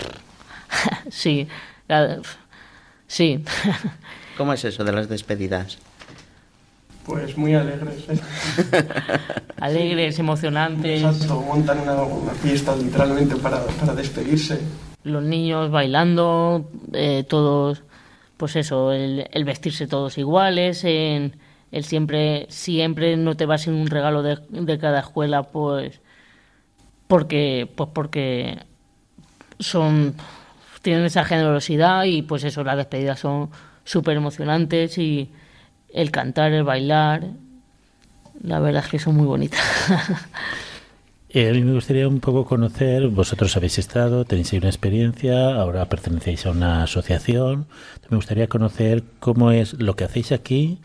sí, 1.09 1.47
la- 1.87 2.19
sí. 3.07 3.43
¿Cómo 4.37 4.53
es 4.53 4.63
eso 4.65 4.83
de 4.83 4.91
las 4.91 5.09
despedidas? 5.09 5.77
Pues 7.05 7.37
muy 7.37 7.53
alegres. 7.55 8.05
¿eh? 8.09 8.19
Alegres, 9.59 10.19
emocionantes, 10.19 11.03
Exacto, 11.03 11.41
montan 11.41 11.79
una, 11.79 12.01
una 12.03 12.31
fiesta 12.33 12.75
literalmente 12.75 13.35
para, 13.35 13.59
para 13.65 13.93
despedirse. 13.93 14.59
los 15.03 15.23
niños 15.23 15.71
bailando, 15.71 16.69
eh, 16.93 17.23
todos, 17.27 17.83
pues 18.37 18.55
eso, 18.55 18.91
el, 18.91 19.27
el 19.31 19.45
vestirse 19.45 19.87
todos 19.87 20.17
iguales, 20.17 20.83
en, 20.83 21.35
el 21.71 21.83
siempre, 21.83 22.47
siempre 22.49 23.17
no 23.17 23.35
te 23.35 23.45
vas 23.45 23.61
sin 23.61 23.73
un 23.73 23.87
regalo 23.87 24.23
de, 24.23 24.37
de 24.49 24.77
cada 24.77 24.99
escuela, 24.99 25.43
pues 25.43 26.01
porque, 27.07 27.69
pues 27.75 27.89
porque 27.93 28.59
son 29.59 30.15
tienen 30.81 31.05
esa 31.05 31.23
generosidad 31.23 32.05
y 32.05 32.21
pues 32.23 32.43
eso, 32.43 32.63
las 32.63 32.77
despedidas 32.77 33.19
son 33.19 33.49
súper 33.83 34.17
emocionantes 34.17 34.97
y 34.97 35.31
el 35.93 36.11
cantar, 36.11 36.51
el 36.51 36.63
bailar, 36.63 37.27
la 38.41 38.59
verdad 38.59 38.83
es 38.83 38.91
que 38.91 38.99
son 38.99 39.15
muy 39.15 39.25
bonitas. 39.25 39.61
Eh, 41.33 41.49
a 41.49 41.53
mí 41.53 41.61
me 41.61 41.71
gustaría 41.71 42.09
un 42.09 42.19
poco 42.19 42.43
conocer, 42.43 43.07
vosotros 43.07 43.55
habéis 43.55 43.79
estado, 43.79 44.25
tenéis 44.25 44.51
una 44.51 44.67
experiencia, 44.67 45.55
ahora 45.55 45.85
pertenecéis 45.85 46.45
a 46.45 46.51
una 46.51 46.83
asociación. 46.83 47.67
Me 48.09 48.17
gustaría 48.17 48.47
conocer 48.47 49.03
cómo 49.21 49.51
es 49.51 49.81
lo 49.81 49.95
que 49.95 50.03
hacéis 50.03 50.33
aquí, 50.33 50.79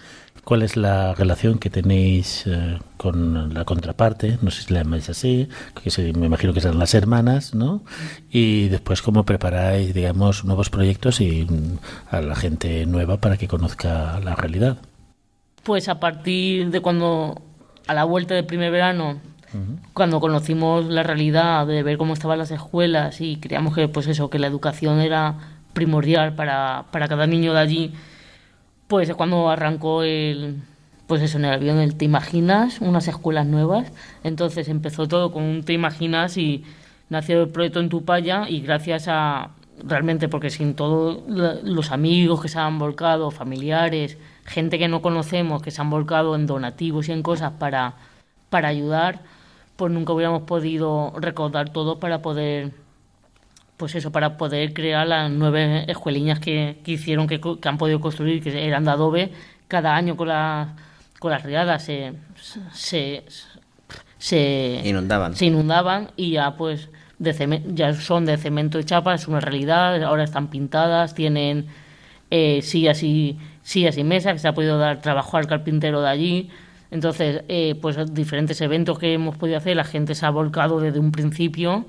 cuál 0.44 0.62
es 0.62 0.76
la 0.76 1.16
relación 1.16 1.58
que 1.58 1.68
tenéis 1.68 2.44
eh, 2.46 2.78
con 2.96 3.52
la 3.54 3.64
contraparte, 3.64 4.38
no 4.40 4.52
sé 4.52 4.62
si 4.62 4.72
la 4.72 4.84
llamáis 4.84 5.08
así, 5.08 5.48
que 5.82 6.12
me 6.12 6.26
imagino 6.26 6.52
que 6.54 6.60
serán 6.60 6.78
las 6.78 6.94
hermanas, 6.94 7.52
¿no? 7.52 7.82
Y 8.30 8.68
después 8.68 9.02
cómo 9.02 9.24
preparáis, 9.24 9.94
digamos, 9.94 10.44
nuevos 10.44 10.70
proyectos 10.70 11.20
y 11.20 11.44
mm, 11.44 11.78
a 12.08 12.20
la 12.20 12.36
gente 12.36 12.86
nueva 12.86 13.16
para 13.16 13.36
que 13.36 13.48
conozca 13.48 14.20
la 14.20 14.36
realidad. 14.36 14.78
Pues 15.64 15.88
a 15.88 15.98
partir 15.98 16.70
de 16.70 16.80
cuando, 16.80 17.42
a 17.88 17.94
la 17.94 18.04
vuelta 18.04 18.36
del 18.36 18.46
primer 18.46 18.70
verano, 18.70 19.20
cuando 19.92 20.20
conocimos 20.20 20.86
la 20.86 21.02
realidad 21.02 21.66
de 21.66 21.82
ver 21.82 21.98
cómo 21.98 22.14
estaban 22.14 22.38
las 22.38 22.50
escuelas 22.50 23.20
y 23.20 23.36
creíamos 23.36 23.74
que, 23.74 23.88
pues 23.88 24.06
eso, 24.06 24.30
que 24.30 24.38
la 24.38 24.46
educación 24.46 25.00
era 25.00 25.34
primordial 25.72 26.34
para, 26.34 26.86
para 26.90 27.08
cada 27.08 27.26
niño 27.26 27.52
de 27.52 27.60
allí, 27.60 27.92
pues 28.88 29.08
es 29.08 29.14
cuando 29.14 29.50
arrancó 29.50 30.02
el, 30.02 30.62
pues 31.06 31.22
eso, 31.22 31.38
en 31.38 31.44
el 31.44 31.54
avión, 31.54 31.78
el 31.78 31.96
Te 31.96 32.04
Imaginas, 32.04 32.80
unas 32.80 33.08
escuelas 33.08 33.46
nuevas. 33.46 33.92
Entonces 34.24 34.68
empezó 34.68 35.06
todo 35.08 35.32
con 35.32 35.42
un 35.42 35.62
Te 35.64 35.72
Imaginas 35.72 36.36
y 36.36 36.64
nació 37.08 37.42
el 37.42 37.48
proyecto 37.48 37.80
en 37.80 37.88
Tupaya 37.88 38.48
y 38.48 38.60
gracias 38.60 39.06
a, 39.08 39.50
realmente 39.84 40.28
porque 40.28 40.50
sin 40.50 40.74
todos 40.74 41.22
los 41.28 41.92
amigos 41.92 42.40
que 42.40 42.48
se 42.48 42.58
han 42.58 42.78
volcado, 42.78 43.30
familiares, 43.30 44.18
gente 44.44 44.78
que 44.78 44.88
no 44.88 45.02
conocemos, 45.02 45.62
que 45.62 45.70
se 45.70 45.80
han 45.80 45.90
volcado 45.90 46.34
en 46.34 46.46
donativos 46.46 47.08
y 47.08 47.12
en 47.12 47.22
cosas 47.22 47.52
para, 47.58 47.94
para 48.50 48.68
ayudar, 48.68 49.20
pues 49.76 49.92
nunca 49.92 50.12
hubiéramos 50.12 50.42
podido 50.42 51.12
recaudar 51.18 51.70
todo 51.70 51.98
para 52.00 52.22
poder 52.22 52.72
pues 53.76 53.94
eso, 53.94 54.10
para 54.10 54.38
poder 54.38 54.72
crear 54.72 55.06
las 55.06 55.30
nueve 55.30 55.84
escueliñas 55.86 56.40
que, 56.40 56.78
que 56.82 56.92
hicieron, 56.92 57.26
que, 57.26 57.40
han 57.68 57.76
podido 57.76 58.00
construir, 58.00 58.42
que 58.42 58.66
eran 58.66 58.84
de 58.84 58.90
adobe, 58.90 59.32
cada 59.68 59.94
año 59.94 60.16
con, 60.16 60.28
la, 60.28 60.76
con 61.18 61.30
las 61.30 61.42
riadas 61.42 61.84
se, 61.84 62.14
se, 62.72 63.24
se, 64.18 64.80
Inundaban. 64.84 65.36
se 65.36 65.46
inundaban 65.46 66.10
y 66.16 66.30
ya 66.32 66.56
pues 66.56 66.88
de 67.18 67.34
ceme- 67.34 67.62
ya 67.74 67.92
son 67.94 68.24
de 68.24 68.38
cemento 68.38 68.78
y 68.78 68.84
chapa, 68.84 69.14
es 69.14 69.28
una 69.28 69.40
realidad, 69.40 70.02
ahora 70.02 70.24
están 70.24 70.48
pintadas, 70.48 71.14
tienen 71.14 71.66
eh, 72.30 72.62
sillas, 72.62 73.02
y, 73.02 73.38
sillas 73.62 73.98
y 73.98 74.04
mesas, 74.04 74.32
que 74.32 74.38
se 74.38 74.48
ha 74.48 74.54
podido 74.54 74.78
dar 74.78 75.02
trabajo 75.02 75.36
al 75.36 75.46
carpintero 75.46 76.00
de 76.00 76.08
allí. 76.08 76.50
Entonces, 76.90 77.42
eh, 77.48 77.74
pues 77.80 78.14
diferentes 78.14 78.60
eventos 78.60 78.98
que 78.98 79.12
hemos 79.12 79.36
podido 79.36 79.58
hacer, 79.58 79.76
la 79.76 79.84
gente 79.84 80.14
se 80.14 80.24
ha 80.24 80.30
volcado 80.30 80.80
desde 80.80 80.98
un 80.98 81.12
principio 81.12 81.86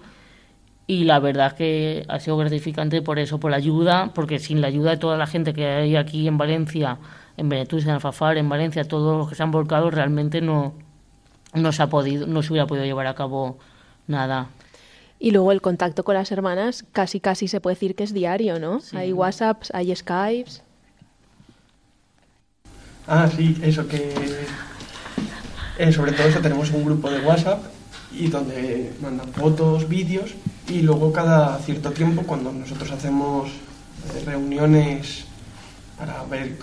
y 0.88 1.04
la 1.04 1.20
verdad 1.20 1.48
es 1.48 1.54
que 1.54 2.06
ha 2.08 2.20
sido 2.20 2.38
gratificante 2.38 3.02
por 3.02 3.20
eso, 3.20 3.40
por 3.40 3.52
la 3.52 3.58
ayuda, 3.58 4.12
porque 4.16 4.40
sin 4.40 4.62
la 4.62 4.68
ayuda 4.68 4.92
de 4.92 4.98
toda 4.98 5.18
la 5.18 5.28
gente 5.28 5.54
que 5.54 5.66
hay 5.68 5.96
aquí 5.98 6.28
en 6.28 6.38
Valencia, 6.38 6.98
en 7.36 7.50
Benetús, 7.50 7.84
en 7.84 7.92
Alfafar, 7.92 8.38
en 8.38 8.48
Valencia, 8.48 8.86
todos 8.86 9.18
los 9.18 9.30
que 9.30 9.36
se 9.36 9.44
han 9.44 9.52
volcado, 9.52 9.92
realmente 9.92 10.40
no, 10.42 10.74
no 11.54 11.72
se 11.74 11.84
ha 11.84 11.88
podido, 11.88 12.26
no 12.26 12.42
se 12.42 12.54
hubiera 12.54 12.68
podido 12.68 12.86
llevar 12.86 13.08
a 13.08 13.16
cabo 13.16 13.60
nada. 14.08 14.48
Y 15.20 15.32
luego 15.32 15.52
el 15.52 15.62
contacto 15.62 16.04
con 16.04 16.16
las 16.16 16.32
hermanas 16.32 16.86
casi 16.92 17.20
casi 17.20 17.48
se 17.48 17.60
puede 17.60 17.76
decir 17.76 17.96
que 17.96 18.04
es 18.04 18.14
diario, 18.14 18.60
¿no? 18.60 18.80
Hay 18.94 19.12
WhatsApps, 19.12 19.74
hay 19.74 19.94
Skypes. 19.96 20.64
Ah, 23.08 23.28
sí, 23.28 23.58
eso 23.62 23.88
que... 23.88 24.14
eh, 25.78 25.92
sobre 25.92 26.12
todo 26.12 26.28
eso 26.28 26.40
tenemos 26.40 26.72
un 26.72 26.86
grupo 26.86 27.10
de 27.10 27.20
WhatsApp 27.20 27.64
y 28.12 28.28
donde 28.28 28.94
mandan 29.02 29.28
fotos, 29.34 29.88
vídeos 29.88 30.32
y 30.68 30.82
luego 30.82 31.12
cada 31.12 31.58
cierto 31.60 31.92
tiempo 31.92 32.24
cuando 32.24 32.52
nosotros 32.52 32.92
hacemos 32.92 33.50
eh, 33.50 34.24
reuniones 34.26 35.26
para 35.98 36.24
ver 36.24 36.58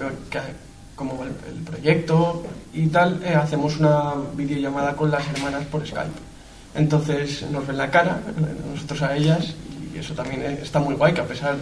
cómo 0.95 1.19
va 1.19 1.25
el, 1.27 1.57
el 1.57 1.63
proyecto 1.63 2.45
y 2.73 2.87
tal, 2.89 3.21
eh, 3.25 3.35
hacemos 3.35 3.79
una 3.79 4.15
videollamada 4.37 4.95
con 4.95 5.11
las 5.11 5.27
hermanas 5.29 5.65
por 5.67 5.87
Skype. 5.87 6.35
Entonces 6.75 7.45
nos 7.51 7.67
ven 7.67 7.77
la 7.77 7.91
cara, 7.91 8.21
eh, 8.27 8.71
nosotros 8.73 9.03
a 9.03 9.17
ellas 9.17 9.55
y 9.95 9.99
eso 9.99 10.15
también 10.15 10.43
eh, 10.43 10.59
está 10.63 10.81
muy 10.81 10.95
guay 10.95 11.15
que 11.15 11.21
a 11.21 11.27
pesar 11.27 11.57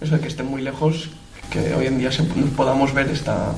eso 0.00 0.14
de 0.14 0.20
que 0.20 0.28
estén 0.28 0.46
muy 0.46 0.62
lejos, 0.62 1.08
que 1.50 1.74
hoy 1.74 1.86
en 1.86 1.98
día 1.98 2.12
se, 2.12 2.22
nos 2.22 2.50
podamos 2.50 2.92
ver 2.92 3.08
está, 3.08 3.52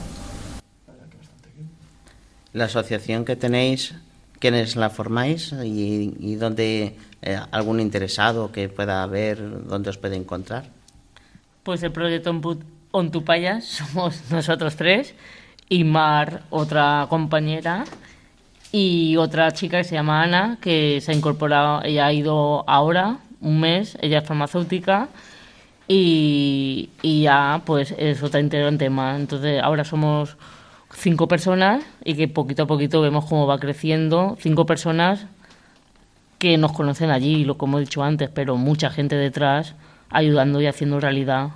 La 2.55 2.65
asociación 2.65 3.25
que 3.27 3.37
tenéis, 3.37 3.95
¿quiénes 4.39 4.77
la 4.77 4.89
formáis 4.89 5.53
y, 5.65 6.15
y 6.19 6.35
dónde 6.37 6.97
eh, 7.21 7.39
algún 7.51 7.81
interesado 7.81 8.51
que 8.53 8.69
pueda 8.69 9.05
ver 9.07 9.67
dónde 9.67 9.91
os 9.91 9.99
puede 9.99 10.17
encontrar? 10.17 10.65
Pues 11.63 11.83
el 11.83 11.93
proyecto 11.93 12.33
Onpu- 12.33 12.63
Ontupaya 12.93 13.61
somos 13.61 14.23
nosotros 14.31 14.77
tres 14.77 15.15
y 15.69 15.83
Mar, 15.85 16.43
otra 16.51 17.07
compañera, 17.11 17.85
y 18.71 19.17
otra 19.17 19.53
chica 19.53 19.79
que 19.79 19.85
se 19.85 19.95
llama 19.95 20.23
Ana, 20.23 20.59
que 20.61 21.01
se 21.01 21.13
ha 21.13 21.15
incorporado, 21.15 21.83
ella 21.85 22.07
ha 22.07 22.13
ido 22.13 22.65
ahora, 22.69 23.19
un 23.41 23.61
mes, 23.61 23.97
ella 24.01 24.19
es 24.19 24.27
farmacéutica 24.27 25.09
y, 25.89 26.91
y 27.03 27.23
ya 27.23 27.63
pues 27.65 27.95
es 27.97 28.23
otra 28.23 28.41
integrante 28.41 28.91
más. 28.91 29.19
Entonces 29.21 29.63
ahora 29.63 29.85
somos 29.85 30.37
cinco 30.95 31.29
personas 31.29 31.85
y 32.05 32.15
que 32.15 32.29
poquito 32.29 32.63
a 32.65 32.67
poquito 32.67 33.01
vemos 33.03 33.27
cómo 33.27 33.47
va 33.47 33.59
creciendo. 33.59 34.37
Cinco 34.41 34.65
personas 34.67 35.27
que 36.39 36.57
nos 36.59 36.73
conocen 36.73 37.11
allí, 37.11 37.45
lo 37.45 37.57
como 37.59 37.79
he 37.79 37.83
dicho 37.83 38.03
antes, 38.03 38.31
pero 38.31 38.57
mucha 38.57 38.91
gente 38.91 39.17
detrás 39.17 39.75
ayudando 40.11 40.61
y 40.61 40.67
haciendo 40.67 41.01
realidad. 41.01 41.51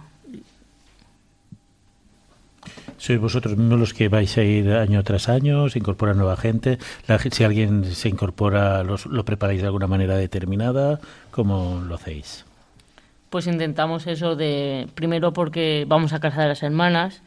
¿Sois 2.97 3.21
vosotros 3.21 3.57
mismos 3.57 3.79
los 3.79 3.95
que 3.95 4.09
vais 4.09 4.37
a 4.39 4.43
ir 4.43 4.73
año 4.73 5.03
tras 5.05 5.29
año? 5.29 5.69
¿Se 5.69 5.79
incorpora 5.79 6.15
nueva 6.15 6.37
gente? 6.37 6.79
La 7.07 7.19
si 7.19 7.45
alguien 7.45 7.85
se 7.85 8.09
incorpora, 8.09 8.83
los- 8.83 9.07
¿lo 9.07 9.25
preparáis 9.25 9.61
de 9.61 9.67
alguna 9.69 9.87
manera 9.87 10.17
determinada? 10.17 10.99
¿Cómo 11.31 11.81
lo 11.87 11.95
hacéis? 11.95 12.45
Pues 13.31 13.47
intentamos 13.47 14.07
eso 14.09 14.35
de, 14.35 14.89
primero 14.95 15.33
porque 15.33 15.85
vamos 15.87 16.13
a 16.13 16.19
casa 16.19 16.43
de 16.43 16.49
las 16.49 16.63
hermanas, 16.65 17.23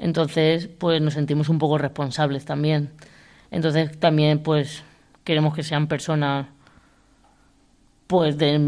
entonces 0.00 0.68
pues 0.68 1.00
nos 1.00 1.14
sentimos 1.14 1.48
un 1.48 1.58
poco 1.58 1.78
responsables 1.78 2.44
también. 2.44 2.90
Entonces 3.50 3.98
también 3.98 4.40
pues 4.40 4.82
queremos 5.24 5.54
que 5.54 5.62
sean 5.62 5.86
personas 5.86 6.46
pues 8.06 8.36
de, 8.38 8.58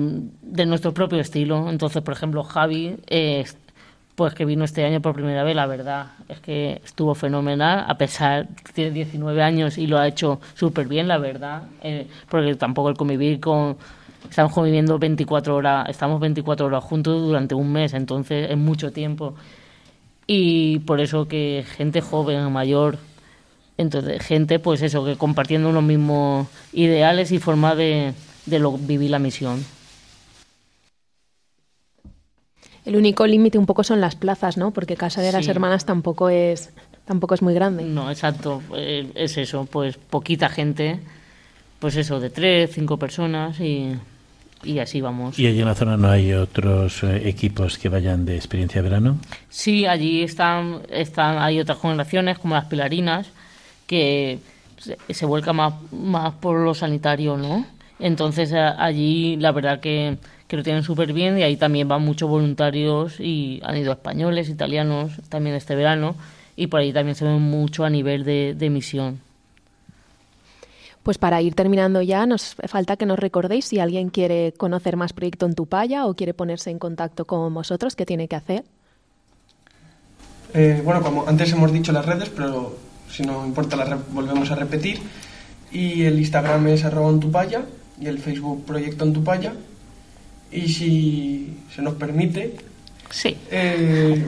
de 0.42 0.66
nuestro 0.66 0.94
propio 0.94 1.18
estilo. 1.18 1.68
Entonces, 1.68 2.00
por 2.02 2.14
ejemplo, 2.14 2.44
Javi, 2.44 2.96
eh, 3.08 3.44
pues 4.14 4.34
que 4.34 4.44
vino 4.44 4.64
este 4.64 4.84
año 4.84 5.00
por 5.00 5.14
primera 5.14 5.42
vez, 5.42 5.56
la 5.56 5.66
verdad 5.66 6.12
es 6.28 6.38
que 6.40 6.80
estuvo 6.84 7.14
fenomenal, 7.14 7.84
a 7.88 7.96
pesar 7.98 8.48
que 8.64 8.72
tiene 8.72 8.90
19 8.92 9.42
años 9.42 9.78
y 9.78 9.86
lo 9.86 9.98
ha 9.98 10.06
hecho 10.06 10.40
súper 10.54 10.86
bien, 10.86 11.08
la 11.08 11.18
verdad, 11.18 11.64
eh, 11.82 12.06
porque 12.28 12.54
tampoco 12.54 12.90
el 12.90 12.96
convivir 12.96 13.40
con... 13.40 13.76
Estamos 14.28 14.52
conviviendo 14.52 15.00
24 15.00 15.56
horas, 15.56 15.88
estamos 15.88 16.20
24 16.20 16.66
horas 16.66 16.84
juntos 16.84 17.20
durante 17.22 17.56
un 17.56 17.72
mes, 17.72 17.92
entonces 17.94 18.48
es 18.48 18.56
mucho 18.56 18.92
tiempo. 18.92 19.34
Y 20.34 20.78
por 20.78 21.02
eso 21.02 21.28
que 21.28 21.62
gente 21.76 22.00
joven, 22.00 22.50
mayor, 22.50 22.96
entonces 23.76 24.22
gente 24.22 24.58
pues 24.58 24.80
eso, 24.80 25.04
que 25.04 25.16
compartiendo 25.16 25.68
unos 25.68 25.82
mismos 25.82 26.48
ideales 26.72 27.32
y 27.32 27.38
forma 27.38 27.74
de, 27.74 28.14
de 28.46 28.58
lo, 28.58 28.78
vivir 28.78 29.10
la 29.10 29.18
misión. 29.18 29.62
El 32.86 32.96
único 32.96 33.26
límite 33.26 33.58
un 33.58 33.66
poco 33.66 33.84
son 33.84 34.00
las 34.00 34.16
plazas, 34.16 34.56
¿no? 34.56 34.70
Porque 34.70 34.96
Casa 34.96 35.20
de 35.20 35.32
las. 35.32 35.46
Hermanas 35.48 35.84
tampoco 35.84 36.30
es 36.30 36.72
Tampoco 37.04 37.34
es 37.34 37.42
muy 37.42 37.52
grande. 37.52 37.84
No, 37.84 38.10
exacto. 38.10 38.62
eh, 38.74 39.10
es 39.14 39.36
eso, 39.36 39.66
pues 39.66 39.98
poquita 39.98 40.48
gente. 40.48 41.00
Pues 41.78 41.96
eso, 41.96 42.20
de 42.20 42.30
tres, 42.30 42.70
cinco 42.72 42.96
personas 42.96 43.60
y, 43.60 43.92
y 44.64 44.78
así 44.78 45.00
vamos. 45.00 45.38
¿Y 45.38 45.46
allí 45.46 45.60
en 45.60 45.66
la 45.66 45.74
zona 45.74 45.96
no 45.96 46.08
hay 46.10 46.32
otros 46.32 47.02
eh, 47.02 47.28
equipos 47.28 47.78
que 47.78 47.88
vayan 47.88 48.24
de 48.24 48.36
experiencia 48.36 48.82
de 48.82 48.88
verano? 48.88 49.18
Sí, 49.48 49.86
allí 49.86 50.22
están, 50.22 50.82
están, 50.90 51.38
hay 51.38 51.60
otras 51.60 51.80
generaciones 51.80 52.38
como 52.38 52.54
las 52.54 52.66
pilarinas 52.66 53.28
que 53.86 54.38
se, 54.78 54.96
se 55.10 55.26
vuelca 55.26 55.52
más, 55.52 55.74
más 55.92 56.34
por 56.34 56.58
lo 56.60 56.74
sanitario, 56.74 57.36
¿no? 57.36 57.66
Entonces 57.98 58.52
a- 58.52 58.82
allí 58.82 59.36
la 59.36 59.52
verdad 59.52 59.80
que, 59.80 60.16
que 60.48 60.56
lo 60.56 60.62
tienen 60.62 60.82
súper 60.82 61.12
bien 61.12 61.38
y 61.38 61.42
ahí 61.42 61.56
también 61.56 61.88
van 61.88 62.02
muchos 62.02 62.28
voluntarios 62.28 63.20
y 63.20 63.60
han 63.64 63.76
ido 63.76 63.92
españoles, 63.92 64.48
italianos 64.48 65.12
también 65.28 65.54
este 65.56 65.74
verano 65.74 66.16
y 66.56 66.66
por 66.66 66.80
ahí 66.80 66.92
también 66.92 67.14
se 67.14 67.24
ve 67.24 67.30
mucho 67.32 67.84
a 67.84 67.90
nivel 67.90 68.24
de, 68.24 68.54
de 68.54 68.70
misión. 68.70 69.20
Pues 71.02 71.18
para 71.18 71.42
ir 71.42 71.54
terminando 71.54 72.00
ya, 72.00 72.26
nos 72.26 72.54
falta 72.68 72.96
que 72.96 73.06
nos 73.06 73.18
recordéis 73.18 73.64
si 73.64 73.80
alguien 73.80 74.10
quiere 74.10 74.52
conocer 74.56 74.96
más 74.96 75.12
proyecto 75.12 75.46
en 75.46 75.54
Tupaya 75.54 76.06
o 76.06 76.14
quiere 76.14 76.32
ponerse 76.32 76.70
en 76.70 76.78
contacto 76.78 77.24
con 77.24 77.52
vosotros, 77.52 77.96
¿qué 77.96 78.06
tiene 78.06 78.28
que 78.28 78.36
hacer? 78.36 78.64
Eh, 80.54 80.80
bueno, 80.84 81.02
como 81.02 81.26
antes 81.26 81.50
hemos 81.52 81.72
dicho 81.72 81.90
las 81.92 82.06
redes, 82.06 82.28
pero 82.28 82.76
si 83.10 83.22
no 83.24 83.44
importa 83.44 83.76
las 83.76 84.12
volvemos 84.12 84.50
a 84.50 84.54
repetir. 84.54 85.00
Y 85.72 86.02
el 86.04 86.18
Instagram 86.18 86.68
es 86.68 86.84
arroba 86.84 87.08
ontupaya 87.08 87.62
y 88.00 88.06
el 88.06 88.18
Facebook 88.18 88.64
Proyecto 88.64 89.04
Ontupaya. 89.04 89.54
Y 90.52 90.68
si 90.68 91.56
se 91.74 91.80
nos 91.82 91.94
permite, 91.94 92.54
Sí. 93.10 93.36
eh, 93.50 94.22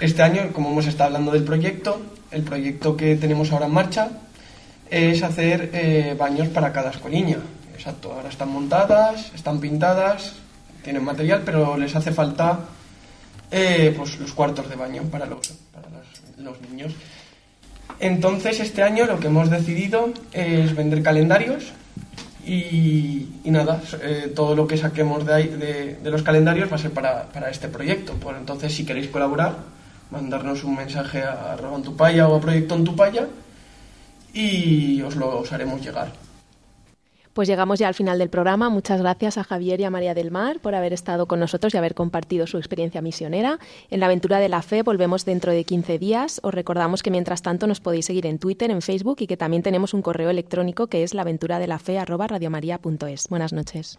este 0.00 0.22
año, 0.22 0.50
como 0.52 0.70
hemos 0.70 0.86
estado 0.86 1.08
hablando 1.08 1.32
del 1.32 1.44
proyecto, 1.44 2.00
el 2.30 2.42
proyecto 2.42 2.96
que 2.96 3.14
tenemos 3.16 3.52
ahora 3.52 3.66
en 3.66 3.72
marcha 3.72 4.10
es 4.94 5.24
hacer 5.24 5.70
eh, 5.72 6.14
baños 6.16 6.46
para 6.48 6.72
cada 6.72 6.90
escoliña. 6.90 7.38
Exacto, 7.74 8.12
ahora 8.12 8.28
están 8.28 8.50
montadas, 8.50 9.32
están 9.34 9.58
pintadas, 9.58 10.34
tienen 10.84 11.02
material, 11.02 11.42
pero 11.44 11.76
les 11.76 11.96
hace 11.96 12.12
falta 12.12 12.60
eh, 13.50 13.92
pues 13.96 14.20
los 14.20 14.32
cuartos 14.32 14.70
de 14.70 14.76
baño 14.76 15.02
para 15.10 15.26
los, 15.26 15.48
para 15.72 15.88
los, 16.38 16.60
niños. 16.60 16.94
Entonces, 17.98 18.60
este 18.60 18.84
año 18.84 19.06
lo 19.06 19.18
que 19.18 19.26
hemos 19.26 19.50
decidido 19.50 20.12
es 20.32 20.76
vender 20.76 21.02
calendarios 21.02 21.72
y, 22.46 23.30
nada, 23.46 23.80
eh, 24.00 24.32
todo 24.32 24.54
lo 24.54 24.68
que 24.68 24.76
saquemos 24.76 25.26
de, 25.26 25.34
ahí, 25.34 25.48
de, 25.48 25.96
de 25.96 26.10
los 26.10 26.22
calendarios 26.22 26.70
va 26.70 26.76
a 26.76 26.78
ser 26.78 26.92
para, 26.92 27.24
para 27.32 27.50
este 27.50 27.66
proyecto. 27.66 28.14
Pues 28.14 28.36
entonces, 28.36 28.72
si 28.72 28.86
queréis 28.86 29.08
colaborar, 29.08 29.56
mandarnos 30.12 30.62
un 30.62 30.76
mensaje 30.76 31.24
a 31.24 31.54
arroba 31.54 31.74
Antupaya 31.74 32.28
o 32.28 32.36
a 32.36 32.40
Proyecto 32.40 32.76
Antupaya 32.76 33.26
y 34.34 35.00
os 35.02 35.16
lo 35.16 35.38
os 35.38 35.52
haremos 35.52 35.80
llegar. 35.80 36.12
Pues 37.34 37.46
llegamos 37.48 37.78
ya 37.80 37.88
al 37.88 37.94
final 37.94 38.20
del 38.20 38.30
programa. 38.30 38.70
Muchas 38.70 39.00
gracias 39.00 39.36
a 39.38 39.44
Javier 39.44 39.80
y 39.80 39.84
a 39.84 39.90
María 39.90 40.14
del 40.14 40.30
Mar 40.30 40.60
por 40.60 40.76
haber 40.76 40.92
estado 40.92 41.26
con 41.26 41.40
nosotros 41.40 41.74
y 41.74 41.76
haber 41.76 41.96
compartido 41.96 42.46
su 42.46 42.58
experiencia 42.58 43.02
misionera. 43.02 43.58
En 43.90 43.98
la 43.98 44.06
aventura 44.06 44.38
de 44.38 44.48
la 44.48 44.62
fe 44.62 44.82
volvemos 44.82 45.24
dentro 45.24 45.50
de 45.50 45.64
15 45.64 45.98
días. 45.98 46.38
Os 46.44 46.54
recordamos 46.54 47.02
que 47.02 47.10
mientras 47.10 47.42
tanto 47.42 47.66
nos 47.66 47.80
podéis 47.80 48.06
seguir 48.06 48.26
en 48.26 48.38
Twitter, 48.38 48.70
en 48.70 48.82
Facebook 48.82 49.16
y 49.18 49.26
que 49.26 49.36
también 49.36 49.64
tenemos 49.64 49.94
un 49.94 50.02
correo 50.02 50.30
electrónico 50.30 50.86
que 50.86 51.02
es 51.02 51.12
laventuradelafe@radiomaria.es. 51.12 53.26
Buenas 53.28 53.52
noches. 53.52 53.98